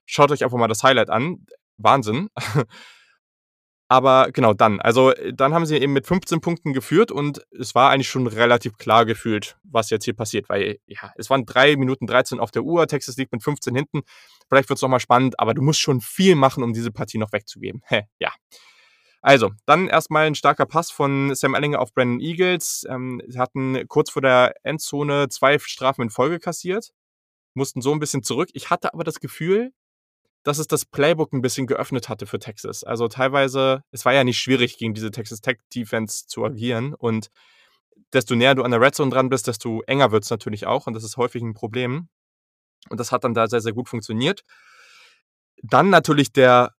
[0.06, 1.46] Schaut euch einfach mal das Highlight an.
[1.78, 2.30] Wahnsinn.
[3.92, 4.80] Aber genau dann.
[4.80, 8.78] Also dann haben sie eben mit 15 Punkten geführt und es war eigentlich schon relativ
[8.78, 12.62] klar gefühlt, was jetzt hier passiert, weil ja, es waren 3 Minuten 13 auf der
[12.62, 14.02] Uhr, Texas liegt mit 15 hinten.
[14.48, 17.34] Vielleicht wird es nochmal spannend, aber du musst schon viel machen, um diese Partie noch
[17.34, 17.82] wegzugeben.
[17.88, 18.32] Hä, ja.
[19.22, 22.86] Also, dann erstmal ein starker Pass von Sam Ellinger auf Brandon Eagles.
[22.90, 26.92] Ähm, sie hatten kurz vor der Endzone zwei Strafen in Folge kassiert,
[27.54, 28.50] mussten so ein bisschen zurück.
[28.54, 29.74] Ich hatte aber das Gefühl,
[30.44, 32.84] dass es das Playbook ein bisschen geöffnet hatte für Texas.
[32.84, 36.94] Also teilweise, es war ja nicht schwierig, gegen diese Texas Tech Defense zu agieren.
[36.94, 37.30] Und
[38.14, 40.88] desto näher du an der Red Zone dran bist, desto enger wird es natürlich auch.
[40.88, 42.08] Und das ist häufig ein Problem.
[42.90, 44.44] Und das hat dann da sehr, sehr gut funktioniert.
[45.62, 46.74] Dann natürlich der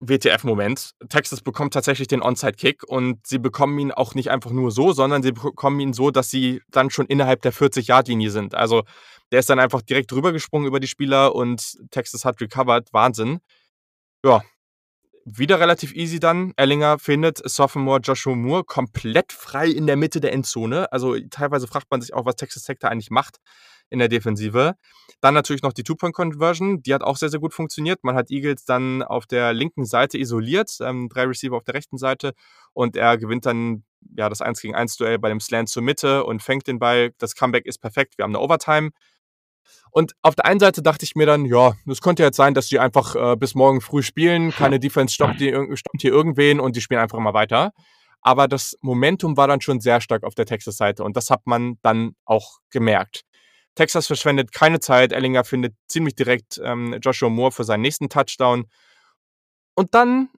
[0.00, 0.92] WTF-Moment.
[1.08, 5.22] Texas bekommt tatsächlich den Onside-Kick und sie bekommen ihn auch nicht einfach nur so, sondern
[5.22, 8.54] sie bekommen ihn so, dass sie dann schon innerhalb der 40-Yard-Linie sind.
[8.54, 8.84] Also
[9.32, 12.92] der ist dann einfach direkt rübergesprungen über die Spieler und Texas hat recovered.
[12.92, 13.40] Wahnsinn.
[14.24, 14.42] Ja,
[15.24, 16.52] wieder relativ easy dann.
[16.56, 20.90] Ellinger findet Sophomore Joshua Moore komplett frei in der Mitte der Endzone.
[20.92, 23.38] Also teilweise fragt man sich auch, was Texas Tech da eigentlich macht
[23.90, 24.74] in der Defensive.
[25.20, 28.04] Dann natürlich noch die Two-Point-Conversion, die hat auch sehr, sehr gut funktioniert.
[28.04, 31.98] Man hat Eagles dann auf der linken Seite isoliert, ähm, drei Receiver auf der rechten
[31.98, 32.34] Seite
[32.72, 33.84] und er gewinnt dann
[34.16, 37.12] ja das 1 gegen 1 Duell bei dem Slant zur Mitte und fängt den Ball.
[37.18, 38.16] Das Comeback ist perfekt.
[38.16, 38.90] Wir haben eine Overtime.
[39.90, 42.68] Und auf der einen Seite dachte ich mir dann, ja, es könnte jetzt sein, dass
[42.68, 46.76] die einfach äh, bis morgen früh spielen, keine Defense stoppt, die, stoppt hier irgendwen und
[46.76, 47.72] die spielen einfach mal weiter.
[48.20, 51.78] Aber das Momentum war dann schon sehr stark auf der Texas-Seite und das hat man
[51.82, 53.24] dann auch gemerkt.
[53.78, 55.12] Texas verschwendet keine Zeit.
[55.12, 58.66] Ellinger findet ziemlich direkt ähm, Joshua Moore für seinen nächsten Touchdown.
[59.76, 60.30] Und dann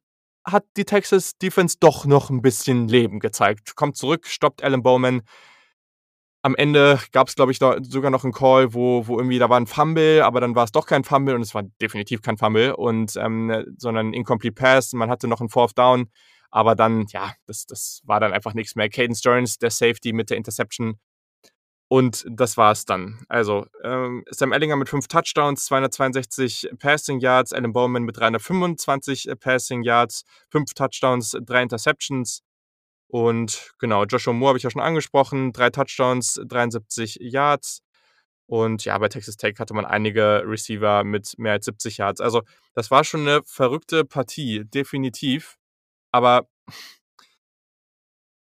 [0.45, 3.77] hat die Texas Defense doch noch ein bisschen Leben gezeigt.
[3.77, 5.23] Kommt zurück, stoppt Alan Bowman.
[6.43, 9.59] Am Ende gab es, glaube ich, sogar noch einen Call, wo, wo irgendwie da war
[9.59, 12.77] ein Fumble, aber dann war es doch kein Fumble und es war definitiv kein Fumble,
[12.77, 14.93] und, ähm, sondern ein Incomplete Pass.
[14.93, 16.11] Man hatte noch einen Fourth Down,
[16.51, 18.91] aber dann, ja, das, das war dann einfach nichts mehr.
[18.91, 20.99] Caden Stearns, der Safety mit der Interception,
[21.93, 23.19] und das war's dann.
[23.29, 29.35] Also ähm, Sam Ellinger mit fünf Touchdowns, 262 Passing Yards, Alan Bowman mit 325 äh,
[29.35, 32.43] Passing Yards, fünf Touchdowns, drei Interceptions.
[33.09, 37.83] Und genau, Joshua Moore habe ich ja schon angesprochen, drei Touchdowns, 73 Yards.
[38.47, 42.21] Und ja, bei Texas Tech hatte man einige Receiver mit mehr als 70 Yards.
[42.21, 45.57] Also das war schon eine verrückte Partie, definitiv.
[46.13, 46.47] Aber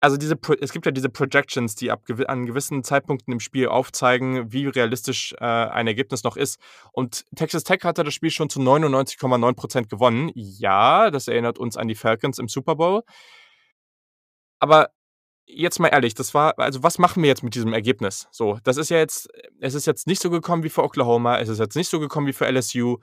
[0.01, 4.51] also diese, es gibt ja diese Projections, die ab an gewissen Zeitpunkten im Spiel aufzeigen,
[4.51, 6.59] wie realistisch äh, ein Ergebnis noch ist.
[6.93, 10.31] Und Texas Tech hatte das Spiel schon zu 99,9% gewonnen.
[10.35, 13.03] Ja, das erinnert uns an die Falcons im Super Bowl.
[14.59, 14.89] Aber
[15.45, 18.27] jetzt mal ehrlich, das war, also was machen wir jetzt mit diesem Ergebnis?
[18.31, 19.29] So, das ist ja jetzt,
[19.59, 22.27] es ist jetzt nicht so gekommen wie für Oklahoma, es ist jetzt nicht so gekommen
[22.27, 22.97] wie für LSU.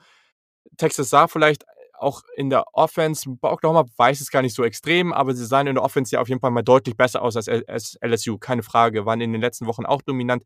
[0.77, 1.65] Texas sah vielleicht
[1.97, 5.67] auch in der Offense, bei Oklahoma weiß es gar nicht so extrem, aber sie sahen
[5.67, 9.05] in der Offense ja auf jeden Fall mal deutlich besser aus als, LSU, keine Frage,
[9.05, 10.43] waren in den letzten Wochen auch dominant.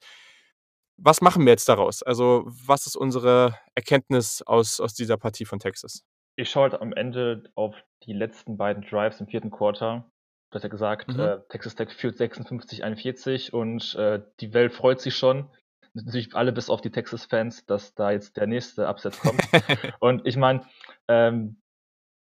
[0.97, 2.03] Was machen wir jetzt daraus?
[2.03, 6.03] Also, was ist unsere Erkenntnis aus, aus dieser Partie von Texas?
[6.35, 10.05] Ich schaue halt am Ende auf die letzten beiden Drives im vierten Quarter.
[10.51, 11.19] Du hast ja gesagt, mhm.
[11.19, 15.49] äh, Texas Tech führt 56-41 und äh, die Welt freut sich schon
[15.93, 19.41] natürlich alle bis auf die Texas-Fans, dass da jetzt der nächste Absatz kommt.
[19.99, 20.61] und ich meine,
[21.07, 21.61] ähm,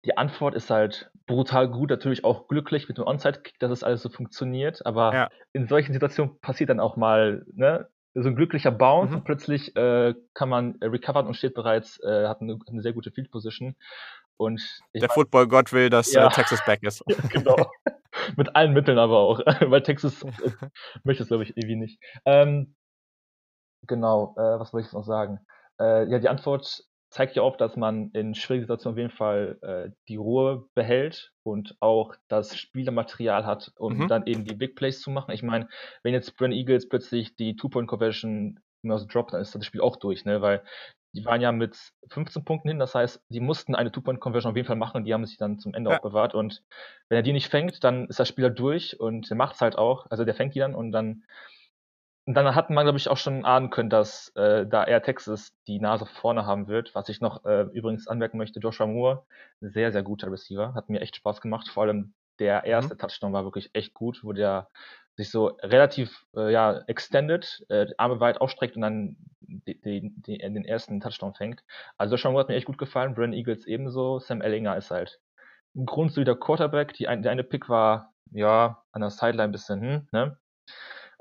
[0.05, 4.01] die Antwort ist halt brutal gut, natürlich auch glücklich mit dem Onside-Kick, dass es alles
[4.01, 5.29] so funktioniert, aber ja.
[5.53, 9.17] in solchen Situationen passiert dann auch mal ne, so ein glücklicher Bounce mhm.
[9.17, 12.93] und plötzlich äh, kann man äh, recovern und steht bereits, äh, hat eine, eine, sehr
[12.93, 13.75] gute Field Position.
[14.37, 14.61] Und
[14.93, 16.27] Der Football-Gott will, dass ja.
[16.27, 17.03] äh, Texas back ist.
[17.07, 17.55] ja, genau.
[18.37, 20.51] mit allen Mitteln aber auch, weil Texas äh,
[21.03, 21.99] möchte es, glaube ich, irgendwie nicht.
[22.25, 22.75] Ähm,
[23.87, 25.39] Genau, äh, was wollte ich noch sagen?
[25.79, 29.57] Äh, ja, die Antwort zeigt ja auch, dass man in schwierigen Situationen auf jeden Fall
[29.61, 34.07] äh, die Ruhe behält und auch das Spielermaterial hat, um mhm.
[34.07, 35.31] dann eben die Big Plays zu machen.
[35.31, 35.67] Ich meine,
[36.01, 38.59] wenn jetzt Brand Eagles plötzlich die Two-Point-Conversion
[38.89, 40.41] aus droppt, dann ist das Spiel auch durch, ne?
[40.41, 40.63] Weil
[41.15, 41.77] die waren ja mit
[42.09, 45.13] 15 Punkten hin, das heißt, die mussten eine Two-Point-Conversion auf jeden Fall machen und die
[45.13, 45.99] haben sich dann zum Ende ja.
[45.99, 46.33] bewahrt.
[46.33, 46.63] Und
[47.09, 49.77] wenn er die nicht fängt, dann ist der Spieler durch und der macht es halt
[49.77, 50.07] auch.
[50.09, 51.23] Also der fängt die dann und dann
[52.25, 55.53] und dann hat man, glaube ich, auch schon ahnen können, dass äh, da Air Texas
[55.67, 56.95] die Nase vorne haben wird.
[56.95, 59.25] Was ich noch äh, übrigens anmerken möchte, Joshua Moore,
[59.59, 61.67] sehr, sehr guter Receiver, hat mir echt Spaß gemacht.
[61.67, 62.69] Vor allem der mhm.
[62.69, 62.99] erste mhm.
[62.99, 64.69] Touchdown war wirklich echt gut, wo der
[65.15, 70.37] sich so relativ äh, ja, extended, äh, Arme weit ausstreckt und dann die, die, die,
[70.37, 71.63] den ersten Touchdown fängt.
[71.97, 74.19] Also Joshua Moore hat mir echt gut gefallen, Brandon Eagles ebenso.
[74.19, 75.19] Sam Ellinger ist halt
[75.75, 76.93] ein grundsolider Quarterback.
[76.93, 80.37] Die, der eine Pick war, ja, an der Sideline ein bisschen, hm, ne?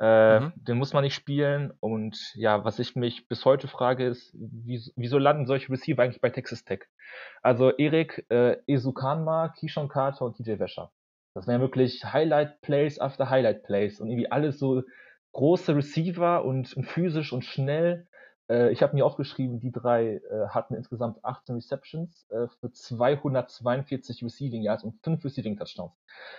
[0.00, 0.52] Äh, mhm.
[0.56, 1.72] Den muss man nicht spielen.
[1.80, 6.30] Und ja, was ich mich bis heute frage, ist, wieso landen solche Receiver eigentlich bei
[6.30, 6.84] Texas Tech?
[7.42, 10.92] Also Erik, äh, Esukanma, Kishon Carter und TJ Wäscher.
[11.34, 14.82] Das wären wirklich Highlight Plays after Highlight Plays und irgendwie alles so
[15.32, 18.06] große Receiver und, und physisch und schnell.
[18.48, 24.22] Äh, ich habe mir aufgeschrieben, die drei äh, hatten insgesamt 18 Receptions äh, für 242
[24.24, 25.92] Receiving Yards und 5 Receiving Touchdowns.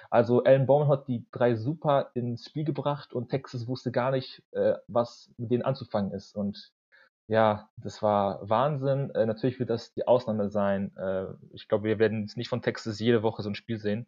[0.10, 4.43] Also Alan Bowman hat die drei super ins Spiel gebracht und Texas wusste gar nicht,
[4.51, 6.36] äh, was mit denen anzufangen ist.
[6.36, 6.72] Und
[7.28, 9.10] ja, das war Wahnsinn.
[9.12, 10.95] Äh, natürlich wird das die Ausnahme sein.
[10.97, 14.08] Äh, ich glaube, wir werden nicht von Texas jede Woche so ein Spiel sehen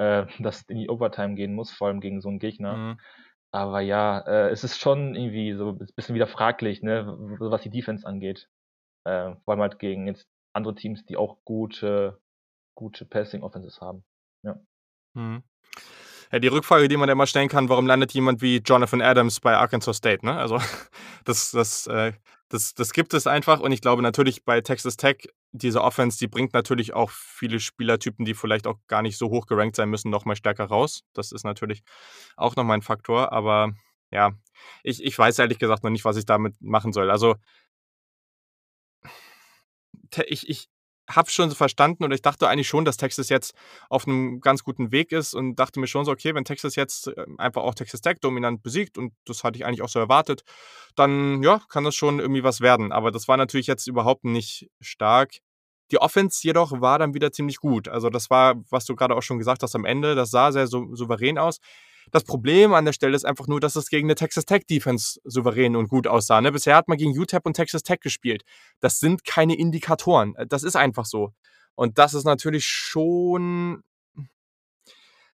[0.00, 2.76] äh, das in die Overtime gehen muss, vor allem gegen so einen Gegner.
[2.76, 3.00] Mhm.
[3.52, 7.70] Aber ja, äh, es ist schon irgendwie so ein bisschen wieder fraglich, ne, was die
[7.70, 8.48] Defense angeht.
[9.04, 12.20] Äh, vor allem halt gegen jetzt andere Teams, die auch gute,
[12.76, 14.04] gute Passing Offenses haben.
[14.42, 14.60] Ja.
[15.14, 15.42] Mhm.
[16.32, 19.56] Ja, die Rückfrage, die man immer stellen kann, warum landet jemand wie Jonathan Adams bei
[19.56, 20.24] Arkansas State?
[20.24, 20.36] Ne?
[20.36, 20.58] Also
[21.24, 22.12] das, das, äh,
[22.48, 26.28] das, das gibt es einfach und ich glaube natürlich bei Texas Tech, diese Offense, die
[26.28, 30.10] bringt natürlich auch viele Spielertypen, die vielleicht auch gar nicht so hoch gerankt sein müssen,
[30.10, 31.02] nochmal stärker raus.
[31.14, 31.82] Das ist natürlich
[32.36, 33.72] auch nochmal ein Faktor, aber
[34.12, 34.32] ja,
[34.84, 37.10] ich, ich weiß ehrlich gesagt noch nicht, was ich damit machen soll.
[37.10, 37.36] Also
[40.26, 40.68] ich, ich,
[41.16, 43.54] habe schon verstanden oder ich dachte eigentlich schon, dass Texas jetzt
[43.88, 47.08] auf einem ganz guten Weg ist und dachte mir schon so, okay, wenn Texas jetzt
[47.08, 50.42] äh, einfach auch Texas Tech dominant besiegt und das hatte ich eigentlich auch so erwartet,
[50.96, 52.92] dann ja, kann das schon irgendwie was werden.
[52.92, 55.38] Aber das war natürlich jetzt überhaupt nicht stark.
[55.90, 57.88] Die Offense jedoch war dann wieder ziemlich gut.
[57.88, 60.68] Also das war, was du gerade auch schon gesagt hast am Ende, das sah sehr
[60.68, 61.58] souverän aus.
[62.12, 65.20] Das Problem an der Stelle ist einfach nur, dass es gegen eine Texas Tech Defense
[65.24, 66.40] souverän und gut aussah.
[66.40, 66.52] Ne?
[66.52, 68.42] Bisher hat man gegen UTEP und Texas Tech gespielt.
[68.80, 70.34] Das sind keine Indikatoren.
[70.48, 71.32] Das ist einfach so.
[71.74, 73.82] Und das ist natürlich schon.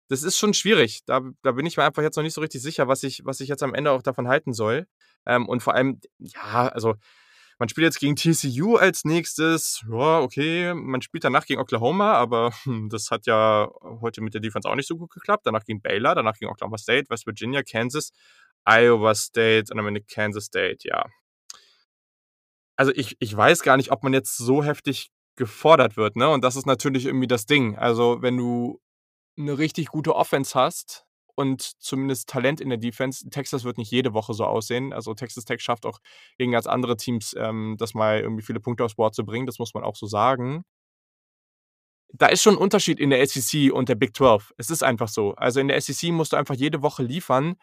[0.08, 1.00] Das ist schon schwierig.
[1.06, 3.40] Da, da bin ich mir einfach jetzt noch nicht so richtig sicher, was ich, was
[3.40, 4.86] ich jetzt am Ende auch davon halten soll.
[5.26, 6.94] Ähm, und vor allem, ja, also
[7.58, 9.84] man spielt jetzt gegen TCU als nächstes.
[9.90, 10.74] Ja, okay.
[10.74, 12.52] Man spielt danach gegen Oklahoma, aber
[12.90, 15.46] das hat ja heute mit der Defense auch nicht so gut geklappt.
[15.46, 18.12] Danach gegen Baylor, danach gegen Oklahoma State, West Virginia, Kansas,
[18.64, 21.06] Iowa State und am Ende Kansas State, ja.
[22.76, 26.28] Also ich, ich weiß gar nicht, ob man jetzt so heftig gefordert wird, ne?
[26.28, 27.76] Und das ist natürlich irgendwie das Ding.
[27.76, 28.80] Also, wenn du
[29.38, 31.06] eine richtig gute Offense hast,
[31.36, 33.28] und zumindest Talent in der Defense.
[33.28, 34.92] Texas wird nicht jede Woche so aussehen.
[34.92, 36.00] Also Texas Tech schafft auch
[36.38, 39.46] gegen ganz andere Teams, ähm, das mal irgendwie viele Punkte aufs Board zu bringen.
[39.46, 40.64] Das muss man auch so sagen.
[42.12, 44.54] Da ist schon ein Unterschied in der SEC und der Big 12.
[44.56, 45.34] Es ist einfach so.
[45.34, 47.56] Also in der SEC musst du einfach jede Woche liefern,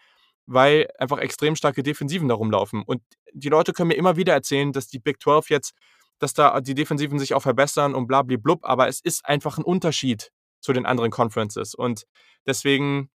[0.46, 2.84] weil einfach extrem starke Defensiven da rumlaufen.
[2.84, 3.02] Und
[3.34, 5.74] die Leute können mir immer wieder erzählen, dass die Big 12 jetzt,
[6.20, 10.32] dass da die Defensiven sich auch verbessern und blablablub, aber es ist einfach ein Unterschied
[10.62, 11.74] zu den anderen Conferences.
[11.74, 12.06] Und
[12.46, 13.10] deswegen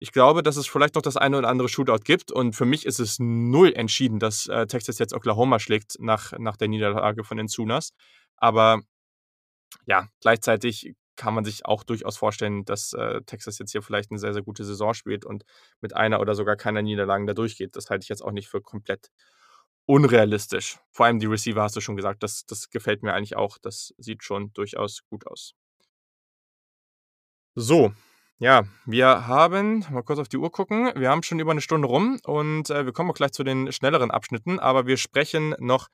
[0.00, 2.30] ich glaube, dass es vielleicht noch das eine oder andere Shootout gibt.
[2.30, 6.56] Und für mich ist es null entschieden, dass äh, Texas jetzt Oklahoma schlägt nach, nach
[6.56, 7.92] der Niederlage von den Sooners.
[8.36, 8.82] Aber
[9.86, 14.20] ja, gleichzeitig kann man sich auch durchaus vorstellen, dass äh, Texas jetzt hier vielleicht eine
[14.20, 15.44] sehr, sehr gute Saison spielt und
[15.80, 17.74] mit einer oder sogar keiner Niederlagen da durchgeht.
[17.74, 19.10] Das halte ich jetzt auch nicht für komplett
[19.86, 20.78] unrealistisch.
[20.92, 23.58] Vor allem die Receiver hast du schon gesagt, das, das gefällt mir eigentlich auch.
[23.58, 25.54] Das sieht schon durchaus gut aus.
[27.56, 27.92] So,
[28.38, 31.88] ja, wir haben, mal kurz auf die Uhr gucken, wir haben schon über eine Stunde
[31.88, 35.88] rum und äh, wir kommen auch gleich zu den schnelleren Abschnitten, aber wir sprechen noch,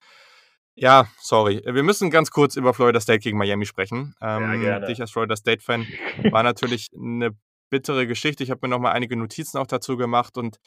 [0.74, 4.14] ja, sorry, wir müssen ganz kurz über Florida State gegen Miami sprechen.
[4.20, 4.80] Ähm, ja.
[4.80, 5.86] Dich als Florida State-Fan
[6.30, 7.30] war natürlich eine
[7.70, 8.44] bittere Geschichte.
[8.44, 10.58] Ich habe mir noch mal einige Notizen auch dazu gemacht und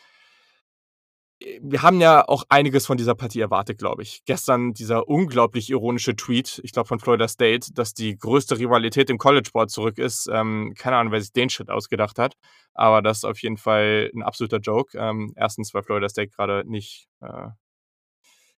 [1.39, 4.23] wir haben ja auch einiges von dieser Partie erwartet, glaube ich.
[4.25, 9.19] Gestern dieser unglaublich ironische Tweet, ich glaube von Florida State, dass die größte Rivalität im
[9.19, 10.27] College-Sport zurück ist.
[10.31, 12.35] Ähm, keine Ahnung, wer sich den Shit ausgedacht hat,
[12.73, 14.97] aber das ist auf jeden Fall ein absoluter Joke.
[14.97, 17.49] Ähm, erstens, weil Florida State gerade nicht, äh,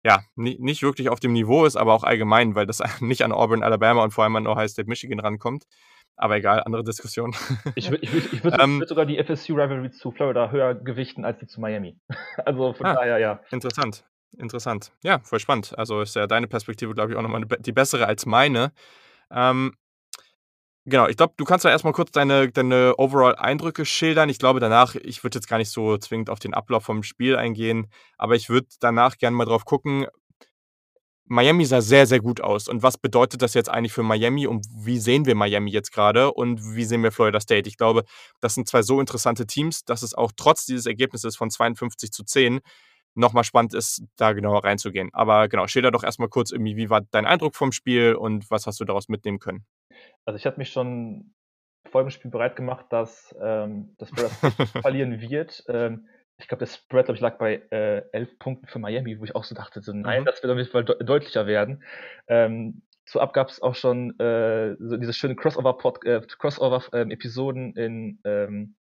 [0.04, 3.64] ja, nicht wirklich auf dem Niveau ist, aber auch allgemein, weil das nicht an Auburn,
[3.64, 5.64] Alabama und vor allem an Ohio State, Michigan rankommt.
[6.18, 7.34] Aber egal, andere Diskussion.
[7.76, 11.38] Ich, ich, ich, ich würde ähm, würd sogar die FSU-Rivalry zu Florida höher gewichten als
[11.38, 11.96] die zu Miami.
[12.44, 13.40] also von ah, daher, ja.
[13.50, 14.04] Interessant.
[14.36, 14.92] Interessant.
[15.02, 15.78] Ja, voll spannend.
[15.78, 18.72] Also ist ja deine Perspektive, glaube ich, auch nochmal die bessere als meine.
[19.30, 19.74] Ähm,
[20.84, 24.28] genau, ich glaube, du kannst ja erstmal kurz deine, deine Overall-Eindrücke schildern.
[24.28, 27.36] Ich glaube, danach, ich würde jetzt gar nicht so zwingend auf den Ablauf vom Spiel
[27.36, 27.86] eingehen,
[28.18, 30.06] aber ich würde danach gerne mal drauf gucken,
[31.28, 32.68] Miami sah sehr, sehr gut aus.
[32.68, 36.32] Und was bedeutet das jetzt eigentlich für Miami und wie sehen wir Miami jetzt gerade
[36.32, 37.68] und wie sehen wir Florida State?
[37.68, 38.04] Ich glaube,
[38.40, 42.24] das sind zwei so interessante Teams, dass es auch trotz dieses Ergebnisses von 52 zu
[42.24, 42.60] 10
[43.14, 45.10] nochmal spannend ist, da genauer reinzugehen.
[45.12, 48.66] Aber genau, schilder doch erstmal kurz irgendwie, wie war dein Eindruck vom Spiel und was
[48.66, 49.64] hast du daraus mitnehmen können?
[50.24, 51.34] Also ich habe mich schon
[51.90, 55.64] vor dem Spiel bereit gemacht, dass ähm, das Florida State verlieren wird.
[55.68, 56.06] Ähm,
[56.38, 59.34] ich glaube, der Spread, glaube ich, lag bei äh, 11 Punkten für Miami, wo ich
[59.34, 60.24] auch so dachte, so nein, Mhm.
[60.24, 61.82] das wird auf jeden Fall de deutlicher werden.
[62.28, 67.10] Ähm, Vorab gab es auch schon äh, so diese schönen Crossover-Episoden äh, Crossover, ähm,
[67.74, 68.76] in ähm,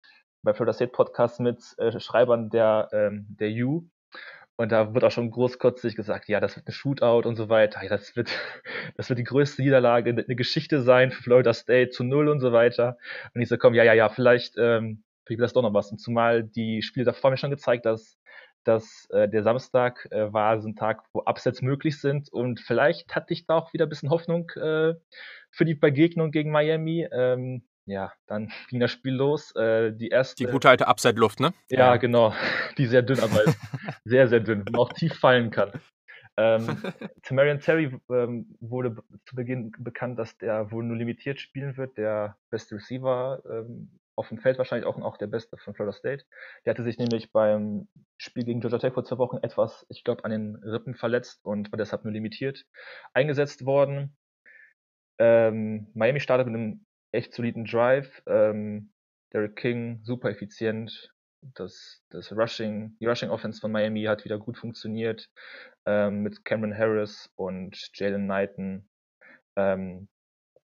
[0.43, 3.87] bei Florida State Podcast mit äh, Schreibern der ähm, der U.
[4.57, 7.83] Und da wird auch schon großkotzig gesagt, ja, das wird ein Shootout und so weiter.
[7.83, 8.31] Ja, das wird,
[8.97, 12.41] das wird die größte Niederlage in der Geschichte sein für Florida State zu null und
[12.41, 12.97] so weiter.
[13.35, 15.91] Und ich so, komm, ja, ja, ja, vielleicht ähm, kriegt das doch noch was.
[15.91, 18.19] Und zumal die Spiele davor mir schon gezeigt, dass,
[18.65, 22.33] dass äh, der Samstag äh, war so ein Tag, wo Upsets möglich sind.
[22.33, 24.95] Und vielleicht hatte ich da auch wieder ein bisschen Hoffnung äh,
[25.51, 27.09] für die Begegnung gegen Miami.
[27.13, 29.55] Ähm, ja, dann ging das Spiel los.
[29.57, 30.45] Äh, die erste.
[30.45, 31.53] Die gute alte Upside-Luft, ne?
[31.69, 32.35] Ja, ja, genau.
[32.79, 33.59] Die sehr dünn, aber ist
[34.05, 35.73] sehr, sehr dünn, man auch tief fallen kann.
[36.37, 36.83] Ähm,
[37.23, 42.37] Tamarian Terry ähm, wurde zu Beginn bekannt, dass der wohl nur limitiert spielen wird, der
[42.51, 46.25] beste Receiver ähm, auf dem Feld wahrscheinlich auch, auch der beste von Florida State.
[46.65, 50.25] Der hatte sich nämlich beim Spiel gegen Georgia Tech vor zwei Wochen etwas, ich glaube,
[50.25, 52.65] an den Rippen verletzt und war deshalb nur limitiert
[53.13, 54.17] eingesetzt worden.
[55.19, 58.23] Ähm, Miami startet mit einem echt soliden Drive.
[58.27, 58.93] Ähm,
[59.33, 61.11] Derek King, super effizient.
[61.55, 65.29] Das, das Rushing, die Rushing Offense von Miami hat wieder gut funktioniert.
[65.87, 68.89] Ähm, mit Cameron Harris und Jalen Knighton.
[69.57, 70.09] Ähm,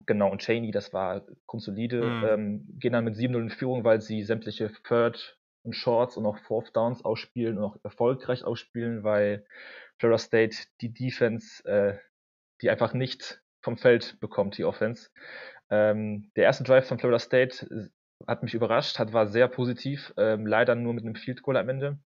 [0.07, 2.01] genau, und Cheney, das war grundsolide.
[2.01, 2.25] Mhm.
[2.25, 6.39] Ähm, gehen dann mit 7-0 in Führung, weil sie sämtliche Third und Shorts und auch
[6.39, 9.45] Fourth Downs ausspielen und auch erfolgreich ausspielen, weil
[9.99, 11.97] Florida State die Defense, äh,
[12.61, 15.09] die einfach nicht vom Feld bekommt, die Offense.
[15.69, 17.91] Ähm, der erste Drive von Florida State
[18.25, 21.69] hat mich überrascht, hat, war sehr positiv, ähm, leider nur mit einem Field Goal am
[21.69, 21.99] Ende.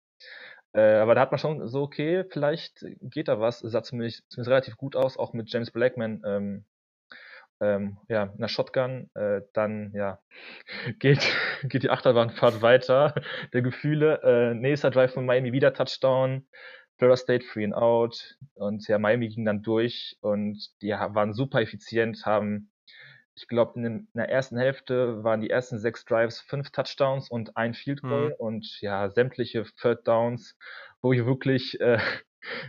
[0.74, 3.60] Äh, aber da hat man schon so, okay, vielleicht geht da was.
[3.60, 6.66] Sah zumindest, zumindest relativ gut aus, auch mit James Blackman, ähm,
[7.62, 9.10] ähm, ja, in der Shotgun.
[9.14, 10.20] Äh, dann, ja,
[11.00, 11.22] geht,
[11.64, 13.16] geht die Achterbahnfahrt weiter
[13.54, 14.22] der Gefühle.
[14.24, 16.46] Äh, nächster Drive von Miami, wieder Touchdown.
[16.98, 18.38] Florida State free and out.
[18.54, 22.72] Und ja, Miami ging dann durch und die waren super effizient, haben
[23.36, 27.58] ich glaube, in, in, der ersten Hälfte waren die ersten sechs Drives fünf Touchdowns und
[27.58, 28.36] ein Field Goal mhm.
[28.38, 30.58] und ja, sämtliche Third Downs,
[31.02, 32.00] wo ich wirklich äh,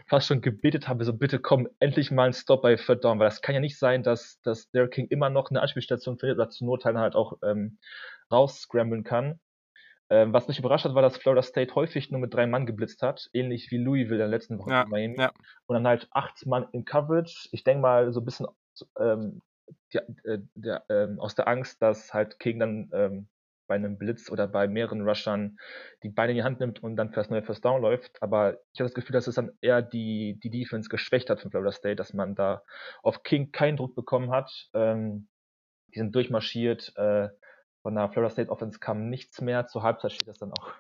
[0.07, 3.29] fast schon gebetet habe, so bitte komm, endlich mal ein Stop bei Third Down, weil
[3.29, 6.51] das kann ja nicht sein, dass, dass Derek King immer noch eine Anspielstation findet oder
[6.51, 7.79] zu Not halt auch ähm,
[8.31, 9.41] rausscramblen kann.
[10.11, 13.01] Ähm, was mich überrascht hat, war, dass Florida State häufig nur mit drei Mann geblitzt
[13.03, 15.19] hat, ähnlich wie Louisville in der letzten Woche ja, in Miami.
[15.19, 15.33] Ja.
[15.67, 17.49] Und dann halt acht Mann in Coverage.
[17.53, 18.47] Ich denke mal, so ein bisschen
[18.99, 19.41] ähm,
[19.93, 23.29] die, äh, der, ähm, aus der Angst, dass halt King dann ähm,
[23.73, 25.57] bei einem Blitz oder bei mehreren Rushern
[26.03, 28.23] die Beine in die Hand nimmt und dann fürs neue First Down läuft.
[28.23, 31.51] Aber ich habe das Gefühl, dass es dann eher die, die Defense geschwächt hat von
[31.51, 32.63] Florida State, dass man da
[33.03, 34.51] auf King keinen Druck bekommen hat.
[34.75, 35.29] Ähm,
[35.95, 36.93] die sind durchmarschiert.
[36.97, 37.31] Äh,
[37.81, 39.67] von der Florida State Offense kam nichts mehr.
[39.67, 40.75] Zur Halbzeit steht das dann auch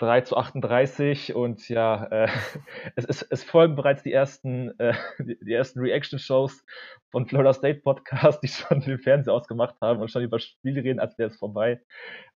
[0.00, 2.28] 3 zu 38 und ja, äh,
[2.96, 6.64] es, es, es folgen bereits die ersten, äh, die, ersten Reaction-Shows
[7.10, 11.00] von Florida State Podcast, die schon den Fernseher ausgemacht haben und schon über Spiele reden,
[11.00, 11.82] als wäre es vorbei.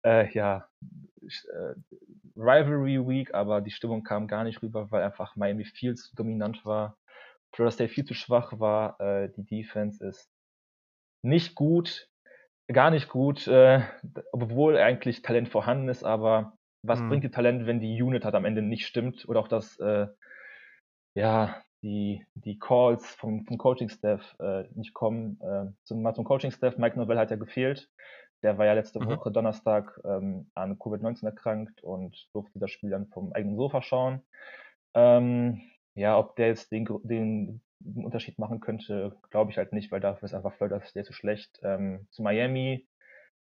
[0.04, 0.68] Äh, ja,
[1.22, 1.74] äh,
[2.36, 6.66] Rivalry Week, aber die Stimmung kam gar nicht rüber, weil einfach Miami viel zu dominant
[6.66, 6.98] war.
[7.54, 9.00] Florida State viel zu schwach war.
[9.00, 10.30] Äh, die Defense ist
[11.22, 12.10] nicht gut,
[12.68, 13.80] gar nicht gut, äh,
[14.32, 17.06] obwohl eigentlich Talent vorhanden ist, aber was Mhm.
[17.06, 20.08] bringt dir Talent, wenn die Unit halt am Ende nicht stimmt oder auch das, äh,
[21.14, 25.38] ja, die, die Calls vom, vom Coaching-Staff äh, nicht kommen.
[25.40, 27.90] Äh, zum, mal zum Coaching-Staff, Mike Novell hat ja gefehlt.
[28.42, 29.04] Der war ja letzte Mhm.
[29.06, 34.22] Woche Donnerstag ähm, an Covid-19 erkrankt und durfte das Spiel dann vom eigenen Sofa schauen.
[34.94, 35.62] Ähm,
[35.94, 40.00] ja, ob der jetzt den, den, den Unterschied machen könnte, glaube ich halt nicht, weil
[40.00, 41.60] dafür ist einfach Florida State zu schlecht.
[41.62, 42.86] Ähm, zu Miami,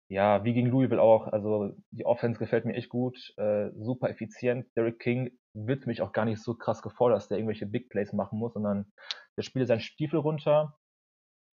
[0.09, 1.29] ja, wie gegen Louisville auch.
[1.29, 4.67] Also die Offense gefällt mir echt gut, äh, super effizient.
[4.77, 8.13] Derek King wird mich auch gar nicht so krass gefordert, dass der irgendwelche Big Plays
[8.13, 8.91] machen muss, sondern
[9.37, 10.79] der spielt seinen Stiefel runter,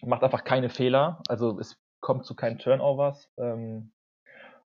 [0.02, 1.22] macht einfach keine Fehler.
[1.27, 3.30] Also es kommt zu keinen Turnovers.
[3.38, 3.91] Ähm,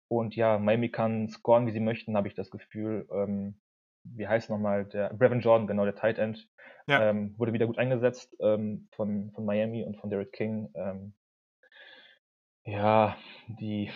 [0.09, 3.07] und ja, Miami kann scoren, wie sie möchten, habe ich das Gefühl.
[3.11, 3.59] Ähm,
[4.03, 6.49] wie heißt nochmal der Brevin Jordan, genau, der Tight End,
[6.87, 7.09] Ja.
[7.09, 10.69] ähm, wurde wieder gut eingesetzt ähm, von, von Miami und von Derek King.
[10.75, 11.13] Ähm,
[12.67, 13.15] ja,
[13.47, 13.89] die,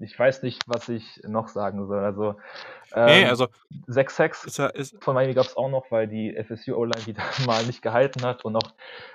[0.00, 1.98] ich weiß nicht, was ich noch sagen soll.
[1.98, 2.36] Also,
[2.94, 3.48] Nee, ähm, also
[3.86, 7.06] sechs Sacks ist ja, ist, von Miami gab es auch noch, weil die FSU O-Line
[7.06, 8.74] wieder mal nicht gehalten hat und auch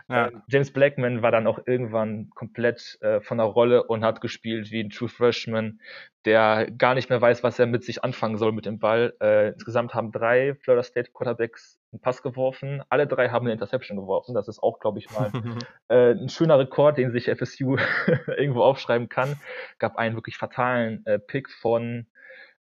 [0.09, 4.21] ja, äh, James Blackman war dann auch irgendwann komplett äh, von der Rolle und hat
[4.21, 5.79] gespielt wie ein True Freshman,
[6.25, 9.13] der gar nicht mehr weiß, was er mit sich anfangen soll mit dem Ball.
[9.21, 12.83] Äh, insgesamt haben drei Florida State Quarterbacks einen Pass geworfen.
[12.89, 14.33] Alle drei haben eine Interception geworfen.
[14.33, 15.31] Das ist auch, glaube ich, mal
[15.89, 17.77] äh, ein schöner Rekord, den sich FSU
[18.27, 19.37] irgendwo aufschreiben kann.
[19.79, 22.07] Gab einen wirklich fatalen äh, Pick von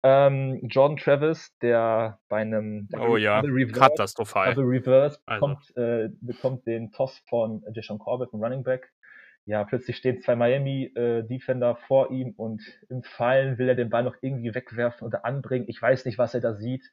[0.04, 4.54] Ähm, Jordan Travis, der bei einem oh ja, Reverse, katastrophal.
[4.54, 5.48] Reverse also.
[5.48, 8.92] bekommt, äh, bekommt den Toss von Jason Corbett, dem Running Back.
[9.48, 14.04] Ja, plötzlich stehen zwei Miami-Defender äh, vor ihm und im Fallen will er den Ball
[14.04, 15.66] noch irgendwie wegwerfen oder anbringen.
[15.68, 16.92] Ich weiß nicht, was er da sieht.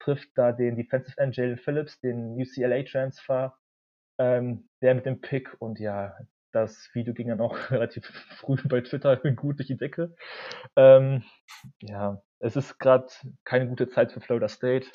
[0.00, 3.56] Trifft da den Defensive End Jalen Phillips, den UCLA-Transfer,
[4.18, 6.16] ähm, der mit dem Pick und ja,
[6.52, 10.14] das Video ging dann auch relativ früh bei Twitter gut durch die Decke.
[10.76, 11.24] Ähm,
[11.80, 13.08] ja, es ist gerade
[13.44, 14.88] keine gute Zeit für Florida State.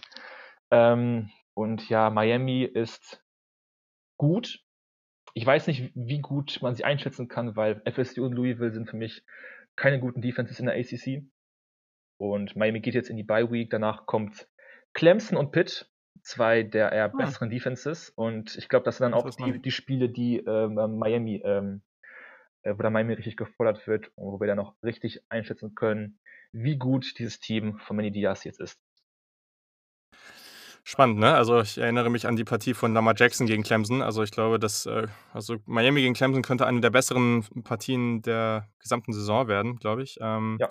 [0.72, 3.24] Ähm, und ja, Miami ist
[4.18, 4.60] gut.
[5.36, 8.98] Ich weiß nicht, wie gut man sie einschätzen kann, weil FSU und Louisville sind für
[8.98, 9.24] mich
[9.76, 11.24] keine guten Defenses in der ACC.
[12.18, 13.70] Und Miami geht jetzt in die Bye Week.
[13.70, 14.48] Danach kommt
[14.94, 15.90] Clemson und Pitt
[16.24, 17.18] zwei der eher ah.
[17.18, 18.10] besseren Defenses.
[18.10, 21.82] Und ich glaube, das sind dann auch die, die Spiele, die ähm, Miami, ähm,
[22.64, 26.20] äh, wo da Miami richtig gefordert wird und wo wir dann auch richtig einschätzen können,
[26.52, 28.80] wie gut dieses Team von Manny Diaz jetzt ist.
[30.86, 31.34] Spannend, ne?
[31.34, 34.02] Also ich erinnere mich an die Partie von Lamar Jackson gegen Clemson.
[34.02, 38.68] Also ich glaube, dass äh, also Miami gegen Clemson könnte eine der besseren Partien der
[38.80, 40.18] gesamten Saison werden, glaube ich.
[40.20, 40.70] Ähm, ja.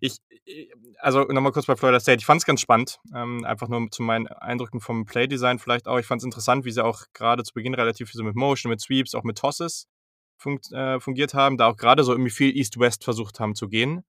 [0.00, 0.66] Ich, äh,
[0.98, 2.18] also nochmal kurz bei Florida State.
[2.18, 2.98] Ich fand es ganz spannend.
[3.14, 5.98] Ähm, einfach nur zu meinen Eindrücken vom Playdesign vielleicht auch.
[5.98, 8.80] Ich fand es interessant, wie sie auch gerade zu Beginn relativ so mit Motion, mit
[8.80, 9.86] Sweeps, auch mit Tosses
[10.38, 11.56] funkt, äh, fungiert haben.
[11.56, 14.04] Da auch gerade so irgendwie viel East-West versucht haben zu gehen.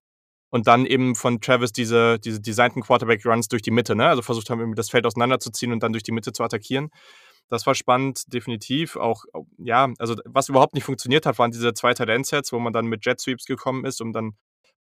[0.52, 4.08] Und dann eben von Travis diese, diese designten Quarterback-Runs durch die Mitte, ne?
[4.08, 6.90] Also versucht haben, irgendwie das Feld auseinanderzuziehen und dann durch die Mitte zu attackieren.
[7.50, 8.96] Das war spannend, definitiv.
[8.96, 9.24] Auch,
[9.58, 13.04] ja, also was überhaupt nicht funktioniert hat, waren diese zwei Talent-Sets, wo man dann mit
[13.04, 14.32] Jet Sweeps gekommen ist, um dann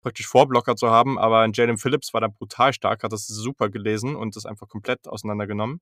[0.01, 4.15] praktisch Vorblocker zu haben, aber Jalen Phillips war da brutal stark, hat das super gelesen
[4.15, 5.81] und das einfach komplett auseinandergenommen.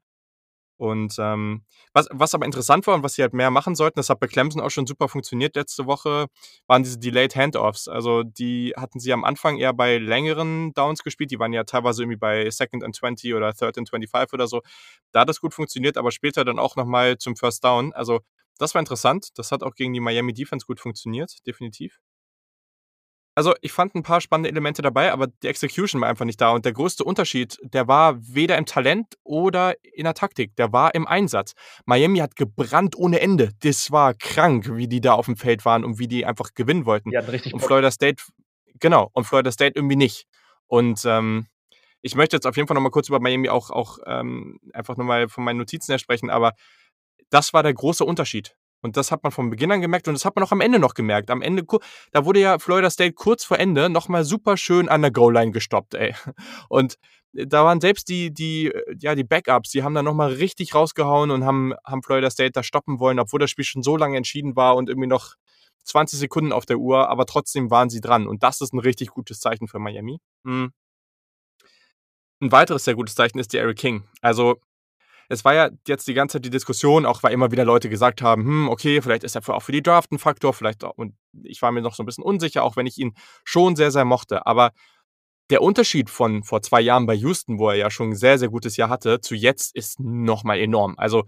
[0.77, 1.63] Und ähm,
[1.93, 4.27] was, was aber interessant war und was sie halt mehr machen sollten, das hat bei
[4.27, 6.27] Clemson auch schon super funktioniert letzte Woche,
[6.67, 7.87] waren diese Delayed Handoffs.
[7.87, 12.03] Also die hatten sie am Anfang eher bei längeren Downs gespielt, die waren ja teilweise
[12.03, 14.61] irgendwie bei Second and 20 oder Third and 25 oder so.
[15.11, 17.91] Da hat das gut funktioniert, aber später dann auch nochmal zum First Down.
[17.93, 18.19] Also
[18.59, 19.29] das war interessant.
[19.35, 21.99] Das hat auch gegen die Miami Defense gut funktioniert, definitiv.
[23.37, 26.49] Also ich fand ein paar spannende Elemente dabei, aber die Execution war einfach nicht da.
[26.49, 30.95] Und der größte Unterschied, der war weder im Talent oder in der Taktik, der war
[30.95, 31.53] im Einsatz.
[31.85, 33.51] Miami hat gebrannt ohne Ende.
[33.59, 36.87] Das war krank, wie die da auf dem Feld waren und wie die einfach gewinnen
[36.87, 37.11] wollten.
[37.11, 37.53] Ja, richtig.
[37.53, 38.23] Und Florida State,
[38.79, 40.25] genau, und Florida State irgendwie nicht.
[40.65, 41.45] Und ähm,
[42.01, 45.29] ich möchte jetzt auf jeden Fall nochmal kurz über Miami auch, auch ähm, einfach nochmal
[45.29, 46.53] von meinen Notizen her sprechen, aber
[47.29, 48.55] das war der große Unterschied.
[48.81, 50.79] Und das hat man von Beginn an gemerkt und das hat man auch am Ende
[50.79, 51.29] noch gemerkt.
[51.31, 51.63] Am Ende,
[52.11, 55.95] da wurde ja Florida State kurz vor Ende nochmal super schön an der Goal-Line gestoppt,
[55.95, 56.13] ey.
[56.69, 56.97] Und
[57.33, 61.43] da waren selbst die, die, ja, die Backups, die haben da nochmal richtig rausgehauen und
[61.43, 64.75] haben, haben Florida State da stoppen wollen, obwohl das Spiel schon so lange entschieden war
[64.75, 65.35] und irgendwie noch
[65.83, 68.27] 20 Sekunden auf der Uhr, aber trotzdem waren sie dran.
[68.27, 70.19] Und das ist ein richtig gutes Zeichen für Miami.
[70.43, 70.71] Mhm.
[72.39, 74.03] Ein weiteres sehr gutes Zeichen ist die Eric King.
[74.21, 74.57] Also
[75.29, 78.21] es war ja jetzt die ganze Zeit die Diskussion, auch weil immer wieder Leute gesagt
[78.21, 81.15] haben, hm, okay, vielleicht ist er auch für die Draft ein Faktor, vielleicht auch, und
[81.43, 83.13] ich war mir noch so ein bisschen unsicher, auch wenn ich ihn
[83.43, 84.45] schon sehr, sehr mochte.
[84.45, 84.71] Aber
[85.49, 88.49] der Unterschied von vor zwei Jahren bei Houston, wo er ja schon ein sehr, sehr
[88.49, 90.95] gutes Jahr hatte, zu jetzt ist nochmal enorm.
[90.97, 91.23] Also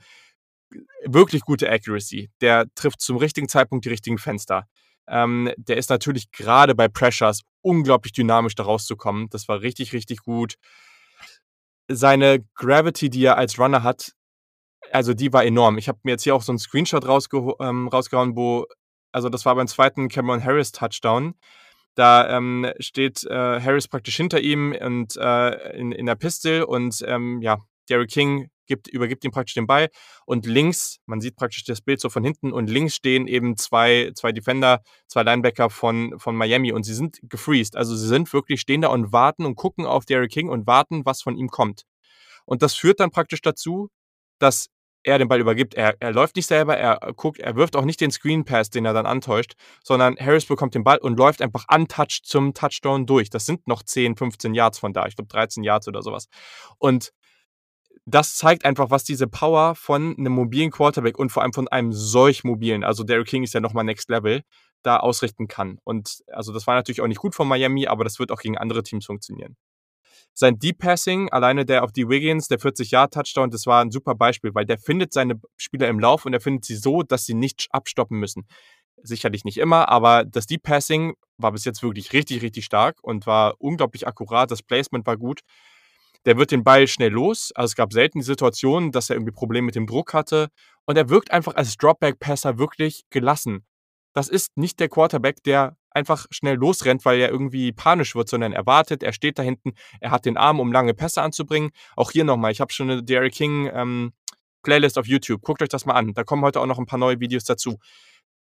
[1.06, 2.30] wirklich gute Accuracy.
[2.42, 4.66] Der trifft zum richtigen Zeitpunkt die richtigen Fenster.
[5.08, 9.28] Ähm, der ist natürlich gerade bei Pressures unglaublich dynamisch da rauszukommen.
[9.30, 10.56] Das war richtig, richtig gut
[11.90, 14.14] seine Gravity, die er als Runner hat,
[14.92, 15.78] also die war enorm.
[15.78, 18.66] Ich habe mir jetzt hier auch so einen Screenshot rausge ähm, rausgehauen, wo,
[19.12, 21.36] also das war beim zweiten Cameron Harris Touchdown.
[21.96, 27.04] Da ähm, steht äh, Harris praktisch hinter ihm und äh, in, in der Pistol und
[27.06, 27.58] ähm, ja,
[27.90, 29.90] Derrick King gibt, übergibt ihm praktisch den Ball
[30.26, 34.12] und links, man sieht praktisch das Bild so von hinten und links stehen eben zwei,
[34.16, 37.76] zwei Defender, zwei Linebacker von, von Miami und sie sind gefreezed.
[37.76, 41.06] Also sie sind wirklich stehen da und warten und gucken auf Derrick King und warten,
[41.06, 41.84] was von ihm kommt.
[42.46, 43.90] Und das führt dann praktisch dazu,
[44.40, 44.70] dass
[45.04, 45.74] er den Ball übergibt.
[45.74, 48.86] Er, er läuft nicht selber, er guckt, er wirft auch nicht den Screen Pass, den
[48.86, 53.30] er dann antäuscht, sondern Harris bekommt den Ball und läuft einfach untouched zum Touchdown durch.
[53.30, 55.06] Das sind noch 10, 15 Yards von da.
[55.08, 56.28] Ich glaube 13 Yards oder sowas.
[56.78, 57.12] Und
[58.06, 61.94] das zeigt einfach, was diese Power von einem mobilen Quarterback und vor allem von einem
[61.94, 64.42] solch mobilen, also Derrick King ist ja nochmal Next Level,
[64.84, 65.78] da ausrichten kann.
[65.84, 68.58] Und also das war natürlich auch nicht gut von Miami, aber das wird auch gegen
[68.58, 69.58] andere Teams funktionieren.
[70.34, 74.54] Sein Deep Passing, alleine der auf die Wiggins, der 40-Jahr-Touchdown, das war ein super Beispiel,
[74.54, 77.68] weil der findet seine Spieler im Lauf und er findet sie so, dass sie nicht
[77.72, 78.48] abstoppen müssen.
[79.04, 83.28] Sicherlich nicht immer, aber das Deep Passing war bis jetzt wirklich richtig, richtig stark und
[83.28, 84.50] war unglaublich akkurat.
[84.52, 85.42] Das Placement war gut
[86.26, 87.52] der wird den Ball schnell los.
[87.56, 90.50] Also es gab selten die Situation, dass er irgendwie Probleme mit dem Druck hatte.
[90.86, 93.66] Und er wirkt einfach als Dropback-Passer wirklich gelassen.
[94.14, 98.54] Das ist nicht der Quarterback, der einfach schnell losrennt, weil er irgendwie panisch wird, sondern
[98.54, 101.72] er wartet, er steht da hinten, er hat den Arm, um lange Pässe anzubringen.
[101.96, 104.14] Auch hier nochmal, ich habe schon eine Derrick King ähm,
[104.64, 105.42] Playlist auf YouTube.
[105.42, 106.14] Guckt euch das mal an.
[106.14, 107.78] Da kommen heute auch noch ein paar neue Videos dazu.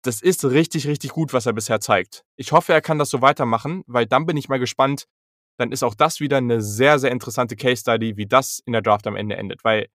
[0.03, 2.23] Das ist richtig, richtig gut, was er bisher zeigt.
[2.35, 5.05] Ich hoffe, er kann das so weitermachen, weil dann bin ich mal gespannt.
[5.57, 8.81] Dann ist auch das wieder eine sehr, sehr interessante Case Study, wie das in der
[8.81, 9.87] Draft am Ende endet, weil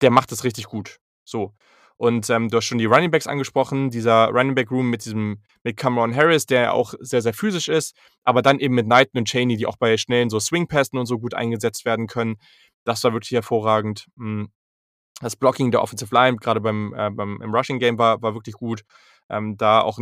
[0.00, 0.98] der macht es richtig gut.
[1.24, 1.54] So.
[1.96, 5.42] Und ähm, du hast schon die Running Backs angesprochen, dieser Running Back Room mit diesem,
[5.64, 7.94] mit Cameron Harris, der auch sehr, sehr physisch ist,
[8.24, 11.18] aber dann eben mit Knighton und Cheney, die auch bei schnellen so Swing-Passen und so
[11.18, 12.36] gut eingesetzt werden können.
[12.84, 14.06] Das war wirklich hervorragend.
[14.16, 14.48] Hm.
[15.20, 18.54] Das Blocking der Offensive Line, gerade beim, äh, beim im Rushing Game, war, war wirklich
[18.54, 18.82] gut.
[19.28, 19.98] Ähm, da auch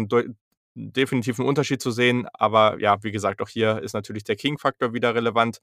[0.78, 2.26] einen definitiven Unterschied zu sehen.
[2.32, 5.60] Aber ja, wie gesagt, auch hier ist natürlich der King-Faktor wieder relevant.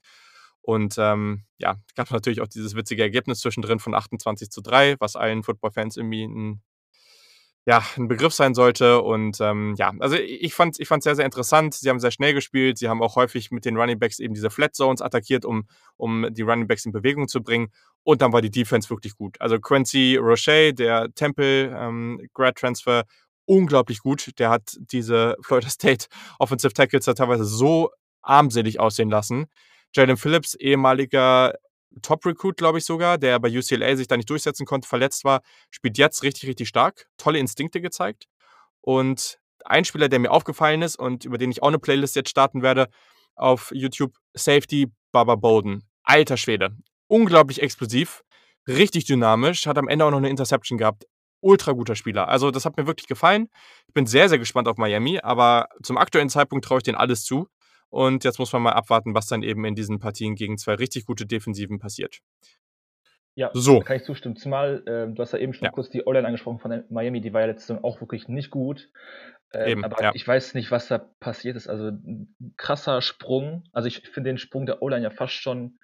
[0.62, 5.14] Und ähm, ja, gab natürlich auch dieses witzige Ergebnis zwischendrin von 28 zu 3, was
[5.14, 6.60] allen Football-Fans irgendwie ein,
[7.66, 9.00] ja, ein Begriff sein sollte.
[9.00, 11.74] Und ähm, ja, also ich fand es ich sehr, sehr interessant.
[11.74, 12.78] Sie haben sehr schnell gespielt.
[12.78, 16.26] Sie haben auch häufig mit den Running Backs eben diese Flat Zones attackiert, um, um
[16.32, 17.68] die Running Backs in Bewegung zu bringen.
[18.02, 19.40] Und dann war die Defense wirklich gut.
[19.40, 22.28] Also Quincy Roche, der Temple ähm,
[23.46, 24.38] unglaublich gut.
[24.38, 26.06] Der hat diese Florida State
[26.38, 27.90] Offensive Tackles da teilweise so
[28.22, 29.46] armselig aussehen lassen.
[29.94, 31.54] Jalen Phillips, ehemaliger
[32.02, 35.40] Top-Recruit, glaube ich sogar, der bei UCLA sich da nicht durchsetzen konnte, verletzt war,
[35.70, 37.06] spielt jetzt richtig, richtig stark.
[37.16, 38.26] Tolle Instinkte gezeigt.
[38.82, 42.30] Und ein Spieler, der mir aufgefallen ist und über den ich auch eine Playlist jetzt
[42.30, 42.88] starten werde
[43.34, 45.82] auf YouTube, Safety Baba Bowden.
[46.02, 46.76] Alter Schwede.
[47.08, 48.22] Unglaublich explosiv,
[48.66, 51.06] richtig dynamisch, hat am Ende auch noch eine Interception gehabt.
[51.40, 52.28] Ultra guter Spieler.
[52.28, 53.48] Also, das hat mir wirklich gefallen.
[53.88, 57.24] Ich bin sehr, sehr gespannt auf Miami, aber zum aktuellen Zeitpunkt traue ich denen alles
[57.24, 57.48] zu.
[57.88, 61.06] Und jetzt muss man mal abwarten, was dann eben in diesen Partien gegen zwei richtig
[61.06, 62.20] gute Defensiven passiert.
[63.36, 63.80] Ja, so.
[63.80, 64.36] kann ich zustimmen.
[64.36, 65.70] Zumal, äh, du hast ja eben schon ja.
[65.70, 68.90] kurz die O-Line angesprochen von Miami, die war ja letzte Saison auch wirklich nicht gut.
[69.52, 70.10] Ähm, eben, aber ja.
[70.14, 71.68] ich weiß nicht, was da passiert ist.
[71.68, 73.64] Also ein krasser Sprung.
[73.72, 75.78] Also ich finde den Sprung der O-Line ja fast schon,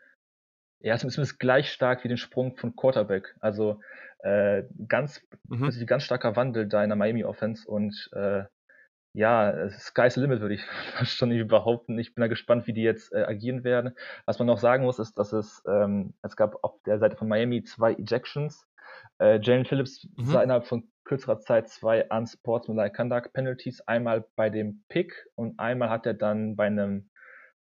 [0.80, 3.36] ja, zumindest gleich stark wie den Sprung von Quarterback.
[3.40, 3.80] Also
[4.22, 5.70] äh, ganz, mhm.
[5.86, 8.44] ganz starker Wandel da in der Miami Offense und äh,
[9.14, 10.64] ja, sky's the limit, würde ich
[11.10, 11.98] schon behaupten.
[11.98, 13.94] Ich bin da gespannt, wie die jetzt äh, agieren werden.
[14.24, 17.28] Was man noch sagen muss, ist, dass es, ähm, es gab auf der Seite von
[17.28, 18.66] Miami zwei Ejections.
[19.18, 20.24] Äh, Jalen Phillips mhm.
[20.24, 23.80] sah innerhalb von kürzerer Zeit zwei Unsportsmanlike Conduct Penalties.
[23.82, 27.10] Einmal bei dem Pick und einmal hat er dann bei einem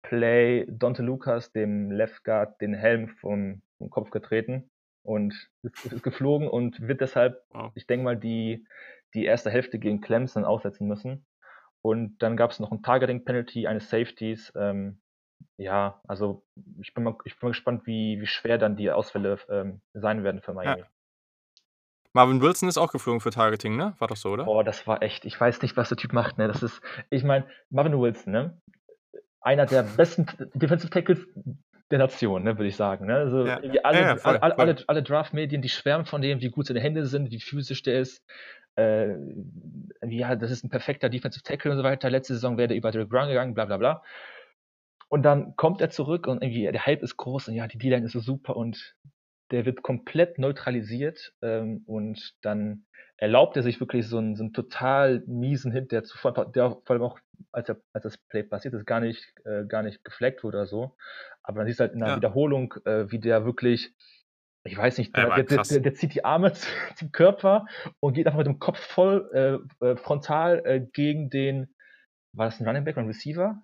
[0.03, 4.71] Play Dante Lucas, dem Left Guard, den Helm vom, vom Kopf getreten
[5.03, 7.73] und ist, ist geflogen und wird deshalb, wow.
[7.75, 8.67] ich denke mal, die,
[9.15, 11.27] die erste Hälfte gegen Clemson aussetzen müssen.
[11.83, 14.53] Und dann gab es noch ein Targeting-Penalty eines Safeties.
[14.55, 15.01] Ähm,
[15.57, 16.45] ja, also
[16.81, 20.23] ich bin mal, ich bin mal gespannt, wie, wie schwer dann die Ausfälle ähm, sein
[20.23, 20.83] werden für Miami.
[20.83, 20.87] Ja.
[22.15, 23.95] Marvin Wilson ist auch geflogen für Targeting, ne?
[23.99, 24.45] War doch so, oder?
[24.45, 26.47] Boah, das war echt, ich weiß nicht, was der Typ macht, ne?
[26.47, 26.81] Das ist,
[27.11, 28.61] ich meine, Marvin Wilson, ne?
[29.41, 31.27] Einer der besten Defensive Tackles
[31.93, 33.07] der Nation, ne, würde ich sagen.
[33.07, 33.15] Ne?
[33.15, 33.61] Also ja.
[33.85, 37.07] alle, ja, voll, alle, alle, alle Draft-Medien, die schwärmen von dem, wie gut seine Hände
[37.07, 38.25] sind, wie physisch der ist
[38.77, 39.17] äh,
[40.07, 42.11] ja, das ist ein perfekter Defensive Tackle und so weiter.
[42.11, 44.03] Letzte Saison wäre der über Derek Brown gegangen, bla bla bla.
[45.09, 48.07] Und dann kommt er zurück und irgendwie der Hype ist groß und ja, die D-Line
[48.07, 48.97] ist so super und
[49.53, 52.85] der wird komplett neutralisiert ähm, und dann
[53.17, 56.91] erlaubt er sich wirklich so einen, so einen total miesen Hit, der zuvor, der vor
[56.91, 57.19] allem auch,
[57.53, 60.67] als, er, als das Play passiert ist, gar nicht, äh, gar nicht gefleckt wurde oder
[60.67, 60.97] so.
[61.43, 62.17] Aber dann siehst du halt in der ja.
[62.17, 63.95] Wiederholung, äh, wie der wirklich
[64.65, 66.53] ich weiß nicht, der, der, der, der, zieht die Arme
[66.97, 67.67] zum Körper
[68.01, 69.29] und geht einfach mit dem Kopf voll
[69.81, 71.75] äh, äh, frontal äh, gegen den,
[72.33, 73.61] war das ein Running Back oder ein Receiver?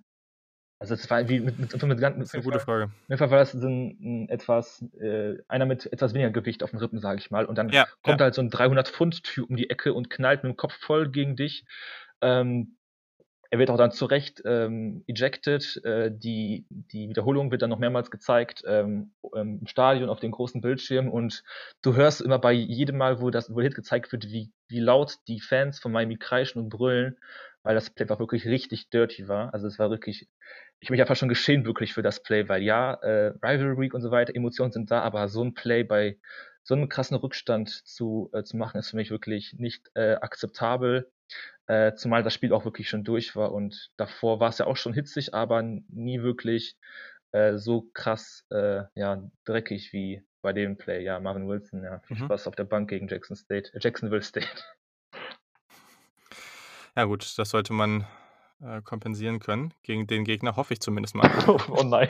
[0.80, 2.90] Also es war wie mit, mit, mit, mit, Das ist eine gute Frage.
[3.08, 7.00] Jeden Fall war das ein, etwas, äh, einer mit etwas weniger Gewicht auf den Rippen,
[7.00, 7.46] sage ich mal.
[7.46, 8.24] Und dann ja, kommt ja.
[8.24, 11.64] halt so ein 300-Pfund-Typ um die Ecke und knallt mit dem Kopf voll gegen dich.
[12.20, 12.76] Ähm,
[13.50, 15.82] er wird auch dann zu Recht ähm, ejected.
[15.84, 20.60] Äh, die, die Wiederholung wird dann noch mehrmals gezeigt ähm, im Stadion auf den großen
[20.60, 21.42] Bildschirm und
[21.82, 25.16] du hörst immer bei jedem Mal, wo das wo Hit gezeigt wird, wie, wie laut
[25.28, 27.18] die Fans von Miami kreischen und brüllen,
[27.68, 29.52] weil das Play auch wirklich richtig dirty war.
[29.52, 30.26] Also es war wirklich,
[30.80, 34.00] ich habe mich einfach schon geschehen wirklich für das Play, weil ja, äh, Rivalry und
[34.00, 36.16] so weiter, Emotionen sind da, aber so ein Play bei
[36.62, 41.12] so einem krassen Rückstand zu, äh, zu machen, ist für mich wirklich nicht äh, akzeptabel.
[41.66, 44.78] Äh, zumal das Spiel auch wirklich schon durch war und davor war es ja auch
[44.78, 46.74] schon hitzig, aber nie wirklich
[47.32, 51.04] äh, so krass äh, ja, dreckig wie bei dem Play.
[51.04, 52.24] Ja, Marvin Wilson, ja, viel mhm.
[52.24, 54.48] Spaß auf der Bank gegen Jackson State, äh, Jacksonville State.
[56.98, 58.08] Ja gut, das sollte man
[58.60, 59.72] äh, kompensieren können.
[59.84, 61.30] Gegen den Gegner hoffe ich zumindest mal.
[61.46, 62.08] oh, nein.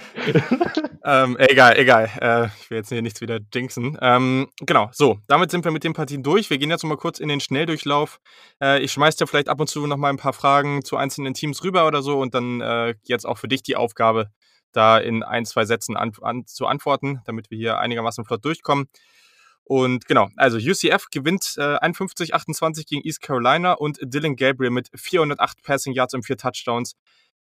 [1.04, 2.10] ähm, egal, egal.
[2.18, 3.98] Äh, ich will jetzt hier nichts wieder jinxen.
[4.00, 6.48] Ähm, genau, so, damit sind wir mit den Partien durch.
[6.48, 8.18] Wir gehen jetzt mal kurz in den Schnelldurchlauf.
[8.62, 11.34] Äh, ich schmeiß dir vielleicht ab und zu noch mal ein paar Fragen zu einzelnen
[11.34, 14.30] Teams rüber oder so und dann äh, jetzt auch für dich die Aufgabe,
[14.72, 18.88] da in ein, zwei Sätzen an, an, zu antworten, damit wir hier einigermaßen flott durchkommen.
[19.68, 25.62] Und genau, also UCF gewinnt äh, 51-28 gegen East Carolina und Dylan Gabriel mit 408
[25.62, 26.94] Passing Yards und vier Touchdowns.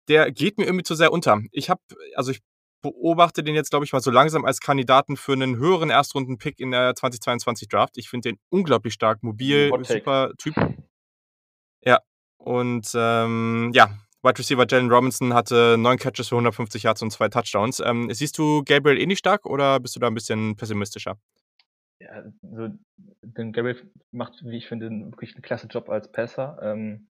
[0.09, 1.43] Der geht mir irgendwie zu sehr unter.
[1.53, 1.83] Ich habe,
[2.17, 2.41] also ich
[2.81, 6.71] beobachte den jetzt, glaube ich, mal so langsam als Kandidaten für einen höheren Erstrunden-Pick in
[6.71, 7.99] der 2022 Draft.
[7.99, 10.55] Ich finde den unglaublich stark, mobil, super Typ.
[11.85, 11.99] Ja,
[12.39, 17.29] und ähm, ja, Wide Receiver Jalen Robinson hatte neun Catches für 150 Yards und zwei
[17.29, 17.81] Touchdowns.
[17.81, 21.19] Ähm, siehst du Gabriel eh nicht stark oder bist du da ein bisschen pessimistischer?
[22.05, 22.75] Ja, also,
[23.23, 27.09] denn Gabriel macht, wie ich finde, wirklich einen klasse Job als Passer ähm,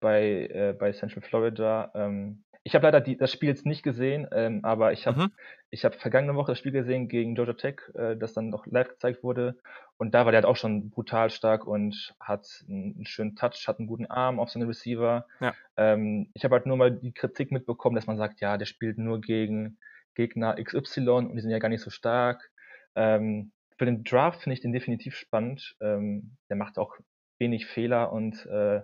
[0.00, 1.92] bei, äh, bei Central Florida.
[1.94, 5.32] Ähm, ich habe leider die, das Spiel jetzt nicht gesehen, ähm, aber ich habe mhm.
[5.70, 9.22] ich vergangene Woche das Spiel gesehen gegen Georgia Tech, äh, das dann noch live gezeigt
[9.22, 9.56] wurde.
[9.98, 13.78] Und da war der halt auch schon brutal stark und hat einen schönen Touch, hat
[13.78, 15.28] einen guten Arm auf seine Receiver.
[15.40, 15.54] Ja.
[15.76, 18.98] Ähm, ich habe halt nur mal die Kritik mitbekommen, dass man sagt, ja, der spielt
[18.98, 19.78] nur gegen
[20.16, 22.50] Gegner XY und die sind ja gar nicht so stark.
[22.96, 25.76] Ähm, für den Draft finde ich den definitiv spannend.
[25.80, 26.96] Ähm, der macht auch
[27.38, 28.82] wenig Fehler und äh,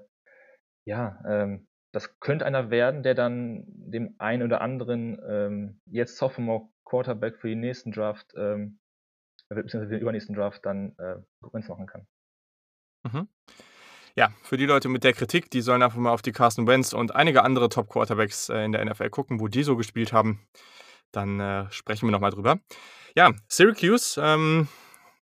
[0.87, 6.69] ja, ähm, das könnte einer werden, der dann dem einen oder anderen ähm, jetzt Sophomore
[6.85, 8.79] Quarterback für den nächsten Draft, ähm,
[9.49, 12.07] beziehungsweise den übernächsten Draft dann äh, machen kann.
[13.05, 13.29] Mhm.
[14.15, 16.93] Ja, für die Leute mit der Kritik, die sollen einfach mal auf die Carson Wentz
[16.93, 20.47] und einige andere Top Quarterbacks äh, in der NFL gucken, wo die so gespielt haben.
[21.13, 22.59] Dann äh, sprechen wir nochmal drüber.
[23.17, 24.69] Ja, Syracuse, ähm,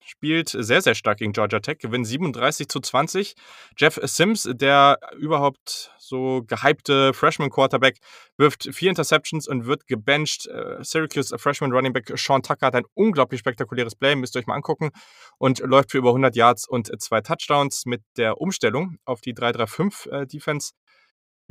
[0.09, 3.35] spielt sehr, sehr stark gegen Georgia Tech, gewinnt 37 zu 20.
[3.77, 7.99] Jeff Sims, der überhaupt so gehypte Freshman-Quarterback,
[8.37, 10.47] wirft vier Interceptions und wird gebencht.
[10.47, 14.47] Äh, Syracuse Freshman Running Back Sean Tucker hat ein unglaublich spektakuläres Play, müsst ihr euch
[14.47, 14.89] mal angucken,
[15.37, 20.71] und läuft für über 100 Yards und zwei Touchdowns mit der Umstellung auf die 3-3-5-Defense.
[20.73, 20.89] Äh,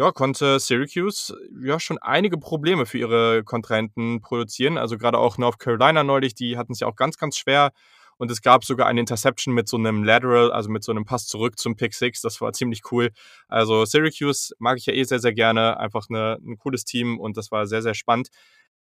[0.00, 4.78] ja, konnte Syracuse ja schon einige Probleme für ihre Kontrahenten produzieren.
[4.78, 7.72] Also gerade auch North Carolina neulich, die hatten es ja auch ganz, ganz schwer
[8.18, 11.26] und es gab sogar eine Interception mit so einem Lateral, also mit so einem Pass
[11.26, 12.20] zurück zum Pick Six.
[12.20, 13.10] Das war ziemlich cool.
[13.48, 15.78] Also Syracuse mag ich ja eh sehr, sehr gerne.
[15.78, 18.28] Einfach eine, ein cooles Team und das war sehr, sehr spannend.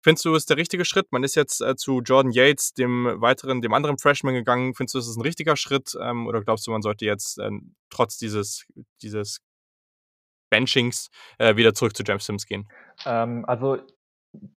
[0.02, 1.12] Findest du, es der richtige Schritt?
[1.12, 4.74] Man ist jetzt äh, zu Jordan Yates, dem weiteren, dem anderen Freshman gegangen.
[4.74, 5.96] Findest du, ist ein richtiger Schritt?
[5.98, 7.48] Ähm, oder glaubst du, man sollte jetzt äh,
[7.88, 8.66] trotz dieses,
[9.00, 9.40] dieses
[10.50, 12.68] Benchings äh, wieder zurück zu James Sims gehen?
[13.06, 13.78] Ähm, also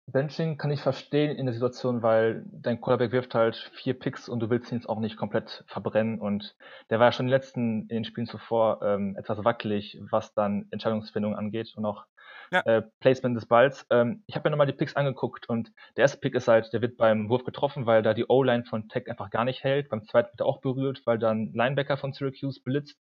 [0.07, 4.39] Benching kann ich verstehen in der Situation, weil dein Quarterback wirft halt vier Picks und
[4.39, 6.19] du willst ihn jetzt auch nicht komplett verbrennen.
[6.19, 6.55] Und
[6.89, 10.33] der war ja schon in den letzten in den Spielen zuvor ähm, etwas wackelig, was
[10.33, 12.05] dann Entscheidungsfindung angeht und auch
[12.51, 12.61] ja.
[12.65, 13.85] äh, Placement des Balls.
[13.89, 16.81] Ähm, ich habe mir nochmal die Picks angeguckt und der erste Pick ist halt, der
[16.81, 19.89] wird beim Wurf getroffen, weil da die O-Line von Tech einfach gar nicht hält.
[19.89, 22.97] Beim zweiten wird er auch berührt, weil dann Linebacker von Syracuse blitzt.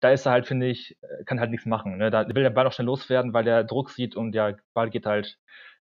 [0.00, 1.98] Da ist er halt, finde ich, äh, kann halt nichts machen.
[1.98, 2.10] Ne?
[2.10, 5.06] Da will der Ball auch schnell loswerden, weil der Druck sieht und der Ball geht
[5.06, 5.38] halt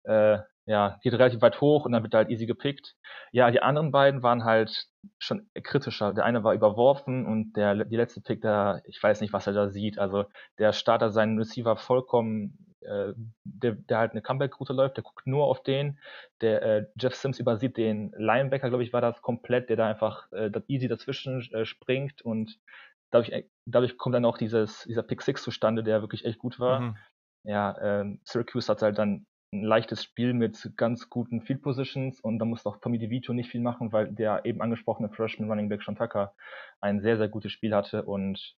[0.05, 2.97] äh, ja, geht relativ weit hoch und dann wird er halt easy gepickt.
[3.33, 4.87] Ja, die anderen beiden waren halt
[5.19, 6.15] schon kritischer.
[6.15, 9.53] Der eine war überworfen und der, die letzte Pick, der, ich weiß nicht, was er
[9.53, 9.99] da sieht.
[9.99, 10.25] Also
[10.59, 13.13] der Starter seinen Receiver vollkommen, äh,
[13.45, 15.99] der, der halt eine Comeback-Route läuft, der guckt nur auf den.
[16.41, 20.33] Der äh, Jeff Sims übersieht den Linebacker, glaube ich, war das komplett, der da einfach
[20.33, 22.59] äh, easy dazwischen äh, springt und
[23.11, 26.59] dadurch, äh, dadurch kommt dann auch dieses, dieser Pick 6 zustande, der wirklich echt gut
[26.59, 26.81] war.
[26.81, 26.97] Mhm.
[27.45, 32.39] Ja, äh, Syracuse hat halt dann ein leichtes Spiel mit ganz guten Field Positions und
[32.39, 35.83] da muss auch Tommy DeVito nicht viel machen, weil der eben angesprochene Freshman Running Back
[35.83, 36.35] Sean Tucker
[36.81, 38.57] ein sehr, sehr gutes Spiel hatte und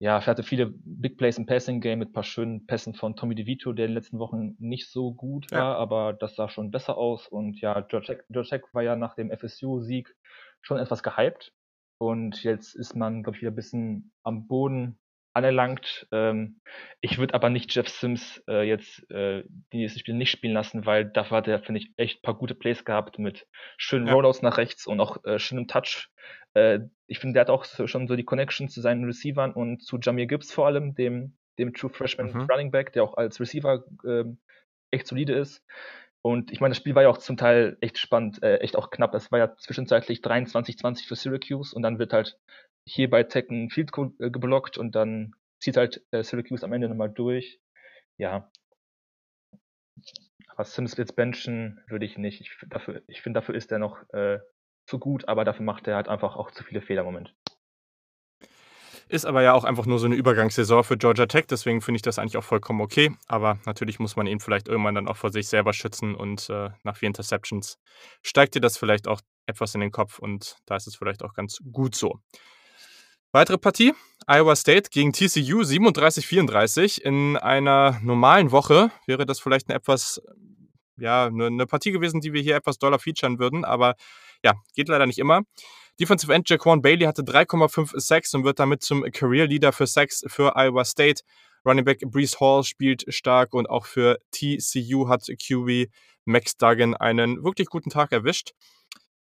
[0.00, 3.16] ja, er hatte viele Big Plays im Passing Game mit ein paar schönen Pässen von
[3.16, 5.74] Tommy DeVito, der in den letzten Wochen nicht so gut war, ja.
[5.74, 10.14] aber das sah schon besser aus und ja, George Tech war ja nach dem FSU-Sieg
[10.60, 11.52] schon etwas gehypt
[11.98, 14.98] und jetzt ist man, glaube ich, wieder ein bisschen am Boden
[15.38, 16.06] anerlangt.
[16.12, 16.60] Ähm,
[17.00, 20.84] ich würde aber nicht Jeff Sims äh, jetzt äh, die nächsten Spiele nicht spielen lassen,
[20.84, 23.46] weil dafür hat er, finde ich, echt ein paar gute Plays gehabt mit
[23.76, 24.12] schönen ja.
[24.12, 26.08] Rollouts nach rechts und auch äh, schönem Touch.
[26.54, 29.82] Äh, ich finde, der hat auch so, schon so die Connection zu seinen Receivern und
[29.82, 32.42] zu Jamir Gibbs vor allem, dem, dem True Freshman mhm.
[32.42, 34.38] Running Back, der auch als Receiver ähm,
[34.90, 35.64] echt solide ist.
[36.22, 38.90] Und ich meine, das Spiel war ja auch zum Teil echt spannend, äh, echt auch
[38.90, 39.14] knapp.
[39.14, 42.36] Es war ja zwischenzeitlich 23-20 für Syracuse und dann wird halt
[42.88, 46.88] hier bei Tech ein Field äh, geblockt und dann zieht halt äh, Syracuse am Ende
[46.88, 47.60] nochmal durch.
[48.16, 48.50] Ja.
[50.48, 52.40] Aber Sims jetzt benchen würde ich nicht.
[52.40, 54.38] Ich, dafür, ich finde, dafür ist er noch äh,
[54.86, 57.34] zu gut, aber dafür macht er halt einfach auch zu viele Fehler im Moment.
[59.10, 62.02] Ist aber ja auch einfach nur so eine Übergangssaison für Georgia Tech, deswegen finde ich
[62.02, 63.10] das eigentlich auch vollkommen okay.
[63.26, 66.70] Aber natürlich muss man ihn vielleicht irgendwann dann auch vor sich selber schützen und äh,
[66.82, 67.78] nach vier Interceptions
[68.22, 71.32] steigt dir das vielleicht auch etwas in den Kopf und da ist es vielleicht auch
[71.32, 72.20] ganz gut so.
[73.38, 73.94] Weitere Partie,
[74.26, 77.00] Iowa State gegen TCU 37-34.
[77.00, 80.20] In einer normalen Woche wäre das vielleicht eine etwas,
[80.96, 83.94] ja, eine, Partie gewesen, die wir hier etwas doller featuren würden, aber
[84.44, 85.42] ja, geht leider nicht immer.
[86.00, 90.24] Defensive End Jaquan Bailey hatte 3,5 Sacks und wird damit zum Career Leader für Sacks
[90.26, 91.22] für Iowa State.
[91.64, 95.92] Running Back Brees Hall spielt stark und auch für TCU hat QB
[96.24, 98.54] Max Duggan einen wirklich guten Tag erwischt.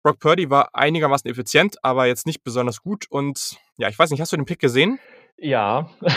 [0.07, 3.07] Brock Purdy war einigermaßen effizient, aber jetzt nicht besonders gut.
[3.09, 4.99] Und ja, ich weiß nicht, hast du den Pick gesehen?
[5.37, 5.89] Ja.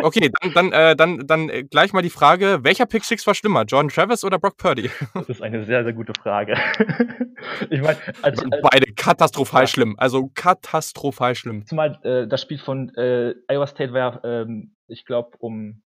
[0.00, 3.34] Okay, dann, dann, äh, dann, dann äh, gleich mal die Frage, welcher Pick Six war
[3.34, 4.90] schlimmer, Jordan Travis oder Brock Purdy?
[5.12, 6.54] Das ist eine sehr, sehr gute Frage.
[7.68, 9.66] ich meine, als, als, beide katastrophal ja.
[9.66, 11.66] schlimm, also katastrophal schlimm.
[11.66, 15.82] Zumal äh, das Spiel von äh, Iowa State war, ähm, ich glaube, um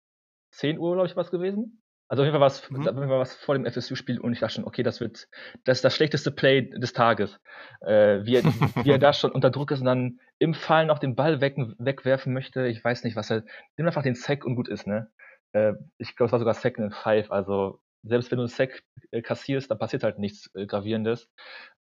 [0.52, 1.81] 10 Uhr, glaube ich, was gewesen.
[2.12, 3.08] Also auf jeden Fall war es mhm.
[3.08, 5.28] was vor dem FSU-Spiel und ich dachte schon, okay, das wird
[5.64, 7.40] das ist das schlechteste Play des Tages.
[7.80, 10.98] Äh, wie, er, wie er da schon unter Druck ist und dann im Fall noch
[10.98, 12.66] den Ball weg, wegwerfen möchte.
[12.66, 13.44] Ich weiß nicht, was er.
[13.78, 15.10] Nimm einfach den Sack und gut ist, ne?
[15.52, 17.30] Äh, ich glaube, es war sogar Second and Five.
[17.30, 21.30] Also selbst wenn du einen Sack äh, kassierst, dann passiert halt nichts äh, Gravierendes.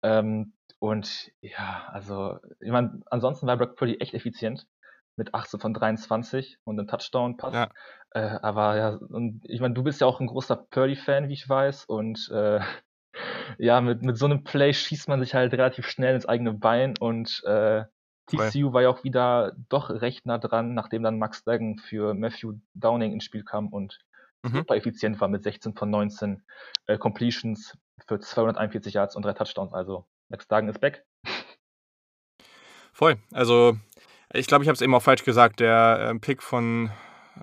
[0.04, 4.68] Ähm, und ja, also, ich meine, ansonsten war Brock Purdy echt effizient
[5.20, 7.54] mit 18 von 23 und einem Touchdown-Pass.
[7.54, 7.68] Ja.
[8.12, 11.46] Äh, aber ja, und ich meine, du bist ja auch ein großer Purdy-Fan, wie ich
[11.46, 11.84] weiß.
[11.84, 12.60] Und äh,
[13.58, 16.96] ja, mit, mit so einem Play schießt man sich halt relativ schnell ins eigene Bein
[16.98, 17.84] und äh,
[18.28, 22.54] TCU war ja auch wieder doch recht nah dran, nachdem dann Max Duggan für Matthew
[22.74, 23.98] Downing ins Spiel kam und
[24.42, 24.56] mhm.
[24.56, 26.42] super effizient war mit 16 von 19
[26.86, 27.76] äh, Completions
[28.06, 29.74] für 241 Yards und drei Touchdowns.
[29.74, 31.04] Also Max Duggan ist back.
[32.92, 33.16] Voll.
[33.32, 33.76] Also
[34.32, 35.60] ich glaube, ich habe es eben auch falsch gesagt.
[35.60, 36.90] Der äh, Pick von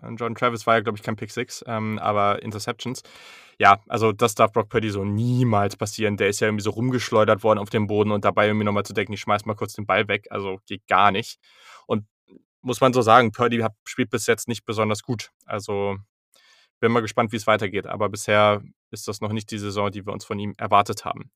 [0.02, 3.04] äh, John Travis war ja, glaube ich, kein Pick 6, ähm, aber Interceptions.
[3.60, 6.18] Ja, also das darf Brock Purdy so niemals passieren.
[6.18, 8.94] Der ist ja irgendwie so rumgeschleudert worden auf dem Boden und dabei irgendwie nochmal zu
[8.94, 10.28] denken, ich schmeiß mal kurz den Ball weg.
[10.30, 11.40] Also geht gar nicht.
[11.88, 12.06] Und
[12.62, 15.32] muss man so sagen, Purdy hat, spielt bis jetzt nicht besonders gut.
[15.46, 15.98] Also
[16.80, 17.88] bin mal gespannt, wie es weitergeht.
[17.88, 18.62] Aber bisher
[18.92, 21.32] ist das noch nicht die Saison, die wir uns von ihm erwartet haben.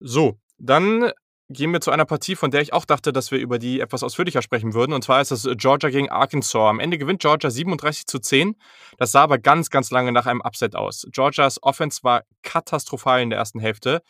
[0.00, 1.12] So, dann
[1.50, 4.02] gehen wir zu einer Partie, von der ich auch dachte, dass wir über die etwas
[4.02, 4.92] ausführlicher sprechen würden.
[4.92, 6.54] Und zwar ist das Georgia gegen Arkansas.
[6.54, 8.56] Am Ende gewinnt Georgia 37 zu 10.
[8.98, 11.06] Das sah aber ganz, ganz lange nach einem Upset aus.
[11.10, 14.02] Georgias Offense war katastrophal in der ersten Hälfte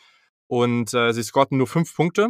[0.47, 2.29] und äh, sie scorten nur fünf Punkte.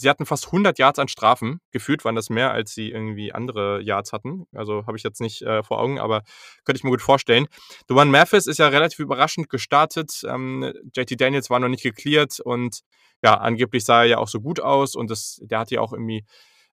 [0.00, 1.60] Sie hatten fast 100 Yards an Strafen.
[1.72, 4.46] Gefühlt waren das mehr, als sie irgendwie andere Yards hatten.
[4.54, 6.22] Also habe ich jetzt nicht äh, vor Augen, aber
[6.64, 7.46] könnte ich mir gut vorstellen.
[7.86, 10.22] Duane Mathis ist ja relativ überraschend gestartet.
[10.26, 12.80] Ähm, JT Daniels war noch nicht geklärt und
[13.22, 15.92] ja, angeblich sah er ja auch so gut aus und das, der hatte ja auch
[15.92, 16.24] irgendwie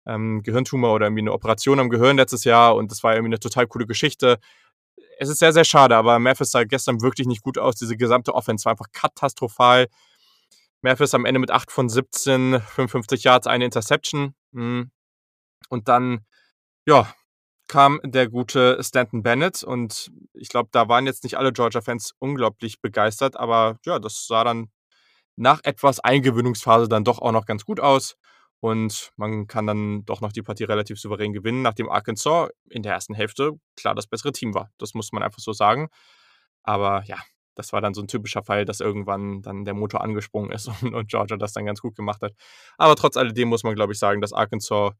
[0.06, 3.40] ähm, Gehirntumor oder irgendwie eine Operation am Gehirn letztes Jahr und das war irgendwie eine
[3.40, 4.40] total coole Geschichte.
[5.20, 7.76] Es ist sehr, sehr schade, aber Mathis sah gestern wirklich nicht gut aus.
[7.76, 9.88] Diese gesamte Offense war einfach katastrophal.
[10.82, 14.36] Memphis am Ende mit 8 von 17, 55 Yards, eine Interception.
[14.54, 14.92] Hm.
[15.70, 16.26] Und dann,
[16.88, 17.14] ja,
[17.68, 22.82] kam der gute Stanton Bennett und ich glaube, da waren jetzt nicht alle Georgia-Fans unglaublich
[22.82, 24.72] begeistert, aber ja, das sah dann
[25.36, 28.16] nach etwas Eingewöhnungsphase dann doch auch noch ganz gut aus
[28.60, 32.94] und man kann dann doch noch die Partie relativ souverän gewinnen, nachdem Arkansas in der
[32.94, 34.72] ersten Hälfte klar das bessere Team war.
[34.78, 35.90] Das muss man einfach so sagen.
[36.64, 37.18] Aber ja,
[37.58, 40.94] das war dann so ein typischer Fall, dass irgendwann dann der Motor angesprungen ist und,
[40.94, 42.34] und Georgia das dann ganz gut gemacht hat.
[42.78, 44.94] Aber trotz alledem muss man, glaube ich, sagen, dass Arkansas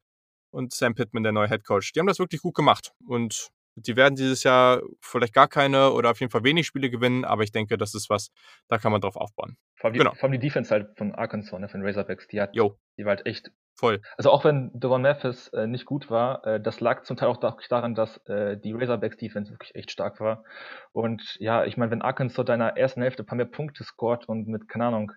[0.50, 2.92] und Sam Pittman, der neue Head Coach, die haben das wirklich gut gemacht.
[3.06, 3.50] Und
[3.86, 7.42] die werden dieses Jahr vielleicht gar keine oder auf jeden Fall wenig Spiele gewinnen, aber
[7.42, 8.30] ich denke, das ist was,
[8.68, 9.56] da kann man drauf aufbauen.
[9.76, 10.14] Vor allem die, genau.
[10.14, 12.78] vor allem die Defense halt von Arkansas, ne, von Razorbacks, die hat, Yo.
[12.96, 14.00] die war halt echt Voll.
[14.16, 17.36] Also auch wenn Devon Mathis äh, nicht gut war, äh, das lag zum Teil auch
[17.36, 20.42] daran, dass äh, die Razorbacks Defense wirklich echt stark war.
[20.90, 24.48] Und ja, ich meine, wenn Arkansas deiner ersten Hälfte ein paar mehr Punkte scored und
[24.48, 25.12] mit, keine Ahnung,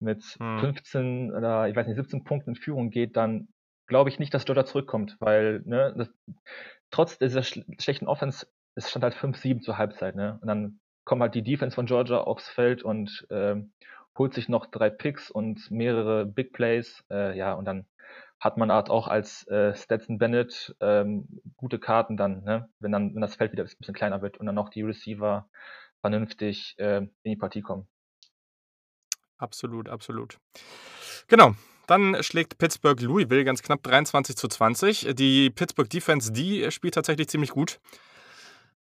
[0.00, 0.58] mit hm.
[0.58, 3.48] 15 oder ich weiß nicht, 17 Punkten in Führung geht, dann
[3.88, 6.08] glaube ich nicht, dass Georgia zurückkommt, weil ne, das,
[6.90, 10.38] trotz dieser sch schlechten Offense, es stand halt 5-7 zur Halbzeit, ne?
[10.40, 13.56] Und dann kommt halt die Defense von Georgia aufs Feld und äh,
[14.16, 17.86] holt sich noch drei Picks und mehrere Big Plays, äh, ja, und dann
[18.40, 22.68] hat man halt auch als äh, Stetson Bennett ähm, gute Karten dann, ne?
[22.78, 25.48] wenn dann, wenn das Feld wieder ein bisschen kleiner wird und dann auch die Receiver
[26.00, 27.88] vernünftig äh, in die Partie kommen.
[29.38, 30.38] Absolut, absolut.
[31.26, 31.54] Genau.
[31.88, 35.14] Dann schlägt Pittsburgh Louisville ganz knapp 23 zu 20.
[35.14, 37.80] Die Pittsburgh Defense, die spielt tatsächlich ziemlich gut.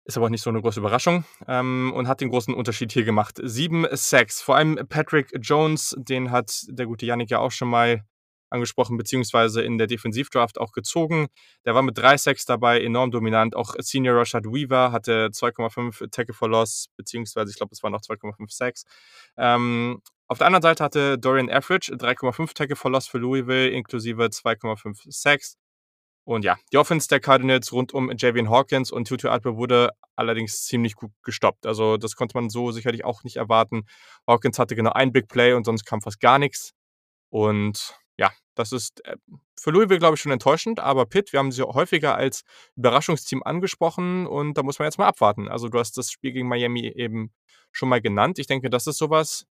[0.05, 3.05] Ist aber auch nicht so eine große Überraschung ähm, und hat den großen Unterschied hier
[3.05, 3.40] gemacht.
[3.43, 4.43] Sieben Sacks.
[4.43, 8.05] Vor allem Patrick Jones, den hat der gute Yannick ja auch schon mal
[8.51, 11.28] angesprochen, beziehungsweise in der Defensivdraft auch gezogen.
[11.64, 13.56] Der war mit drei Sacks dabei, enorm dominant.
[13.56, 18.02] Auch Senior Rashad Weaver hatte 2,5 Tackle for Loss, beziehungsweise ich glaube, es waren noch
[18.02, 18.85] 2,5 Sacks.
[19.39, 20.02] Ähm,
[20.32, 25.04] auf der anderen Seite hatte Dorian Average 3,5 Tackle for Loss für Louisville, inklusive 2,5
[25.10, 25.59] Sacks.
[26.24, 30.64] Und ja, die Offense der Cardinals rund um Javian Hawkins und Tutu Atwell wurde allerdings
[30.64, 31.66] ziemlich gut gestoppt.
[31.66, 33.82] Also das konnte man so sicherlich auch nicht erwarten.
[34.26, 36.72] Hawkins hatte genau ein Big Play und sonst kam fast gar nichts.
[37.28, 39.16] Und ja, das ist äh,
[39.60, 40.80] für Louisville, glaube ich, schon enttäuschend.
[40.80, 42.42] Aber Pitt, wir haben sie häufiger als
[42.76, 45.48] Überraschungsteam angesprochen und da muss man jetzt mal abwarten.
[45.48, 47.32] Also du hast das Spiel gegen Miami eben
[47.70, 48.38] schon mal genannt.
[48.38, 49.46] Ich denke, das ist sowas,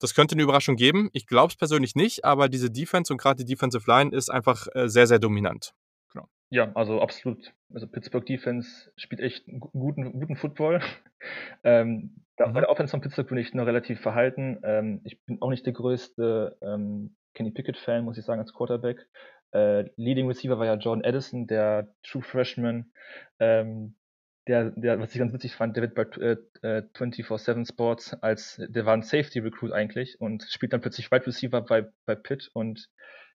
[0.00, 1.10] das könnte eine Überraschung geben.
[1.12, 4.66] Ich glaube es persönlich nicht, aber diese Defense und gerade die Defensive Line ist einfach
[4.74, 5.72] äh, sehr, sehr dominant.
[6.12, 6.26] Genau.
[6.50, 7.52] Ja, also absolut.
[7.72, 10.80] Also Pittsburgh Defense spielt echt guten, guten Football.
[11.64, 12.54] ähm, da, mhm.
[12.54, 14.58] Bei der Offense von Pittsburgh bin ich nur relativ verhalten.
[14.64, 19.06] Ähm, ich bin auch nicht der größte ähm, Kenny Pickett-Fan, muss ich sagen, als Quarterback.
[19.52, 22.92] Äh, Leading Receiver war ja Jordan Addison, der True Freshman.
[23.38, 23.96] Ähm,
[24.50, 28.60] der, der, was ich ganz witzig fand, der wird bei äh, 24-7 äh, Sports als,
[28.68, 32.50] der war ein Safety Recruit eigentlich und spielt dann plötzlich Wide Receiver bei, bei Pitt
[32.52, 32.90] und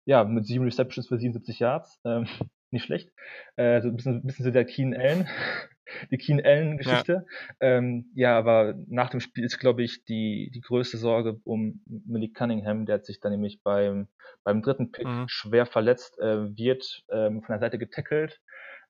[0.06, 2.00] ja, mit sieben Receptions für 77 Yards.
[2.04, 2.26] Ähm,
[2.70, 3.10] nicht schlecht.
[3.56, 5.28] Äh, so ein bisschen, ein bisschen so der Keen Allen,
[6.10, 7.26] die Keen Allen-Geschichte.
[7.60, 7.68] Ja.
[7.76, 12.32] Ähm, ja, aber nach dem Spiel ist, glaube ich, die, die größte Sorge um Millie
[12.32, 14.08] Cunningham, der hat sich dann nämlich beim,
[14.44, 15.26] beim dritten Pick mhm.
[15.28, 18.40] schwer verletzt, äh, wird ähm, von der Seite getackelt.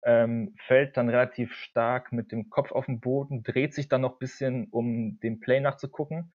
[0.05, 4.15] Ähm, fällt dann relativ stark mit dem Kopf auf den Boden, dreht sich dann noch
[4.15, 6.33] ein bisschen, um den Play nachzugucken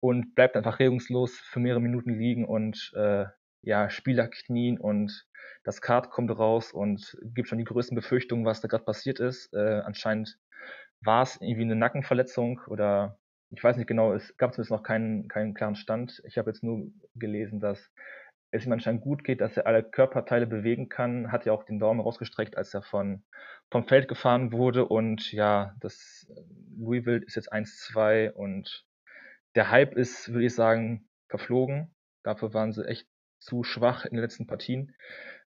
[0.00, 3.26] und bleibt einfach regungslos für mehrere Minuten liegen und äh,
[3.62, 5.26] ja, Spieler knien und
[5.64, 9.52] das Kart kommt raus und gibt schon die größten Befürchtungen, was da gerade passiert ist.
[9.52, 10.38] Äh, anscheinend
[11.02, 13.18] war es irgendwie eine Nackenverletzung oder
[13.50, 16.22] ich weiß nicht genau, es gab zumindest noch keinen, keinen klaren Stand.
[16.24, 16.86] Ich habe jetzt nur
[17.16, 17.90] gelesen, dass
[18.50, 21.78] es ihm anscheinend gut geht, dass er alle Körperteile bewegen kann, hat ja auch den
[21.78, 23.22] Daumen rausgestreckt, als er von,
[23.70, 26.26] vom Feld gefahren wurde und ja, das
[26.76, 28.86] Louisville ist jetzt 1-2 und
[29.54, 31.94] der Hype ist, würde ich sagen, verflogen.
[32.22, 33.08] Dafür waren sie echt
[33.40, 34.94] zu schwach in den letzten Partien.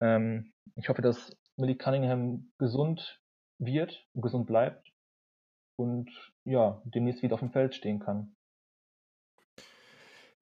[0.01, 3.21] Ähm, ich hoffe, dass Millie Cunningham gesund
[3.59, 4.93] wird und gesund bleibt
[5.77, 6.11] und
[6.45, 8.35] ja, demnächst wieder auf dem Feld stehen kann.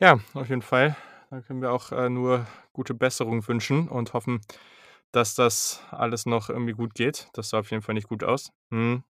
[0.01, 0.97] Ja, auf jeden Fall.
[1.35, 4.41] Da können wir auch äh, nur gute Besserung wünschen und hoffen,
[5.11, 7.29] dass das alles noch irgendwie gut geht.
[7.33, 8.53] Das sah auf jeden Fall nicht gut aus.
[8.71, 9.03] Hm.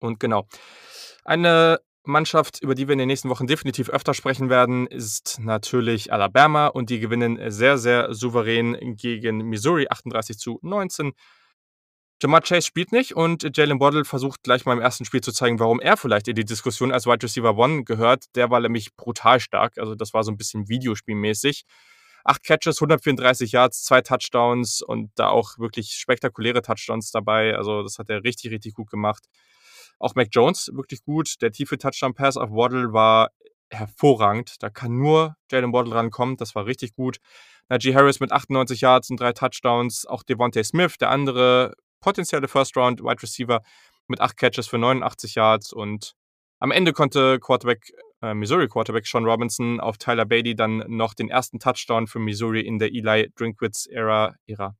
[0.00, 0.48] Und genau.
[1.24, 6.12] Eine Mannschaft, über die wir in den nächsten Wochen definitiv öfter sprechen werden, ist natürlich
[6.12, 11.12] Alabama und die gewinnen sehr, sehr souverän gegen Missouri 38 zu 19.
[12.22, 15.58] Jamar Chase spielt nicht und Jalen Waddle versucht gleich mal im ersten Spiel zu zeigen,
[15.58, 18.26] warum er vielleicht in die Diskussion als Wide Receiver One gehört.
[18.36, 21.64] Der war nämlich brutal stark, also das war so ein bisschen Videospielmäßig.
[22.24, 27.56] Acht Catches, 134 Yards, zwei Touchdowns und da auch wirklich spektakuläre Touchdowns dabei.
[27.56, 29.26] Also das hat er richtig, richtig gut gemacht.
[29.98, 31.42] Auch Mac Jones wirklich gut.
[31.42, 33.30] Der tiefe Touchdown-Pass auf Waddle war
[33.70, 34.62] hervorragend.
[34.62, 36.36] Da kann nur Jalen Waddle rankommen.
[36.36, 37.18] Das war richtig gut.
[37.68, 40.06] Najee Harris mit 98 Yards und drei Touchdowns.
[40.06, 43.62] Auch Devontae Smith, der andere potenzielle First-Round-Wide Receiver
[44.08, 45.72] mit acht Catches für 89 Yards.
[45.72, 46.12] Und
[46.58, 51.30] am Ende konnte Quarterback, äh, Missouri Quarterback Sean Robinson auf Tyler Beatty dann noch den
[51.30, 54.76] ersten Touchdown für Missouri in der Eli Drinkwitz-Ära, Ära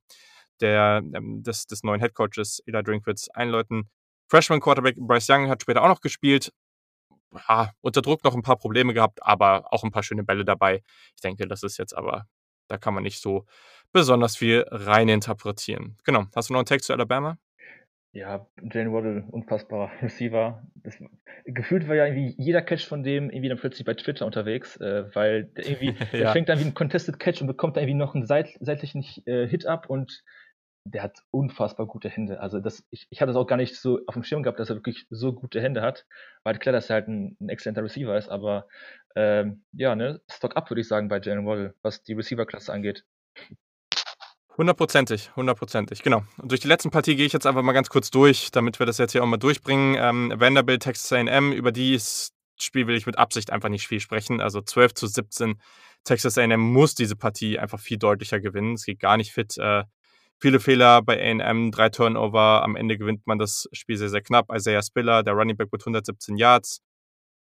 [0.59, 3.89] der, ähm, des, des neuen Headcoaches Eli Drinkwitz einläuten.
[4.27, 6.53] Freshman Quarterback Bryce Young hat später auch noch gespielt.
[7.49, 10.83] Ja, unter Druck noch ein paar Probleme gehabt, aber auch ein paar schöne Bälle dabei.
[11.15, 12.27] Ich denke, das ist jetzt aber,
[12.67, 13.45] da kann man nicht so
[13.93, 15.97] besonders viel reininterpretieren.
[16.03, 16.25] Genau.
[16.35, 17.37] Hast du noch einen Text zu Alabama?
[18.15, 20.61] Ja, Jane Waddle, unfassbarer Receiver.
[20.75, 20.97] Das,
[21.45, 25.05] gefühlt war ja irgendwie jeder Catch von dem irgendwie dann plötzlich bei Twitter unterwegs, äh,
[25.15, 26.19] weil der irgendwie, ja.
[26.19, 29.03] der fängt dann wie ein Contested Catch und bekommt dann irgendwie noch einen seit, seitlichen
[29.25, 30.23] äh, Hit ab und
[30.85, 32.39] der hat unfassbar gute Hände.
[32.39, 34.69] Also das, ich, ich hatte es auch gar nicht so auf dem Schirm gehabt, dass
[34.69, 36.05] er wirklich so gute Hände hat.
[36.43, 38.67] War halt klar, dass er halt ein, ein exzellenter Receiver ist, aber
[39.15, 43.05] ähm, ja, ne, Stock up würde ich sagen bei Jalen Waddle, was die Receiver-Klasse angeht.
[44.57, 46.23] Hundertprozentig, hundertprozentig, genau.
[46.37, 48.85] Und durch die letzten Partie gehe ich jetzt einfach mal ganz kurz durch, damit wir
[48.85, 49.95] das jetzt hier auch mal durchbringen.
[49.99, 54.41] Ähm, Vanderbilt, Texas A&M, über dieses Spiel will ich mit Absicht einfach nicht viel sprechen.
[54.41, 55.59] Also 12 zu 17.
[56.03, 58.73] Texas A&M muss diese Partie einfach viel deutlicher gewinnen.
[58.73, 59.57] Es geht gar nicht fit.
[59.57, 59.83] Äh,
[60.43, 62.63] Viele Fehler bei AM, drei Turnover.
[62.63, 64.53] Am Ende gewinnt man das Spiel sehr, sehr knapp.
[64.53, 66.81] Isaiah Spiller, der Running Back mit 117 Yards.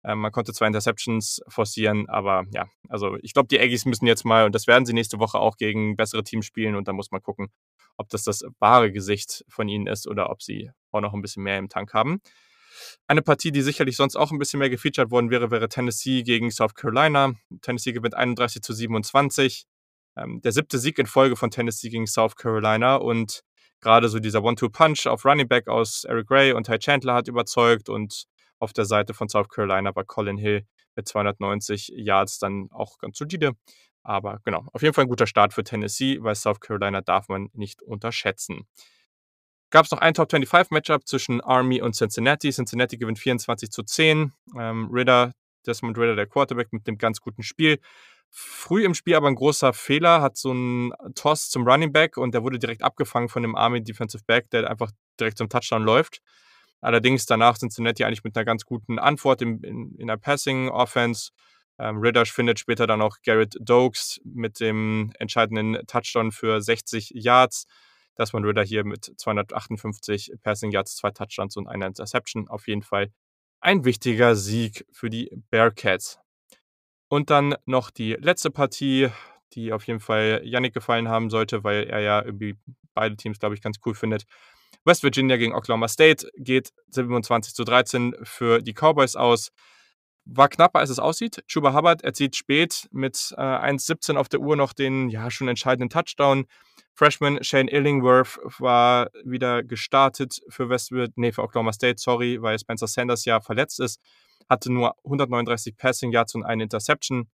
[0.05, 4.25] Ähm, man konnte zwei Interceptions forcieren, aber ja, also ich glaube, die Aggies müssen jetzt
[4.25, 7.11] mal, und das werden sie nächste Woche auch gegen bessere Teams spielen, und da muss
[7.11, 7.49] man gucken,
[7.97, 11.43] ob das das wahre Gesicht von ihnen ist oder ob sie auch noch ein bisschen
[11.45, 12.21] mehr im Tank haben.
[13.07, 16.51] Eine Partie, die sicherlich sonst auch ein bisschen mehr gefeatured worden wäre, wäre Tennessee gegen
[16.51, 17.35] South Carolina.
[17.61, 19.67] Tennessee gewinnt 31 zu 27.
[20.17, 23.43] ähm, der siebte Sieg in Folge von Tennessee gegen South Carolina und
[23.81, 27.89] gerade so dieser One-Two-Punch auf Running Back aus Eric Gray und Ty Chandler hat überzeugt
[27.89, 28.27] und
[28.63, 30.65] auf der Seite von South Carolina war Colin Hill
[30.95, 33.53] mit 290 Yards dann auch ganz solide.
[34.05, 37.49] Aber genau, auf jeden Fall ein guter Start für Tennessee, weil South Carolina darf man
[37.53, 38.67] nicht unterschätzen.
[39.71, 42.51] Gab es noch ein Top 25 Matchup zwischen Army und Cincinnati.
[42.51, 44.33] Cincinnati gewinnt 24 zu 10.
[44.59, 45.33] Ähm, Ritter,
[45.67, 47.79] Desmond Ritter, der Quarterback, mit dem ganz guten Spiel.
[48.31, 52.33] Früh im Spiel aber ein großer Fehler, hat so einen Toss zum Running Back und
[52.35, 56.21] der wurde direkt abgefangen von dem Army Defensive Back, der einfach direkt zum Touchdown läuft.
[56.83, 61.31] Allerdings danach Cincinnati eigentlich mit einer ganz guten Antwort in, in, in der Passing Offense.
[61.79, 67.67] Ähm, Ritter findet später dann auch Garrett Dokes mit dem entscheidenden Touchdown für 60 Yards.
[68.17, 72.83] Dass man Ritter hier mit 258 Passing Yards, zwei Touchdowns und einer Interception auf jeden
[72.83, 73.11] Fall
[73.61, 76.19] ein wichtiger Sieg für die Bearcats.
[77.09, 79.09] Und dann noch die letzte Partie,
[79.53, 82.57] die auf jeden Fall Yannick gefallen haben sollte, weil er ja irgendwie
[82.93, 84.25] beide Teams, glaube ich, ganz cool findet.
[84.85, 89.51] West Virginia gegen Oklahoma State geht 27 zu 13 für die Cowboys aus.
[90.25, 91.43] War knapper, als es aussieht.
[91.49, 95.91] Chuba Hubbard erzieht spät mit äh, 1,17 auf der Uhr noch den ja schon entscheidenden
[95.91, 96.47] Touchdown.
[96.95, 102.87] Freshman Shane Illingworth war wieder gestartet für Westwood, nee, für Oklahoma State, sorry, weil Spencer
[102.87, 104.01] Sanders ja verletzt ist.
[104.49, 107.29] Hatte nur 139 Passing Yards und eine Interception.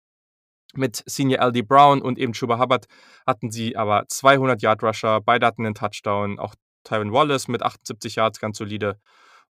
[0.76, 2.86] Mit Senior LD Brown und eben Chuba Hubbard
[3.26, 5.20] hatten sie aber 200 Yard Rusher.
[5.20, 6.40] Beide hatten einen Touchdown.
[6.40, 6.54] Auch
[6.84, 9.00] Tyron Wallace mit 78 Yards ganz solide.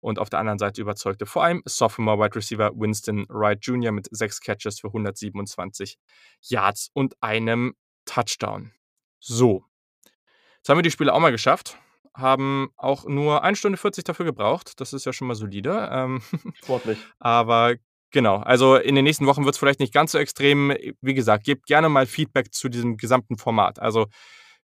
[0.00, 3.90] Und auf der anderen Seite überzeugte vor allem Sophomore Wide Receiver Winston Wright Jr.
[3.90, 5.98] mit sechs Catches für 127
[6.42, 7.74] Yards und einem
[8.04, 8.72] Touchdown.
[9.18, 9.64] So.
[10.58, 11.78] Jetzt haben wir die Spiele auch mal geschafft.
[12.14, 14.78] Haben auch nur 1 Stunde 40 dafür gebraucht.
[14.78, 15.88] Das ist ja schon mal solide.
[15.90, 16.22] Ähm,
[16.62, 16.98] Sportlich.
[17.18, 17.74] Aber
[18.14, 20.72] Genau, also in den nächsten Wochen wird es vielleicht nicht ganz so extrem.
[21.00, 23.80] Wie gesagt, gebt gerne mal Feedback zu diesem gesamten Format.
[23.80, 24.06] Also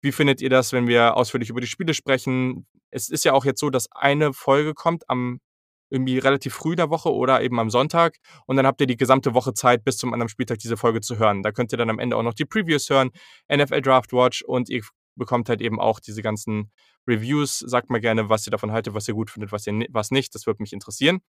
[0.05, 2.67] wie findet ihr das, wenn wir ausführlich über die Spiele sprechen?
[2.91, 5.41] Es ist ja auch jetzt so, dass eine Folge kommt am
[5.89, 9.33] irgendwie relativ früh der Woche oder eben am Sonntag und dann habt ihr die gesamte
[9.33, 11.43] Woche Zeit, bis zum anderen Spieltag diese Folge zu hören.
[11.43, 13.11] Da könnt ihr dann am Ende auch noch die Previews hören,
[13.51, 14.83] NFL Draft Watch und ihr
[15.15, 16.71] bekommt halt eben auch diese ganzen
[17.07, 17.59] Reviews.
[17.59, 20.35] Sagt mal gerne, was ihr davon haltet, was ihr gut findet, was, ihr, was nicht.
[20.35, 21.21] Das würde mich interessieren.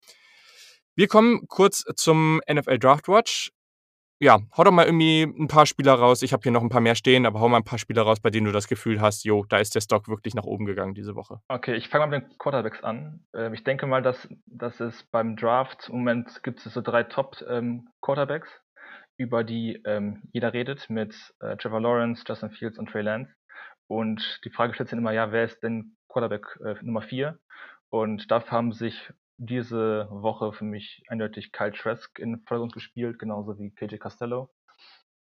[0.95, 3.53] Wir kommen kurz zum NFL Draft Watch
[4.19, 6.23] ja, hau doch mal irgendwie ein paar Spieler raus.
[6.23, 8.21] Ich habe hier noch ein paar mehr stehen, aber hau mal ein paar Spieler raus,
[8.21, 10.95] bei denen du das Gefühl hast, jo, da ist der Stock wirklich nach oben gegangen
[10.95, 11.41] diese Woche.
[11.49, 13.25] Okay, ich fange mal mit den Quarterbacks an.
[13.35, 17.03] Ähm, ich denke mal, dass, dass es beim Draft im Moment gibt es so drei
[17.03, 18.61] Top-Quarterbacks, ähm,
[19.19, 23.33] über die ähm, jeder redet, mit äh, Trevor Lawrence, Justin Fields und Trey Lance.
[23.89, 27.39] Und die Frage stellt sich immer, ja, wer ist denn Quarterback äh, Nummer vier?
[27.91, 33.59] Und dafür haben sich diese Woche für mich eindeutig Kyle Trask in Vordergrund gespielt, genauso
[33.59, 34.51] wie KJ Costello.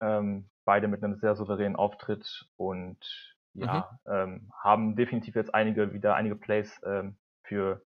[0.01, 2.97] Ähm, beide mit einem sehr souveränen Auftritt und
[3.53, 4.11] ja, mhm.
[4.11, 7.83] ähm, haben definitiv jetzt einige wieder einige Plays ähm, für,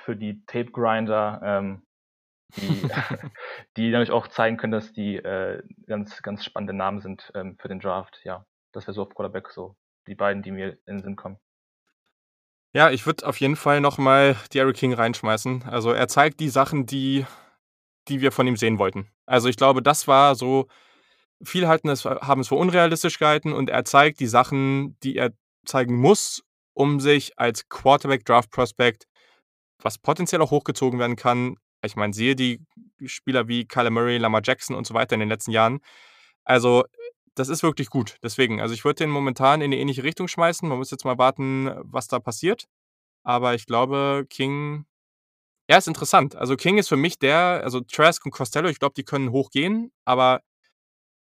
[0.00, 1.86] für die Tape Grinder, ähm,
[2.56, 2.88] die,
[3.76, 7.68] die natürlich auch zeigen können, dass die äh, ganz, ganz spannende Namen sind ähm, für
[7.68, 8.20] den Draft.
[8.24, 9.76] Ja, das wäre so auf Quarterback so
[10.06, 11.38] die beiden, die mir in den Sinn kommen.
[12.74, 15.62] Ja, ich würde auf jeden Fall nochmal Derrick King reinschmeißen.
[15.62, 17.24] Also er zeigt die Sachen, die,
[18.08, 19.08] die wir von ihm sehen wollten.
[19.26, 20.66] Also ich glaube, das war so,
[21.44, 25.32] viele halten es, haben es für unrealistisch gehalten und er zeigt die Sachen, die er
[25.64, 26.42] zeigen muss,
[26.74, 29.06] um sich als Quarterback Draft Prospect,
[29.82, 31.56] was potenziell auch hochgezogen werden kann.
[31.84, 32.60] Ich meine, sehe die
[33.06, 35.80] Spieler wie Kyler Murray, Lamar Jackson und so weiter in den letzten Jahren.
[36.44, 36.84] Also
[37.34, 38.16] das ist wirklich gut.
[38.22, 40.68] Deswegen, also ich würde den momentan in eine ähnliche Richtung schmeißen.
[40.68, 42.66] Man muss jetzt mal warten, was da passiert.
[43.24, 44.86] Aber ich glaube, King,
[45.68, 46.36] er ist interessant.
[46.36, 49.92] Also King ist für mich der, also Trask und Costello, ich glaube, die können hochgehen,
[50.04, 50.42] aber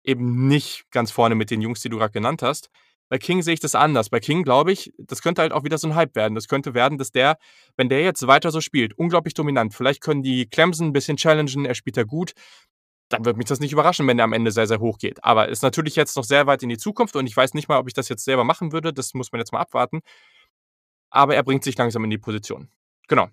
[0.04, 2.70] eben nicht ganz vorne mit den Jungs, die du gerade genannt hast.
[3.10, 4.10] Bei King sehe ich das anders.
[4.10, 6.34] Bei King glaube ich, das könnte halt auch wieder so ein Hype werden.
[6.34, 7.38] Das könnte werden, dass der,
[7.76, 9.74] wenn der jetzt weiter so spielt, unglaublich dominant.
[9.74, 12.34] Vielleicht können die Clemson ein bisschen challengen, er spielt da gut
[13.08, 15.24] dann würde mich das nicht überraschen, wenn er am Ende sehr, sehr hoch geht.
[15.24, 17.78] Aber ist natürlich jetzt noch sehr weit in die Zukunft und ich weiß nicht mal,
[17.78, 18.92] ob ich das jetzt selber machen würde.
[18.92, 20.00] Das muss man jetzt mal abwarten.
[21.10, 22.68] Aber er bringt sich langsam in die Position.
[23.08, 23.28] Genau.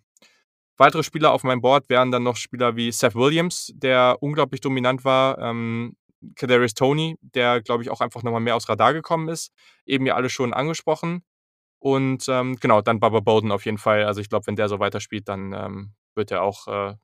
[0.78, 5.06] Weitere Spieler auf meinem Board wären dann noch Spieler wie Seth Williams, der unglaublich dominant
[5.06, 5.38] war.
[5.40, 5.96] Ähm,
[6.36, 9.52] Kadarius Tony, der, glaube ich, auch einfach nochmal mehr aufs Radar gekommen ist.
[9.86, 11.24] Eben ja alle schon angesprochen.
[11.80, 14.06] Und ähm, genau, dann Baba Bowden auf jeden Fall.
[14.06, 16.96] Also ich glaube, wenn der so weiterspielt, dann ähm, wird er auch äh,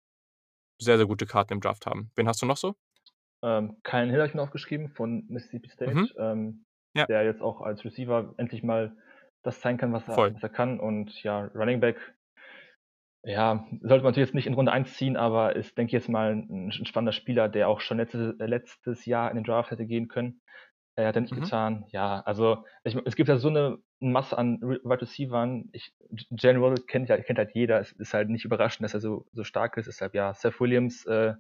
[0.82, 2.12] sehr, sehr gute Karten im Draft haben.
[2.16, 2.76] Wen hast du noch so?
[3.44, 6.10] Ähm, Kyle Hill habe ich mir aufgeschrieben von Mississippi State, mhm.
[6.18, 7.06] ähm, ja.
[7.06, 8.96] der jetzt auch als Receiver endlich mal
[9.44, 10.80] das zeigen kann, was er, was er kann.
[10.80, 11.98] Und ja, Running Back,
[13.24, 16.10] ja, sollte man natürlich jetzt nicht in Runde 1 ziehen, aber ist, denke ich, jetzt
[16.10, 19.72] mal ein, ein spannender Spieler, der auch schon letztes, äh, letztes Jahr in den Draft
[19.72, 20.42] hätte gehen können.
[20.96, 21.42] Äh, hat er nicht mhm.
[21.42, 21.86] getan.
[21.90, 25.64] Ja, also ich, es gibt ja so eine Masse an Wide Receivers.
[25.72, 25.94] Ich,
[26.32, 27.80] Waddle kennt, kennt halt jeder.
[27.80, 29.86] Es ist halt nicht überraschend, dass er so, so stark ist.
[29.86, 31.34] Deshalb ja, Seth Williams, äh,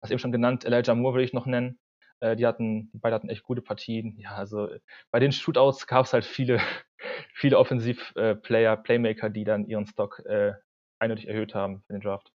[0.00, 1.78] was eben schon genannt, Elijah Moore würde ich noch nennen.
[2.20, 4.18] Äh, die hatten, die beide hatten echt gute Partien.
[4.18, 4.68] Ja, also
[5.10, 6.60] bei den Shootouts gab es halt viele,
[7.34, 10.54] viele Offensiv-Player, äh, Playmaker, die dann ihren Stock äh,
[10.98, 12.32] eindeutig erhöht haben für den Draft.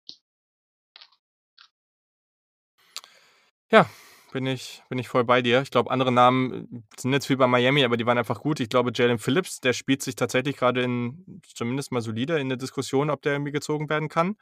[3.70, 3.86] Ja,
[4.32, 5.62] bin ich, bin ich voll bei dir.
[5.62, 8.60] Ich glaube, andere Namen sind jetzt wie bei Miami, aber die waren einfach gut.
[8.60, 12.58] Ich glaube, Jalen Phillips, der spielt sich tatsächlich gerade in zumindest mal solide in der
[12.58, 14.36] Diskussion, ob der irgendwie gezogen werden kann.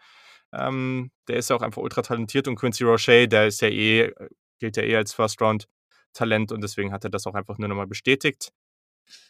[0.54, 4.14] Ähm, der ist ja auch einfach ultra talentiert und Quincy Roche, der ist ja eh,
[4.60, 8.52] gilt ja eh als First-Round-Talent und deswegen hat er das auch einfach nur nochmal bestätigt.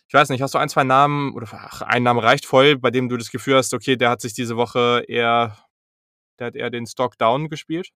[0.07, 2.91] Ich weiß nicht, hast du ein, zwei Namen oder ach, ein Name reicht voll, bei
[2.91, 5.57] dem du das Gefühl hast, okay, der hat sich diese Woche eher,
[6.39, 7.89] der hat eher den Stock down gespielt?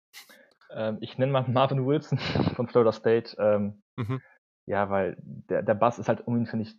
[0.71, 2.17] Ähm, ich nenne mal Marvin Wilson
[2.55, 3.35] von Florida State.
[3.39, 4.21] Ähm, mhm.
[4.65, 6.75] Ja, weil der, der Bass ist halt um ihn, finde ich,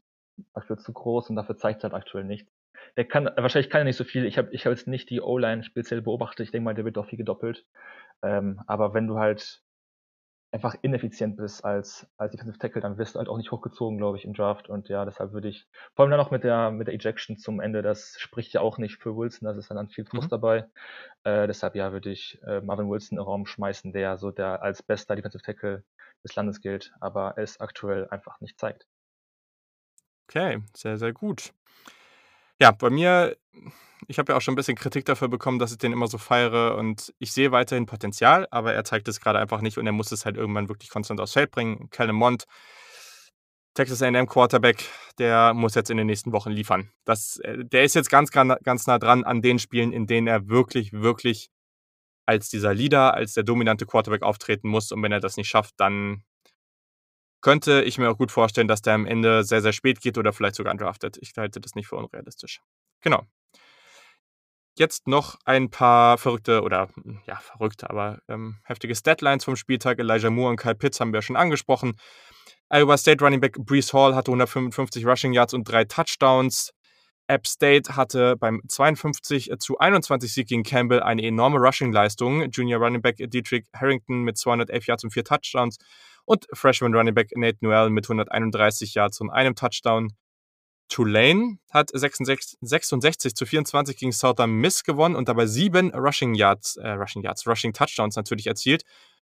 [0.54, 2.50] aktuell zu groß und dafür zeigt er halt aktuell nichts.
[2.96, 4.24] Der kann, wahrscheinlich kann er nicht so viel.
[4.24, 6.46] Ich habe ich hab jetzt nicht die O-Line speziell beobachtet.
[6.46, 7.66] Ich denke mal, der wird doch viel gedoppelt.
[8.22, 9.62] Ähm, aber wenn du halt
[10.52, 14.18] einfach ineffizient bist als, als Defensive Tackle, dann wirst du halt auch nicht hochgezogen, glaube
[14.18, 14.68] ich, im Draft.
[14.68, 17.60] Und ja, deshalb würde ich, vor allem dann noch mit der, mit der Ejection zum
[17.60, 20.30] Ende, das spricht ja auch nicht für Wilson, das ist dann, dann viel Frust mhm.
[20.30, 20.66] dabei.
[21.22, 24.62] Äh, deshalb ja, würde ich äh, Marvin Wilson in den Raum schmeißen, der so der
[24.62, 25.84] als bester Defensive Tackle
[26.24, 28.86] des Landes gilt, aber es aktuell einfach nicht zeigt.
[30.28, 31.52] Okay, sehr, sehr gut.
[32.60, 33.36] Ja, bei mir,
[34.06, 36.18] ich habe ja auch schon ein bisschen Kritik dafür bekommen, dass ich den immer so
[36.18, 39.92] feiere und ich sehe weiterhin Potenzial, aber er zeigt es gerade einfach nicht und er
[39.92, 41.88] muss es halt irgendwann wirklich konstant aufs Feld bringen.
[41.90, 42.44] Kellen Mond,
[43.74, 44.84] Texas A&M Quarterback,
[45.18, 46.90] der muss jetzt in den nächsten Wochen liefern.
[47.06, 50.48] Das, äh, der ist jetzt ganz, ganz nah dran an den Spielen, in denen er
[50.48, 51.48] wirklich, wirklich
[52.26, 55.74] als dieser Leader, als der dominante Quarterback auftreten muss und wenn er das nicht schafft,
[55.78, 56.24] dann
[57.40, 60.32] könnte ich mir auch gut vorstellen, dass der am Ende sehr, sehr spät geht oder
[60.32, 61.18] vielleicht sogar undrafted.
[61.20, 62.60] Ich halte das nicht für unrealistisch.
[63.00, 63.24] Genau.
[64.78, 66.88] Jetzt noch ein paar verrückte oder
[67.26, 69.98] ja, verrückte, aber ähm, heftige Statlines vom Spieltag.
[69.98, 71.94] Elijah Moore und Kyle Pitts haben wir schon angesprochen.
[72.68, 76.72] Iowa State Running Back Brees Hall hatte 155 Rushing Yards und drei Touchdowns.
[77.26, 82.50] App State hatte beim 52 zu 21 Sieg gegen Campbell eine enorme Rushing-Leistung.
[82.50, 85.78] Junior Running Back Dietrich Harrington mit 211 Yards und vier Touchdowns
[86.30, 90.12] und Freshman Running Back Nate Noel mit 131 Yards und einem Touchdown.
[90.88, 96.76] Tulane hat 66, 66 zu 24 gegen Southern Miss gewonnen und dabei sieben Rushing Yards,
[96.76, 98.84] äh, Rushing Yards, Rushing Touchdowns natürlich erzielt.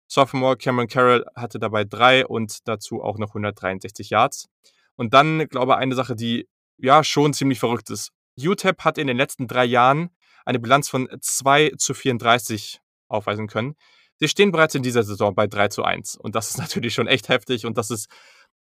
[0.07, 4.47] Sophomore Cameron Carroll hatte dabei drei und dazu auch noch 163 Yards.
[4.95, 6.47] Und dann, glaube ich, eine Sache, die
[6.77, 8.11] ja schon ziemlich verrückt ist.
[8.39, 10.09] UTEP hat in den letzten drei Jahren
[10.45, 13.75] eine Bilanz von 2 zu 34 aufweisen können.
[14.19, 16.15] Sie stehen bereits in dieser Saison bei 3 zu 1.
[16.15, 18.09] Und das ist natürlich schon echt heftig und das ist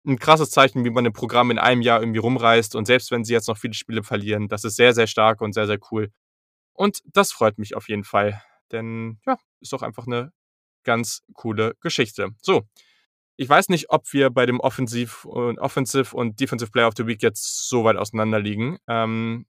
[0.06, 2.76] ein krasses Zeichen, wie man ein Programm in einem Jahr irgendwie rumreißt.
[2.76, 5.53] Und selbst wenn sie jetzt noch viele Spiele verlieren, das ist sehr, sehr stark und
[5.53, 6.11] sehr, sehr cool.
[6.74, 8.41] Und das freut mich auf jeden Fall.
[8.72, 10.32] Denn ja, ist doch einfach eine
[10.84, 12.30] ganz coole Geschichte.
[12.41, 12.64] So,
[13.36, 17.06] ich weiß nicht, ob wir bei dem Offensiv und Offensive und Defensive Player of the
[17.06, 18.78] Week jetzt so weit auseinander liegen.
[18.88, 19.45] Ähm,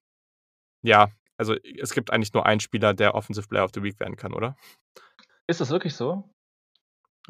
[0.82, 4.16] ja, also es gibt eigentlich nur einen Spieler, der Offensive Player of the Week werden
[4.16, 4.56] kann, oder?
[5.48, 6.30] Ist das wirklich so?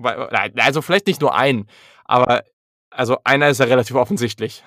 [0.01, 1.69] Also vielleicht nicht nur einen,
[2.05, 2.45] aber
[2.91, 4.65] also einer ist ja relativ offensichtlich.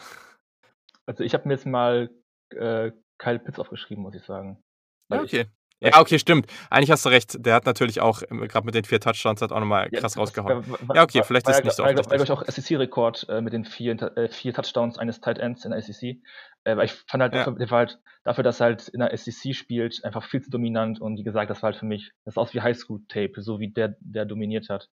[1.05, 2.09] Also ich habe mir jetzt mal
[2.51, 4.61] äh, Kyle Pitts aufgeschrieben, muss ich sagen.
[5.09, 5.45] Ja, okay.
[5.83, 6.45] Ja, okay, stimmt.
[6.69, 7.43] Eigentlich hast du recht.
[7.43, 10.21] Der hat natürlich auch, ähm, gerade mit den vier Touchdowns, hat auch nochmal krass ja,
[10.21, 10.63] rausgehauen.
[10.93, 12.19] ja, okay, vielleicht ist es nicht so offensichtlich.
[12.19, 15.71] War, glaube auch SEC-Rekord äh, mit den vier, äh, vier Touchdowns eines Tight Ends in
[15.71, 16.17] der SEC.
[16.63, 17.49] Äh, weil ich fand halt, ja.
[17.49, 21.01] der war halt dafür, dass er halt in der SEC spielt, einfach viel zu dominant
[21.01, 23.69] und wie gesagt, das war halt für mich, das ist aus wie Highschool-Tape, so wie
[23.69, 24.89] der, der dominiert hat.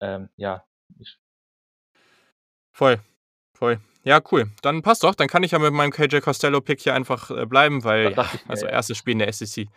[0.00, 0.64] Ähm, ja.
[0.98, 1.18] Ich
[2.76, 3.00] Voll,
[3.54, 3.80] voll.
[4.04, 4.50] Ja, cool.
[4.60, 5.14] Dann passt doch.
[5.14, 8.66] Dann kann ich ja mit meinem KJ Costello-Pick hier einfach äh, bleiben, weil, ja, also
[8.66, 9.68] erstes Spiel in der SEC.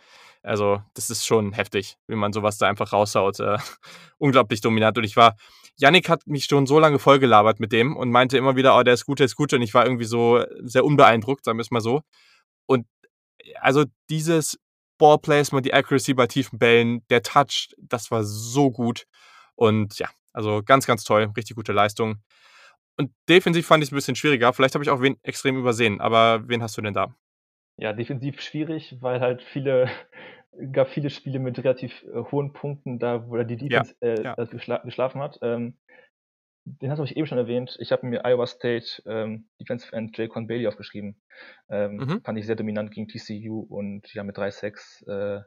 [0.42, 3.40] Also, das ist schon heftig, wie man sowas da einfach raushaut.
[3.40, 3.56] Äh,
[4.18, 4.98] unglaublich dominant.
[4.98, 5.34] Und ich war,
[5.76, 8.94] Yannick hat mich schon so lange vollgelabert mit dem und meinte immer wieder, oh, der
[8.94, 9.52] ist gut, der ist gut.
[9.52, 12.02] Und ich war irgendwie so sehr unbeeindruckt, sagen wir es mal so.
[12.66, 12.86] Und
[13.60, 14.58] also dieses
[14.98, 19.06] Ballplacement, die Accuracy bei tiefen Bällen, der Touch, das war so gut.
[19.54, 21.32] Und ja, also ganz, ganz toll.
[21.36, 22.22] Richtig gute Leistung.
[22.96, 24.52] Und defensiv fand ich es ein bisschen schwieriger.
[24.52, 27.14] Vielleicht habe ich auch wen extrem übersehen, aber wen hast du denn da?
[27.78, 29.90] Ja, defensiv schwierig, weil halt viele,
[30.72, 34.34] gab viele Spiele mit relativ äh, hohen Punkten, da wo die Defense ja, äh, ja.
[34.34, 35.38] Geschla geschlafen hat.
[35.42, 35.78] Ähm,
[36.64, 37.76] den hast du mich eben schon erwähnt.
[37.80, 41.20] Ich habe mir Iowa State ähm, Defensive End Jaycon Bailey aufgeschrieben.
[41.68, 42.22] Ähm, mhm.
[42.22, 45.42] Fand ich sehr dominant gegen TCU und ja, mit 3-6 äh,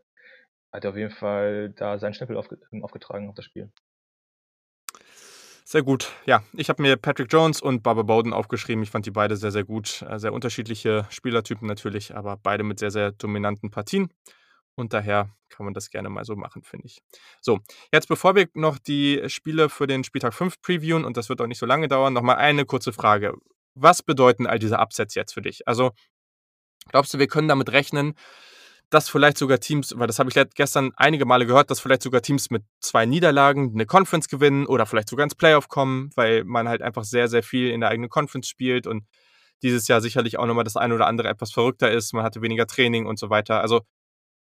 [0.71, 3.71] hat er auf jeden Fall da seinen Stempel aufge aufgetragen auf das Spiel.
[5.65, 6.11] Sehr gut.
[6.25, 8.84] Ja, ich habe mir Patrick Jones und Barbara Bowden aufgeschrieben.
[8.84, 10.03] Ich fand die beide sehr, sehr gut.
[10.09, 14.09] Äh, sehr unterschiedliche Spielertypen natürlich, aber beide mit sehr, sehr dominanten Partien.
[14.75, 17.01] Und daher kann man das gerne mal so machen, finde ich.
[17.41, 17.59] So,
[17.91, 21.47] jetzt bevor wir noch die Spiele für den Spieltag 5 previewen, und das wird auch
[21.47, 23.35] nicht so lange dauern, nochmal eine kurze Frage.
[23.75, 25.67] Was bedeuten all diese Upsets jetzt für dich?
[25.67, 25.91] Also,
[26.89, 28.15] glaubst du, wir können damit rechnen,
[28.89, 32.21] dass vielleicht sogar Teams, weil das habe ich gestern einige Male gehört, dass vielleicht sogar
[32.21, 36.69] Teams mit zwei Niederlagen eine Conference gewinnen oder vielleicht sogar ins Playoff kommen, weil man
[36.69, 39.05] halt einfach sehr, sehr viel in der eigenen Conference spielt und
[39.63, 42.13] dieses Jahr sicherlich auch nochmal das eine oder andere etwas verrückter ist.
[42.13, 43.61] Man hatte weniger Training und so weiter.
[43.61, 43.81] Also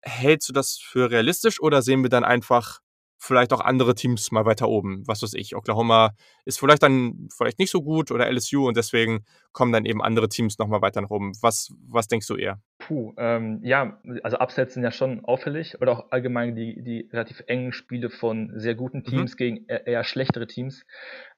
[0.01, 2.79] hältst du das für realistisch oder sehen wir dann einfach
[3.19, 5.03] vielleicht auch andere Teams mal weiter oben.
[5.07, 6.11] Was weiß ich, Oklahoma
[6.45, 10.29] ist vielleicht dann vielleicht nicht so gut oder LSU und deswegen kommen dann eben andere
[10.29, 11.33] Teams nochmal weiter nach oben.
[11.41, 12.61] Was, was denkst du eher?
[12.77, 17.43] Puh, ähm, ja, also Upsets sind ja schon auffällig oder auch allgemein die, die relativ
[17.47, 19.05] engen Spiele von sehr guten mhm.
[19.05, 19.37] Teams mhm.
[19.37, 20.85] gegen eher schlechtere Teams.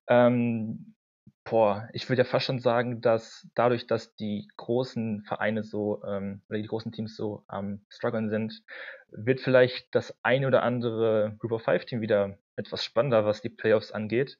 [0.07, 0.95] Ähm,
[1.49, 6.41] boah, ich würde ja fast schon sagen, dass dadurch, dass die großen Vereine so ähm,
[6.49, 8.63] oder die großen Teams so am ähm, struggeln sind,
[9.11, 13.49] wird vielleicht das eine oder andere Group of Five Team wieder etwas spannender, was die
[13.49, 14.37] Playoffs angeht.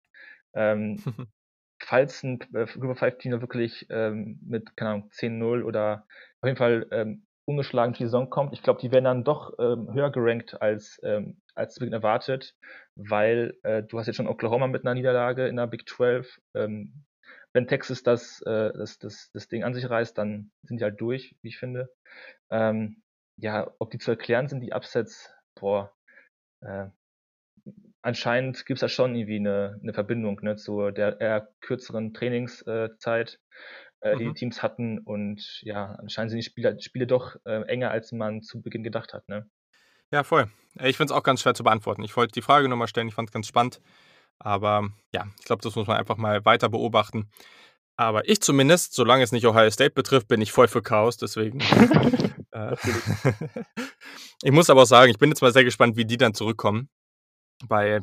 [0.54, 0.98] Ähm,
[1.82, 6.06] falls ein äh, Group of Five Team wirklich ähm, mit, keine Ahnung, 10-0 oder
[6.42, 9.92] auf jeden Fall ähm, ungeschlagen die Saison kommt, ich glaube, die werden dann doch ähm,
[9.92, 12.56] höher gerankt als, ähm, als zu Beginn erwartet,
[12.96, 16.40] weil äh, du hast jetzt schon Oklahoma mit einer Niederlage in der Big 12.
[16.56, 17.06] Ähm,
[17.54, 21.02] wenn Texas das, äh, das, das, das Ding an sich reißt, dann sind die halt
[21.02, 21.90] durch, wie ich finde.
[22.52, 23.02] Ähm,
[23.38, 25.94] ja, ob die zu erklären sind, die Upsets, boah,
[26.62, 26.88] äh,
[28.02, 33.40] anscheinend gibt es da schon irgendwie eine, eine Verbindung ne, zu der eher kürzeren Trainingszeit,
[34.02, 34.30] äh, die mhm.
[34.30, 35.00] die Teams hatten.
[35.00, 39.14] Und ja, anscheinend sind die Spiele, Spiele doch äh, enger, als man zu Beginn gedacht
[39.14, 39.28] hat.
[39.28, 39.50] Ne?
[40.12, 40.50] Ja, voll.
[40.82, 42.04] Ich finde es auch ganz schwer zu beantworten.
[42.04, 43.80] Ich wollte die Frage nochmal stellen, ich fand es ganz spannend.
[44.40, 47.30] Aber ja, ich glaube, das muss man einfach mal weiter beobachten.
[47.98, 51.18] Aber ich zumindest, solange es nicht Ohio State betrifft, bin ich voll für Chaos.
[51.18, 51.60] Deswegen.
[52.52, 52.76] äh,
[54.44, 56.90] ich muss aber auch sagen, ich bin jetzt mal sehr gespannt, wie die dann zurückkommen.
[57.68, 58.02] Weil,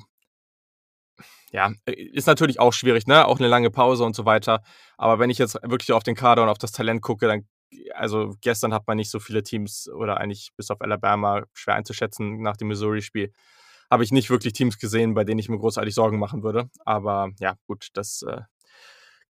[1.50, 3.26] ja, ist natürlich auch schwierig, ne?
[3.26, 4.62] Auch eine lange Pause und so weiter.
[4.98, 7.48] Aber wenn ich jetzt wirklich auf den Kader und auf das Talent gucke, dann,
[7.94, 12.42] also gestern hat man nicht so viele Teams oder eigentlich bis auf Alabama schwer einzuschätzen
[12.42, 13.32] nach dem Missouri-Spiel
[13.90, 16.68] habe ich nicht wirklich Teams gesehen, bei denen ich mir großartig Sorgen machen würde.
[16.84, 18.42] Aber ja, gut, das äh,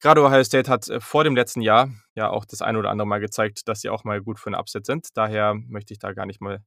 [0.01, 3.07] gerade Ohio State hat äh, vor dem letzten Jahr ja auch das eine oder andere
[3.07, 5.09] Mal gezeigt, dass sie auch mal gut für eine Upset sind.
[5.15, 6.61] Daher möchte ich da gar nicht mal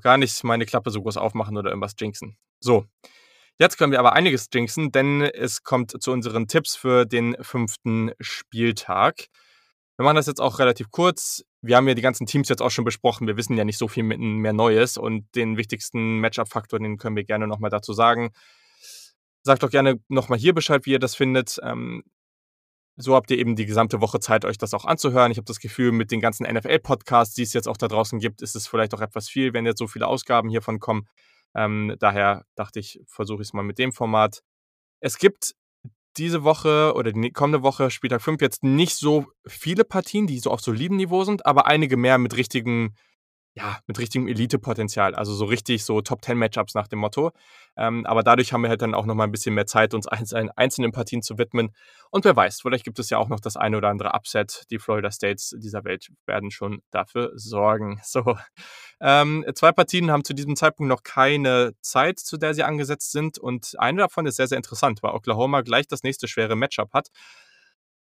[0.00, 2.36] gar nicht meine Klappe so groß aufmachen oder irgendwas jinxen.
[2.60, 2.86] So.
[3.58, 8.12] Jetzt können wir aber einiges jinxen, denn es kommt zu unseren Tipps für den fünften
[8.18, 9.26] Spieltag.
[10.00, 11.44] Wir machen das jetzt auch relativ kurz.
[11.60, 13.26] Wir haben ja die ganzen Teams jetzt auch schon besprochen.
[13.26, 17.24] Wir wissen ja nicht so viel mehr Neues und den wichtigsten Matchup-Faktor, den können wir
[17.24, 18.30] gerne nochmal dazu sagen.
[19.42, 21.60] Sagt doch gerne nochmal hier Bescheid, wie ihr das findet.
[21.62, 22.02] Ähm,
[22.96, 25.32] so habt ihr eben die gesamte Woche Zeit, euch das auch anzuhören.
[25.32, 28.40] Ich habe das Gefühl, mit den ganzen NFL-Podcasts, die es jetzt auch da draußen gibt,
[28.40, 31.08] ist es vielleicht auch etwas viel, wenn jetzt so viele Ausgaben hiervon kommen.
[31.54, 34.40] Ähm, daher dachte ich, versuche ich es mal mit dem Format.
[35.00, 35.56] Es gibt
[36.16, 40.50] diese Woche oder die kommende Woche, Spieltag 5, jetzt nicht so viele Partien, die so
[40.50, 42.94] auf solidem Niveau sind, aber einige mehr mit richtigen
[43.54, 45.14] ja, mit richtigem Elite-Potenzial.
[45.14, 47.32] Also so richtig so Top-10-Matchups nach dem Motto.
[47.76, 50.92] Ähm, aber dadurch haben wir halt dann auch nochmal ein bisschen mehr Zeit, uns einzelnen
[50.92, 51.74] Partien zu widmen.
[52.10, 54.66] Und wer weiß, vielleicht gibt es ja auch noch das eine oder andere Upset.
[54.70, 58.00] Die Florida States dieser Welt werden schon dafür sorgen.
[58.10, 58.36] So.
[59.00, 63.38] Ähm, zwei Partien haben zu diesem Zeitpunkt noch keine Zeit, zu der sie angesetzt sind.
[63.38, 67.08] Und eine davon ist sehr, sehr interessant, weil Oklahoma gleich das nächste schwere Matchup hat.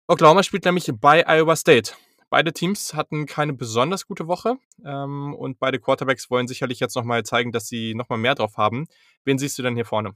[0.06, 1.94] Oklahoma spielt nämlich bei Iowa State.
[2.30, 7.24] Beide Teams hatten keine besonders gute Woche ähm, und beide Quarterbacks wollen sicherlich jetzt nochmal
[7.24, 8.86] zeigen, dass sie nochmal mehr drauf haben.
[9.24, 10.12] Wen siehst du denn hier vorne?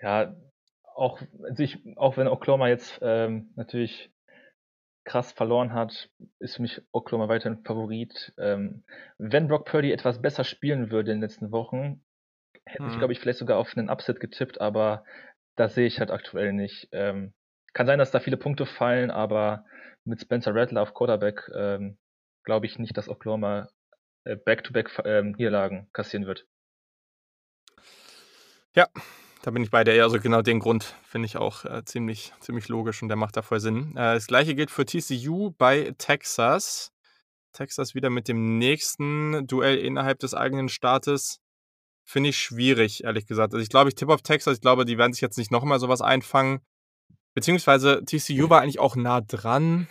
[0.00, 0.34] Ja,
[0.94, 4.10] auch, also ich, auch wenn Oklahoma jetzt ähm, natürlich
[5.04, 8.32] krass verloren hat, ist für mich Oklahoma weiterhin Favorit.
[8.38, 8.84] Ähm,
[9.18, 12.02] wenn Brock Purdy etwas besser spielen würde in den letzten Wochen,
[12.64, 12.88] hätte hm.
[12.88, 12.98] ich, mhm.
[12.98, 15.04] glaube ich, vielleicht sogar auf einen Upset getippt, aber
[15.56, 16.88] das sehe ich halt aktuell nicht.
[16.92, 17.34] Ähm,
[17.72, 19.64] kann sein, dass da viele Punkte fallen, aber
[20.04, 21.98] mit Spencer Rattler auf Quarterback ähm,
[22.44, 23.68] glaube ich nicht, dass Oklahoma
[24.24, 25.36] äh, Back-to-Back ähm,
[25.92, 26.46] kassieren wird.
[28.74, 28.88] Ja,
[29.42, 30.02] da bin ich bei dir.
[30.02, 33.42] Also genau den Grund finde ich auch äh, ziemlich, ziemlich logisch und der macht da
[33.42, 33.92] voll Sinn.
[33.92, 36.92] Äh, das gleiche gilt für TCU bei Texas.
[37.52, 41.40] Texas wieder mit dem nächsten Duell innerhalb des eigenen Staates.
[42.04, 43.52] Finde ich schwierig, ehrlich gesagt.
[43.52, 44.54] Also ich glaube, ich tippe auf Texas.
[44.56, 46.60] Ich glaube, die werden sich jetzt nicht nochmal sowas einfangen.
[47.34, 49.88] Beziehungsweise TCU war eigentlich auch nah dran.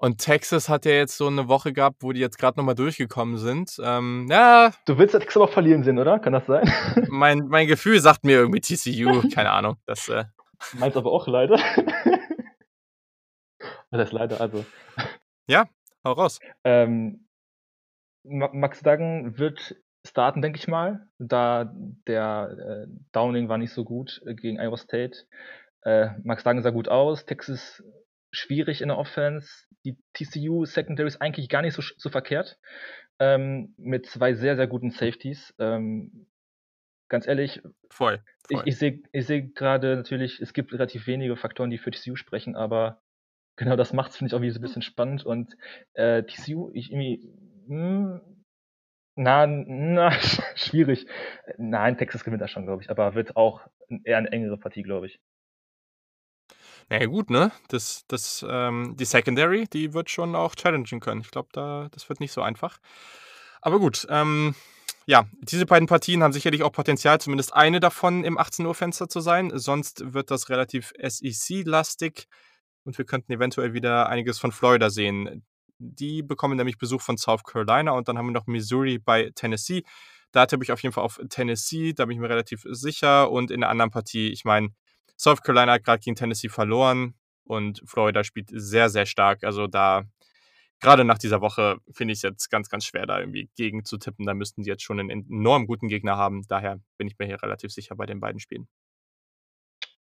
[0.00, 3.36] Und Texas hat ja jetzt so eine Woche gehabt, wo die jetzt gerade nochmal durchgekommen
[3.36, 3.80] sind.
[3.82, 4.72] Ähm, ja.
[4.86, 6.20] Du willst Texas aber verlieren sehen, oder?
[6.20, 6.70] Kann das sein?
[7.08, 9.76] Mein, mein Gefühl sagt mir irgendwie TCU, keine Ahnung.
[9.86, 10.24] Das, äh,
[10.78, 11.58] Meins aber auch leider.
[13.90, 14.66] Das ist leider, also.
[15.48, 15.66] Ja,
[16.04, 16.40] hau raus.
[16.62, 17.26] Ähm,
[18.22, 19.76] Max Duggan wird
[20.06, 21.72] starten, denke ich mal, da
[22.06, 25.26] der äh, Downing war nicht so gut gegen Iowa State.
[25.82, 27.82] Äh, Max Duggan sah gut aus, Texas
[28.30, 29.66] schwierig in der Offense.
[29.84, 32.58] Die TCU Secondary ist eigentlich gar nicht so, so verkehrt.
[33.18, 35.54] Ähm, mit zwei sehr, sehr guten Safeties.
[35.58, 36.26] Ähm,
[37.08, 38.62] ganz ehrlich, voll, voll.
[38.64, 42.16] ich, ich sehe ich seh gerade natürlich, es gibt relativ wenige Faktoren, die für TCU
[42.16, 43.00] sprechen, aber
[43.56, 45.24] genau das macht es, finde ich, auch wieder so ein bisschen spannend.
[45.24, 45.56] Und
[45.94, 47.32] äh, TCU, ich irgendwie,
[47.66, 48.44] mh, hm,
[49.16, 50.12] na, na,
[50.54, 51.06] schwierig.
[51.56, 53.66] Nein, Texas gewinnt das schon, glaube ich, aber wird auch
[54.04, 55.20] eher eine engere Partie, glaube ich.
[56.88, 57.52] Naja, gut, ne?
[57.68, 61.20] Das, das, ähm, die Secondary, die wird schon auch challengen können.
[61.20, 62.78] Ich glaube, da, das wird nicht so einfach.
[63.60, 64.54] Aber gut, ähm,
[65.04, 69.08] ja, diese beiden Partien haben sicherlich auch Potenzial, zumindest eine davon im 18 Uhr Fenster
[69.08, 69.50] zu sein.
[69.54, 72.26] Sonst wird das relativ SEC-lastig
[72.84, 75.44] und wir könnten eventuell wieder einiges von Florida sehen.
[75.78, 79.82] Die bekommen nämlich Besuch von South Carolina und dann haben wir noch Missouri bei Tennessee.
[80.32, 83.30] Da tippe ich auf jeden Fall auf Tennessee, da bin ich mir relativ sicher.
[83.30, 84.70] Und in der anderen Partie, ich meine,
[85.18, 87.14] South Carolina hat gerade gegen Tennessee verloren
[87.44, 89.42] und Florida spielt sehr, sehr stark.
[89.42, 90.04] Also da,
[90.80, 93.98] gerade nach dieser Woche, finde ich es jetzt ganz, ganz schwer, da irgendwie gegen zu
[93.98, 94.26] tippen.
[94.26, 96.46] Da müssten sie jetzt schon einen enorm guten Gegner haben.
[96.48, 98.68] Daher bin ich mir hier relativ sicher bei den beiden Spielen.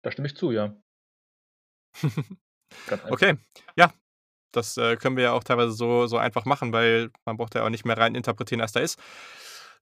[0.01, 0.75] Da stimme ich zu, ja.
[3.09, 3.37] okay,
[3.77, 3.93] ja,
[4.51, 7.63] das äh, können wir ja auch teilweise so, so einfach machen, weil man braucht ja
[7.63, 8.99] auch nicht mehr rein interpretieren, als da ist.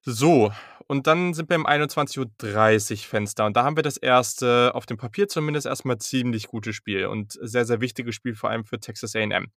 [0.06, 0.52] So,
[0.88, 4.86] und dann sind wir im 21.30 Uhr Fenster und da haben wir das erste, auf
[4.86, 8.80] dem Papier zumindest erstmal ziemlich gute Spiel und sehr, sehr wichtiges Spiel vor allem für
[8.80, 9.48] Texas AM.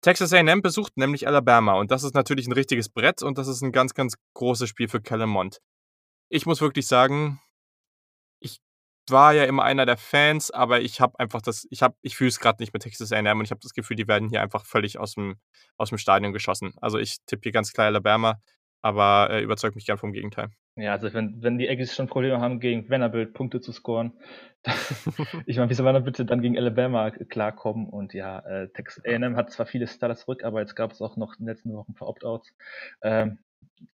[0.00, 3.60] Texas AM besucht nämlich Alabama und das ist natürlich ein richtiges Brett und das ist
[3.60, 5.60] ein ganz, ganz großes Spiel für Mond.
[6.30, 7.40] Ich muss wirklich sagen,
[8.40, 8.60] ich
[9.10, 12.28] war ja immer einer der Fans, aber ich habe einfach das, ich habe, ich fühle
[12.28, 14.64] es gerade nicht mit Texas A&M und ich habe das Gefühl, die werden hier einfach
[14.64, 15.36] völlig aus dem,
[15.76, 16.72] aus dem Stadion geschossen.
[16.80, 18.40] Also ich tippe hier ganz klar Alabama
[18.82, 20.50] aber äh, überzeugt mich gern vom Gegenteil.
[20.76, 24.12] Ja, also wenn, wenn die Aggies schon Probleme haben, gegen Vanderbilt Punkte zu scoren,
[25.46, 27.88] ich meine, wie soll man bitte dann gegen Alabama klarkommen?
[27.88, 31.16] Und ja, äh, Texas A&M hat zwar viele Starter zurück, aber jetzt gab es auch
[31.16, 32.54] noch in den letzten Wochen ein paar Opt-outs.
[33.02, 33.38] Ähm,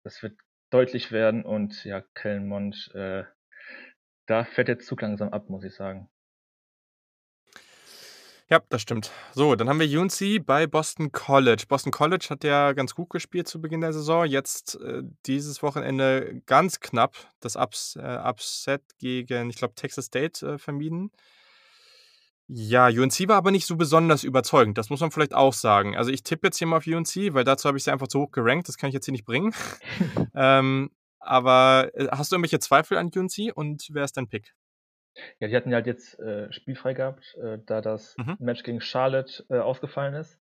[0.03, 0.37] das wird
[0.71, 3.25] deutlich werden und ja, Kellenmond, äh,
[4.27, 6.09] da fährt der Zug langsam ab, muss ich sagen.
[8.51, 9.10] Ja, das stimmt.
[9.32, 11.64] So, dann haben wir UNC bei Boston College.
[11.69, 14.27] Boston College hat ja ganz gut gespielt zu Beginn der Saison.
[14.27, 20.47] Jetzt äh, dieses Wochenende ganz knapp das Ups, äh, Upset gegen, ich glaube, Texas State
[20.47, 21.10] äh, vermieden.
[22.48, 24.77] Ja, UNC war aber nicht so besonders überzeugend.
[24.77, 25.97] Das muss man vielleicht auch sagen.
[25.97, 28.20] Also ich tippe jetzt hier mal auf UNC, weil dazu habe ich sie einfach zu
[28.20, 28.69] hoch gerankt.
[28.69, 29.55] Das kann ich jetzt hier nicht bringen.
[30.35, 34.52] ähm, aber äh, hast du irgendwelche Zweifel an UNC und wer ist dein Pick?
[35.41, 38.37] Ja, die hatten halt jetzt äh, spielfrei gehabt, äh, da das mhm.
[38.39, 40.41] Match gegen Charlotte äh, ausgefallen ist.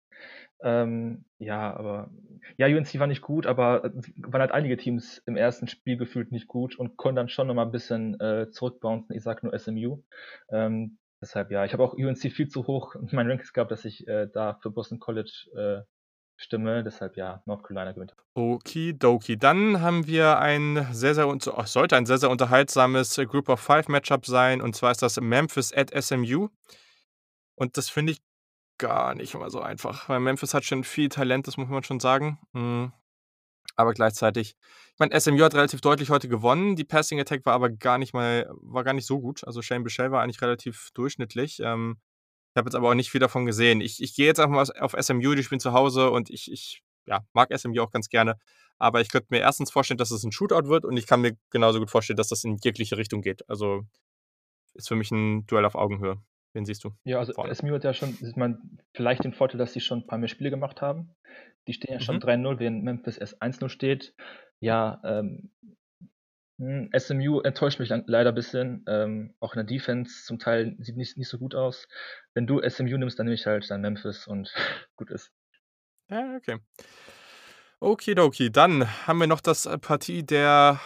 [0.62, 2.10] Ähm, ja, aber
[2.58, 6.32] ja, UNC war nicht gut, aber äh, waren halt einige Teams im ersten Spiel gefühlt
[6.32, 9.16] nicht gut und konnten dann schon nochmal ein bisschen äh, zurückbouncen.
[9.16, 10.04] Ich sag nur SMU.
[10.50, 13.84] Ähm, deshalb ja, ich habe auch UNC viel zu hoch in meinen Rankings gehabt, dass
[13.84, 15.82] ich äh, da für Boston College äh,
[16.36, 16.84] Stimme.
[16.84, 18.16] Deshalb ja, North Carolina gewinnt.
[18.34, 19.38] Okidoki.
[19.38, 23.88] Dann haben wir ein sehr, sehr, oh, sollte ein sehr, sehr unterhaltsames Group of Five
[23.88, 24.62] Matchup sein.
[24.62, 26.50] Und zwar ist das Memphis at SMU.
[27.56, 28.22] Und das finde ich
[28.78, 32.00] gar nicht immer so einfach, weil Memphis hat schon viel Talent, das muss man schon
[32.00, 32.40] sagen.
[32.54, 32.92] Mhm.
[33.76, 34.56] Aber gleichzeitig,
[34.94, 36.76] ich meine, SMU hat relativ deutlich heute gewonnen.
[36.76, 39.46] Die Passing Attack war aber gar nicht mal, war gar nicht so gut.
[39.48, 41.60] Also Shane Bichelle war eigentlich relativ durchschnittlich.
[41.64, 41.98] Ähm,
[42.54, 43.82] ich habe jetzt aber auch nicht viel davon gesehen.
[43.82, 46.84] Ich, ich gehe jetzt einfach mal auf SMU, die spielen zu Hause und ich, ich
[47.08, 48.38] ja, mag SMU auch ganz gerne.
[48.78, 51.36] Aber ich könnte mir erstens vorstellen, dass es ein Shootout wird und ich kann mir
[51.50, 53.50] genauso gut vorstellen, dass das in jegliche Richtung geht.
[53.50, 53.82] Also
[54.76, 56.22] ist für mich ein Duell auf Augenhöhe.
[56.54, 56.92] Wen siehst du?
[57.04, 57.56] Ja, also vorne?
[57.56, 60.28] SMU hat ja schon, sieht man vielleicht den Vorteil, dass sie schon ein paar mehr
[60.28, 61.16] Spiele gemacht haben.
[61.68, 62.22] Die stehen ja schon mhm.
[62.22, 64.14] 3-0, während Memphis erst 1-0 steht.
[64.60, 65.76] Ja, ähm, hm,
[66.60, 68.86] SMU enttäuscht mich leider ein bisschen.
[68.88, 71.88] Ähm, auch in der Defense zum Teil sieht nicht, nicht so gut aus.
[72.34, 74.54] Wenn du SMU nimmst, dann nehme ich halt dann Memphis und
[74.96, 75.32] gut ist.
[76.10, 76.60] Ja, okay.
[77.80, 80.80] Okidoki, dann haben wir noch das äh, Partie der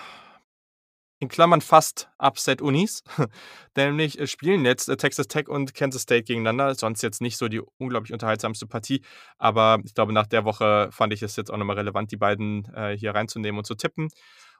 [1.20, 3.04] in Klammern fast Upset-Unis.
[3.76, 6.76] Nämlich äh, spielen jetzt äh, Texas Tech und Kansas State gegeneinander.
[6.76, 9.02] Sonst jetzt nicht so die unglaublich unterhaltsamste Partie.
[9.38, 12.66] Aber ich glaube, nach der Woche fand ich es jetzt auch nochmal relevant, die beiden
[12.74, 14.10] äh, hier reinzunehmen und zu tippen.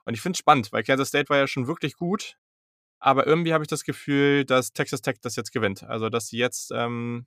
[0.08, 2.38] Und ich finde es spannend, weil Kansas State war ja schon wirklich gut.
[2.98, 5.82] Aber irgendwie habe ich das Gefühl, dass Texas Tech das jetzt gewinnt.
[5.82, 7.26] Also, dass sie jetzt ähm,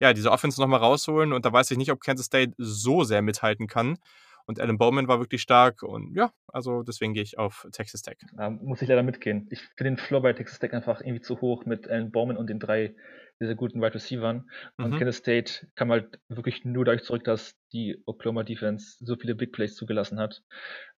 [0.00, 1.34] ja, diese Offense nochmal rausholen.
[1.34, 3.98] Und da weiß ich nicht, ob Kansas State so sehr mithalten kann.
[4.46, 5.82] Und Alan Bowman war wirklich stark.
[5.82, 8.16] Und ja, also deswegen gehe ich auf Texas Tech.
[8.32, 9.46] Da muss ich leider mitgehen.
[9.50, 12.48] Ich finde den Floor bei Texas Tech einfach irgendwie zu hoch mit Alan Bowman und
[12.48, 12.94] den drei
[13.38, 14.48] sehr guten Wide Receivern.
[14.78, 14.98] Und mhm.
[14.98, 19.52] Kansas State kam halt wirklich nur dadurch zurück, dass die Oklahoma Defense so viele Big
[19.52, 20.42] Plays zugelassen hat.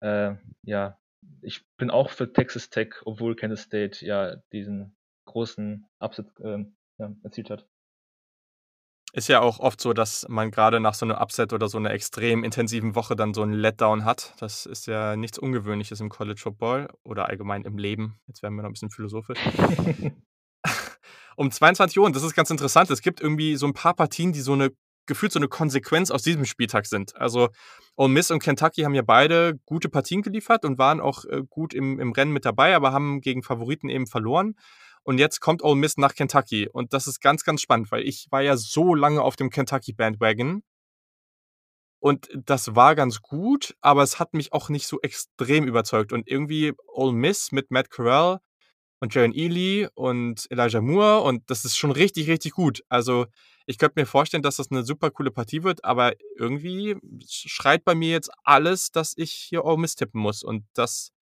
[0.01, 0.35] Äh,
[0.65, 0.99] ja,
[1.43, 4.97] ich bin auch für Texas Tech, obwohl Kansas State ja diesen
[5.27, 6.65] großen Upset äh,
[6.99, 7.67] ja, erzielt hat.
[9.13, 11.93] Ist ja auch oft so, dass man gerade nach so einem Upset oder so einer
[11.93, 14.35] extrem intensiven Woche dann so einen Letdown hat.
[14.41, 18.19] Das ist ja nichts Ungewöhnliches im College Football oder allgemein im Leben.
[18.27, 19.39] Jetzt werden wir noch ein bisschen philosophisch.
[21.37, 24.33] um 22 Uhr, und das ist ganz interessant, es gibt irgendwie so ein paar Partien,
[24.33, 24.73] die so eine
[25.07, 27.17] gefühlt so eine Konsequenz aus diesem Spieltag sind.
[27.17, 27.49] Also
[27.97, 31.75] Ole Miss und Kentucky haben ja beide gute Partien geliefert und waren auch äh, gut
[31.75, 34.55] im, im Rennen mit dabei, aber haben gegen Favoriten eben verloren.
[35.03, 36.69] Und jetzt kommt Ole Miss nach Kentucky.
[36.69, 40.63] Und das ist ganz, ganz spannend, weil ich war ja so lange auf dem Kentucky-Bandwagon.
[42.01, 46.13] Und das war ganz gut, aber es hat mich auch nicht so extrem überzeugt.
[46.13, 48.41] Und irgendwie Ole Miss mit Matt Corral
[49.05, 52.83] und Jaron Ely und Elijah Moore und das ist schon richtig, richtig gut.
[52.89, 53.27] Also
[53.67, 57.95] ich könnte mir vorstellen, dass das eine super coole Partie wird, aber irgendwie schreit bei
[57.95, 60.43] mir jetzt alles, dass ich hier Ole Miss tippen muss.
[60.43, 61.15] Und das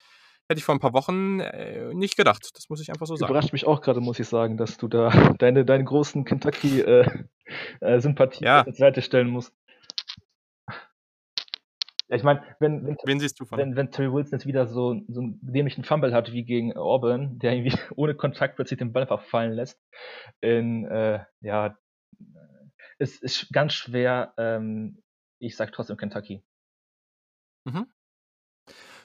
[0.49, 2.51] Hätte ich vor ein paar Wochen äh, nicht gedacht.
[2.55, 3.31] Das muss ich einfach so sagen.
[3.31, 8.43] Überrascht mich auch gerade, muss ich sagen, dass du da deine, deine großen Kentucky-Sympathie äh,
[8.43, 8.65] äh, ja.
[8.65, 9.55] zur Seite stellen musst.
[12.13, 13.59] Ja, ich meine, wenn, wenn, Wen siehst du von?
[13.59, 17.39] wenn, wenn Terry Wilson jetzt wieder so, so einen dämlichen Fumble hat wie gegen Auburn,
[17.39, 19.81] der irgendwie ohne Kontakt plötzlich den Ball einfach fallen lässt,
[20.43, 21.79] in, äh, ja,
[22.99, 25.03] es ist ganz schwer, ähm,
[25.39, 26.45] ich sag trotzdem Kentucky.
[27.65, 27.87] Mhm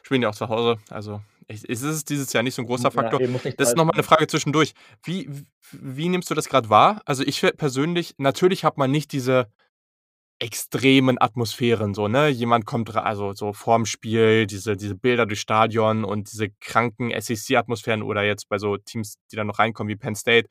[0.07, 0.77] spielen ja auch zu Hause.
[0.89, 3.21] Also es ist dieses Jahr nicht so ein großer Faktor.
[3.21, 3.27] Ja,
[3.57, 4.73] das ist nochmal eine Frage zwischendurch.
[5.03, 5.29] Wie,
[5.71, 7.01] wie nimmst du das gerade wahr?
[7.05, 9.51] Also ich persönlich, natürlich hat man nicht diese
[10.39, 12.27] extremen Atmosphären, so, ne?
[12.27, 18.03] Jemand kommt, also so vorm Spiel, diese, diese Bilder durch Stadion und diese kranken SEC-Atmosphären
[18.03, 20.47] oder jetzt bei so Teams, die dann noch reinkommen wie Penn State.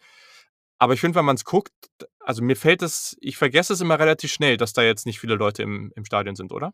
[0.79, 1.73] Aber ich finde, wenn man es guckt,
[2.21, 5.37] also mir fällt es, ich vergesse es immer relativ schnell, dass da jetzt nicht viele
[5.37, 6.73] Leute im, im Stadion sind, oder?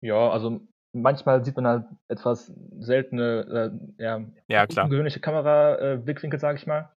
[0.00, 0.60] Ja, also
[0.92, 4.86] manchmal sieht man halt etwas seltene, äh, ja, ja klar.
[4.86, 6.90] ungewöhnliche Kamera-Blickwinkel, äh, sage ich mal.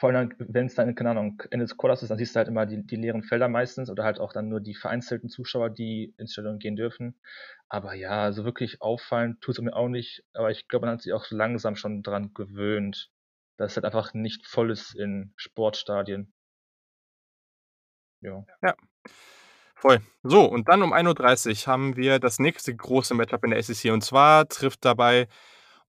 [0.00, 2.48] Vor allem, wenn es dann, keine Ahnung, Ende des Quarters ist, dann siehst du halt
[2.48, 6.14] immer die, die leeren Felder meistens oder halt auch dann nur die vereinzelten Zuschauer, die
[6.16, 7.20] ins Stadion gehen dürfen.
[7.68, 10.24] Aber ja, so wirklich auffallen tut es mir auch nicht.
[10.32, 13.10] Aber ich glaube, man hat sich auch langsam schon dran gewöhnt,
[13.58, 16.32] dass es halt einfach nicht voll ist in Sportstadien.
[18.22, 18.42] Ja.
[18.62, 18.74] Ja.
[19.74, 20.00] Voll.
[20.22, 23.92] So, und dann um 1.30 Uhr haben wir das nächste große Matchup in der SEC.
[23.92, 25.28] Und zwar trifft dabei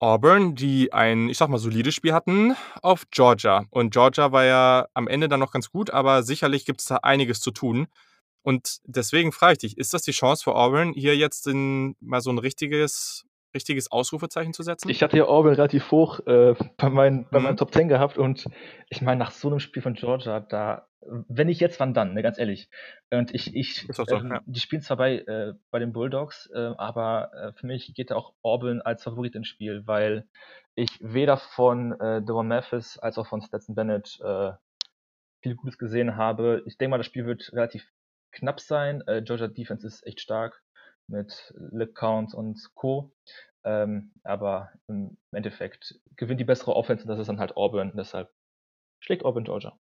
[0.03, 3.63] Auburn, die ein, ich sag mal, solides Spiel hatten, auf Georgia.
[3.69, 6.97] Und Georgia war ja am Ende dann noch ganz gut, aber sicherlich gibt es da
[6.97, 7.87] einiges zu tun.
[8.41, 12.19] Und deswegen frage ich dich, ist das die Chance für Auburn, hier jetzt in, mal
[12.19, 13.25] so ein richtiges
[13.55, 14.89] richtiges Ausrufezeichen zu setzen?
[14.89, 17.45] Ich hatte ja Auburn relativ hoch äh, bei, meinen, bei mhm.
[17.45, 18.47] meinen Top 10 gehabt und
[18.89, 22.21] ich meine, nach so einem Spiel von Georgia, da, wenn ich jetzt, wann dann, ne,
[22.21, 22.69] ganz ehrlich.
[23.11, 24.41] Und ich, ich so, äh, ja.
[24.45, 28.15] die spielen zwar bei, äh, bei den Bulldogs, äh, aber äh, für mich geht da
[28.15, 30.27] auch Auburn als Favorit ins Spiel, weil
[30.75, 34.53] ich weder von äh, Devon Mathis als auch von Stetson Bennett äh,
[35.41, 36.63] viel Gutes gesehen habe.
[36.65, 37.87] Ich denke mal, das Spiel wird relativ
[38.31, 39.03] knapp sein.
[39.07, 40.63] Äh, Georgia Defense ist echt stark
[41.07, 43.13] mit LeCount und Co.
[43.65, 47.93] Ähm, aber im Endeffekt gewinnt die bessere Offense und das ist dann halt Auburn.
[47.95, 48.29] Deshalb
[48.99, 49.77] schlägt Auburn Georgia.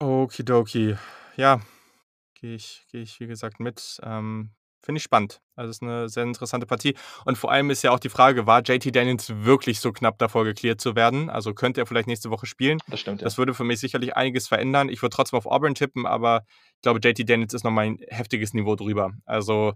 [0.00, 0.96] Okidoki.
[1.36, 1.60] Ja,
[2.34, 3.98] gehe ich, geh ich wie gesagt mit.
[4.02, 4.50] Ähm,
[4.84, 5.40] Finde ich spannend.
[5.56, 6.94] Also es ist eine sehr interessante Partie.
[7.24, 10.44] Und vor allem ist ja auch die Frage, war JT Daniels wirklich so knapp davor
[10.44, 11.30] geklärt zu werden?
[11.30, 12.78] Also könnte er vielleicht nächste Woche spielen?
[12.88, 13.24] Das stimmt, ja.
[13.24, 14.90] Das würde für mich sicherlich einiges verändern.
[14.90, 16.42] Ich würde trotzdem auf Auburn tippen, aber
[16.76, 19.12] ich glaube, JT Daniels ist nochmal ein heftiges Niveau drüber.
[19.24, 19.72] Also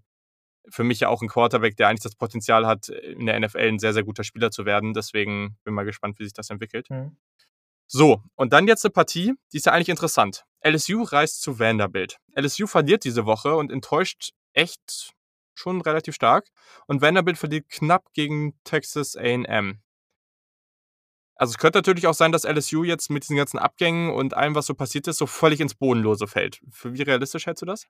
[0.69, 3.79] für mich ja auch ein Quarterback, der eigentlich das Potenzial hat, in der NFL ein
[3.79, 4.93] sehr, sehr guter Spieler zu werden.
[4.93, 6.91] Deswegen bin mal gespannt, wie sich das entwickelt.
[6.91, 7.17] Mhm.
[7.91, 10.45] So, und dann jetzt eine Partie, die ist ja eigentlich interessant.
[10.63, 12.19] LSU reist zu Vanderbilt.
[12.37, 15.15] LSU verliert diese Woche und enttäuscht echt
[15.55, 16.49] schon relativ stark.
[16.87, 19.81] Und Vanderbilt verliert knapp gegen Texas AM.
[21.35, 24.55] Also es könnte natürlich auch sein, dass LSU jetzt mit diesen ganzen Abgängen und allem,
[24.55, 26.61] was so passiert ist, so völlig ins Bodenlose fällt.
[26.71, 27.87] Für wie realistisch hältst du das?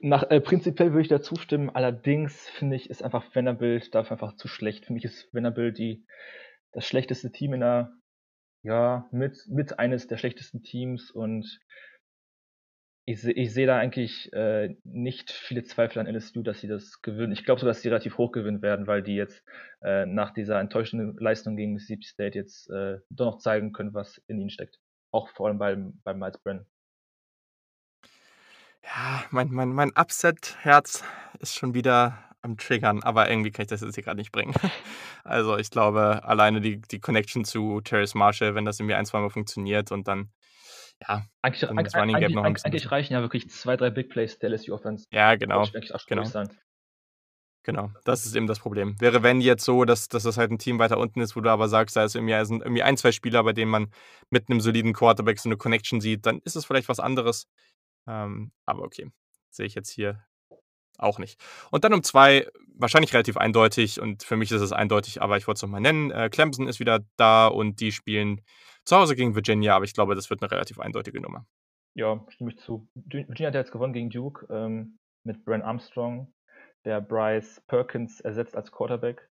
[0.00, 1.70] Nach, äh, prinzipiell würde ich da zustimmen.
[1.70, 4.86] Allerdings finde ich, ist einfach Vanderbilt dafür einfach zu schlecht.
[4.86, 6.04] Für mich ist Vanderbilt die,
[6.72, 7.92] das schlechteste Team in der,
[8.66, 11.60] ja, mit, mit eines der schlechtesten Teams und
[13.04, 17.32] ich, ich sehe da eigentlich äh, nicht viele Zweifel an LSU, dass sie das gewinnen.
[17.32, 19.44] Ich glaube so, dass sie relativ hoch gewinnen werden, weil die jetzt
[19.82, 24.20] äh, nach dieser enttäuschenden Leistung gegen Mississippi State jetzt äh, doch noch zeigen können, was
[24.26, 24.80] in ihnen steckt.
[25.12, 26.66] Auch vor allem beim, beim Miles Brennan.
[28.82, 31.04] Ja, mein, mein, mein Upset-Herz
[31.38, 34.54] ist schon wieder am Triggern, aber irgendwie kann ich das jetzt hier gerade nicht bringen.
[35.26, 39.30] Also ich glaube, alleine die, die Connection zu Terrace Marshall, wenn das irgendwie ein, zweimal
[39.30, 40.30] funktioniert und dann,
[41.00, 42.72] ja, Eigentlich, dann das eigentlich, Running Game noch ein eigentlich, bisschen.
[42.72, 45.06] eigentlich reichen ja wirklich zwei, drei Big Plays der LSU Offense.
[45.10, 45.64] Ja, genau,
[46.06, 46.24] genau.
[46.24, 46.48] sein.
[47.64, 48.94] Genau, das ist eben das Problem.
[49.00, 51.50] Wäre wenn jetzt so, dass, dass das halt ein Team weiter unten ist, wo du
[51.50, 53.90] aber sagst, da ist irgendwie, sind irgendwie ein, zwei Spieler, bei denen man
[54.30, 57.48] mit einem soliden Quarterback so eine Connection sieht, dann ist es vielleicht was anderes.
[58.06, 59.10] Ähm, aber okay,
[59.50, 60.24] sehe ich jetzt hier
[60.98, 61.40] auch nicht.
[61.70, 65.46] Und dann um zwei, wahrscheinlich relativ eindeutig und für mich ist es eindeutig, aber ich
[65.46, 66.10] wollte es nochmal nennen.
[66.10, 68.42] Äh, Clemson ist wieder da und die spielen
[68.84, 71.46] zu Hause gegen Virginia, aber ich glaube, das wird eine relativ eindeutige Nummer.
[71.94, 72.88] Ja, stimme ich zu.
[72.94, 76.32] Virginia hat jetzt gewonnen gegen Duke ähm, mit Brent Armstrong,
[76.84, 79.28] der Bryce Perkins ersetzt als Quarterback.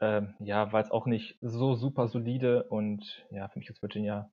[0.00, 4.30] Ähm, ja, war jetzt auch nicht so super solide und ja, für mich ist Virginia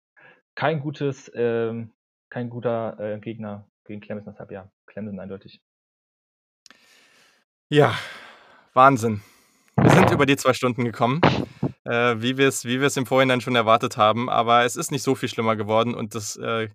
[0.56, 1.94] kein gutes, ähm,
[2.30, 5.62] kein guter äh, Gegner gegen Clemson, deshalb ja, Clemson eindeutig.
[7.70, 7.98] Ja,
[8.74, 9.22] Wahnsinn.
[9.76, 11.22] Wir sind über die zwei Stunden gekommen,
[11.84, 15.04] äh, wie wir es wie wir's im Vorhinein schon erwartet haben, aber es ist nicht
[15.04, 16.70] so viel schlimmer geworden und das, äh,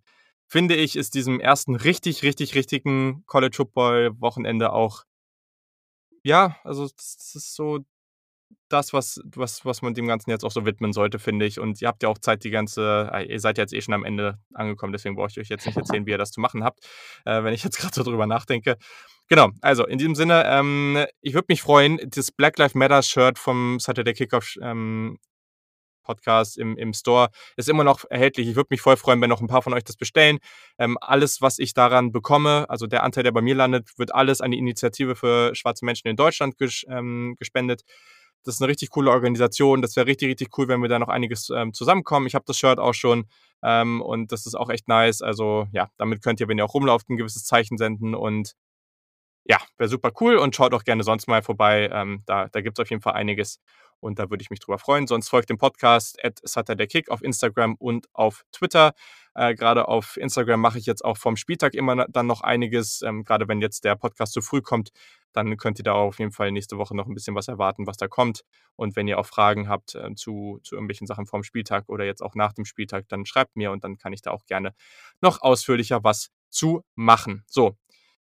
[0.49, 5.05] finde ich, ist diesem ersten richtig, richtig, richtigen College Football Wochenende auch
[6.25, 7.81] ja, also das ist so
[8.73, 11.61] das, was was was man dem Ganzen jetzt auch so widmen sollte, finde ich.
[11.61, 14.05] Und ihr habt ja auch Zeit, die ganze ah, ihr seid jetzt eh schon am
[14.05, 16.87] Ende angekommen, deswegen brauche ich euch jetzt nicht erzählen, wie ihr das zu machen habt,
[17.25, 18.77] äh, wenn ich jetzt gerade so drüber nachdenke.
[19.29, 23.39] Genau, also in diesem Sinne, ähm, ich würde mich freuen, das Black Lives Matter Shirt
[23.39, 25.19] vom Saturday Kickoff ähm,
[26.03, 28.49] Podcast im, im Store ist immer noch erhältlich.
[28.49, 30.39] Ich würde mich voll freuen, wenn noch ein paar von euch das bestellen.
[30.79, 34.41] Ähm, alles, was ich daran bekomme, also der Anteil, der bei mir landet, wird alles
[34.41, 37.83] an die Initiative für schwarze Menschen in Deutschland ges ähm, gespendet.
[38.45, 39.83] Das ist eine richtig coole Organisation.
[39.83, 42.27] Das wäre richtig, richtig cool, wenn wir da noch einiges ähm, zusammenkommen.
[42.27, 43.27] Ich habe das Shirt auch schon
[43.63, 45.23] ähm, und das ist auch echt nice.
[45.23, 48.55] Also ja, damit könnt ihr, wenn ihr auch rumlauft, ein gewisses Zeichen senden und
[49.45, 51.91] ja, wäre super cool und schaut auch gerne sonst mal vorbei.
[51.93, 53.61] Ähm, da da gibt es auf jeden Fall einiges
[54.03, 55.07] und da würde ich mich drüber freuen.
[55.07, 56.41] Sonst folgt dem Podcast at
[56.91, 58.93] Kick auf Instagram und auf Twitter.
[59.35, 63.03] Äh, Gerade auf Instagram mache ich jetzt auch vom Spieltag immer dann noch einiges.
[63.03, 64.91] Ähm, Gerade wenn jetzt der Podcast zu früh kommt,
[65.33, 67.97] dann könnt ihr da auf jeden Fall nächste Woche noch ein bisschen was erwarten, was
[67.97, 68.43] da kommt.
[68.77, 72.23] Und wenn ihr auch Fragen habt äh, zu, zu irgendwelchen Sachen vom Spieltag oder jetzt
[72.23, 74.75] auch nach dem Spieltag, dann schreibt mir und dann kann ich da auch gerne
[75.21, 77.45] noch ausführlicher was zu machen.
[77.47, 77.77] So,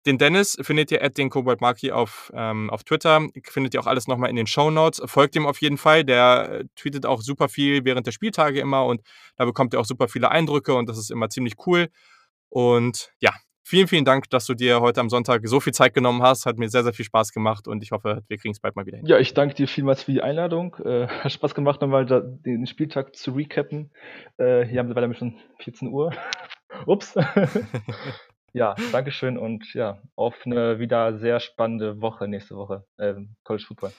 [0.06, 3.26] den Dennis findet ihr at den Kobold Maki auf, ähm, auf Twitter.
[3.44, 5.00] Findet ihr auch alles nochmal in den Show Notes.
[5.06, 6.04] Folgt ihm auf jeden Fall.
[6.04, 9.00] Der äh, tweetet auch super viel während der Spieltage immer und
[9.36, 11.88] da bekommt ihr auch super viele Eindrücke und das ist immer ziemlich cool.
[12.50, 13.32] Und ja,
[13.64, 16.46] vielen, vielen Dank, dass du dir heute am Sonntag so viel Zeit genommen hast.
[16.46, 18.86] Hat mir sehr, sehr viel Spaß gemacht und ich hoffe, wir kriegen es bald mal
[18.86, 19.06] wieder hin.
[19.06, 20.76] Ja, ich danke dir vielmals für die Einladung.
[20.84, 23.90] Äh, hat Spaß gemacht, nochmal den Spieltag zu recappen.
[24.36, 26.12] Äh, hier haben wir leider schon 14 Uhr.
[26.86, 27.14] Ups.
[28.52, 32.84] ja, Dankeschön und ja, auf eine wieder sehr spannende Woche nächste Woche.
[32.98, 33.92] Ähm, College Football.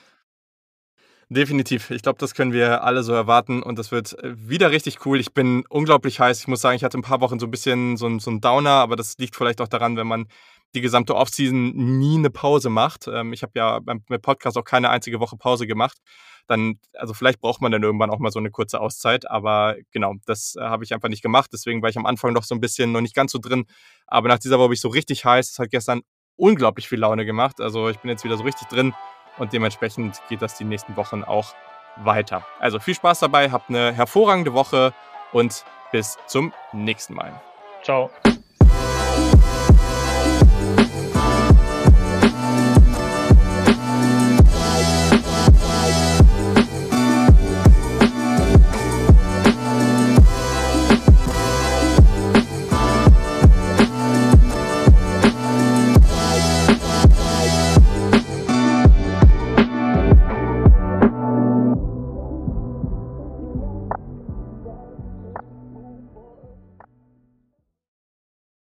[1.28, 1.90] Definitiv.
[1.90, 5.18] Ich glaube, das können wir alle so erwarten und das wird wieder richtig cool.
[5.18, 6.38] Ich bin unglaublich heiß.
[6.38, 8.70] Ich muss sagen, ich hatte ein paar Wochen so ein bisschen so so ein Downer,
[8.70, 10.28] aber das liegt vielleicht auch daran, wenn man
[10.76, 13.08] die gesamte Offseason nie eine Pause macht.
[13.08, 15.98] Ähm, ich habe ja beim, beim Podcast auch keine einzige Woche Pause gemacht.
[16.46, 20.14] Dann, also vielleicht braucht man dann irgendwann auch mal so eine kurze Auszeit, aber genau,
[20.26, 21.50] das äh, habe ich einfach nicht gemacht.
[21.52, 23.66] Deswegen war ich am Anfang noch so ein bisschen noch nicht ganz so drin.
[24.06, 25.50] Aber nach dieser Woche bin ich so richtig heiß.
[25.50, 26.02] Es hat gestern
[26.36, 27.60] unglaublich viel Laune gemacht.
[27.60, 28.94] Also ich bin jetzt wieder so richtig drin
[29.38, 31.54] und dementsprechend geht das die nächsten Wochen auch
[31.96, 32.44] weiter.
[32.58, 34.92] Also viel Spaß dabei, habt eine hervorragende Woche
[35.32, 37.40] und bis zum nächsten Mal.
[37.82, 38.10] Ciao.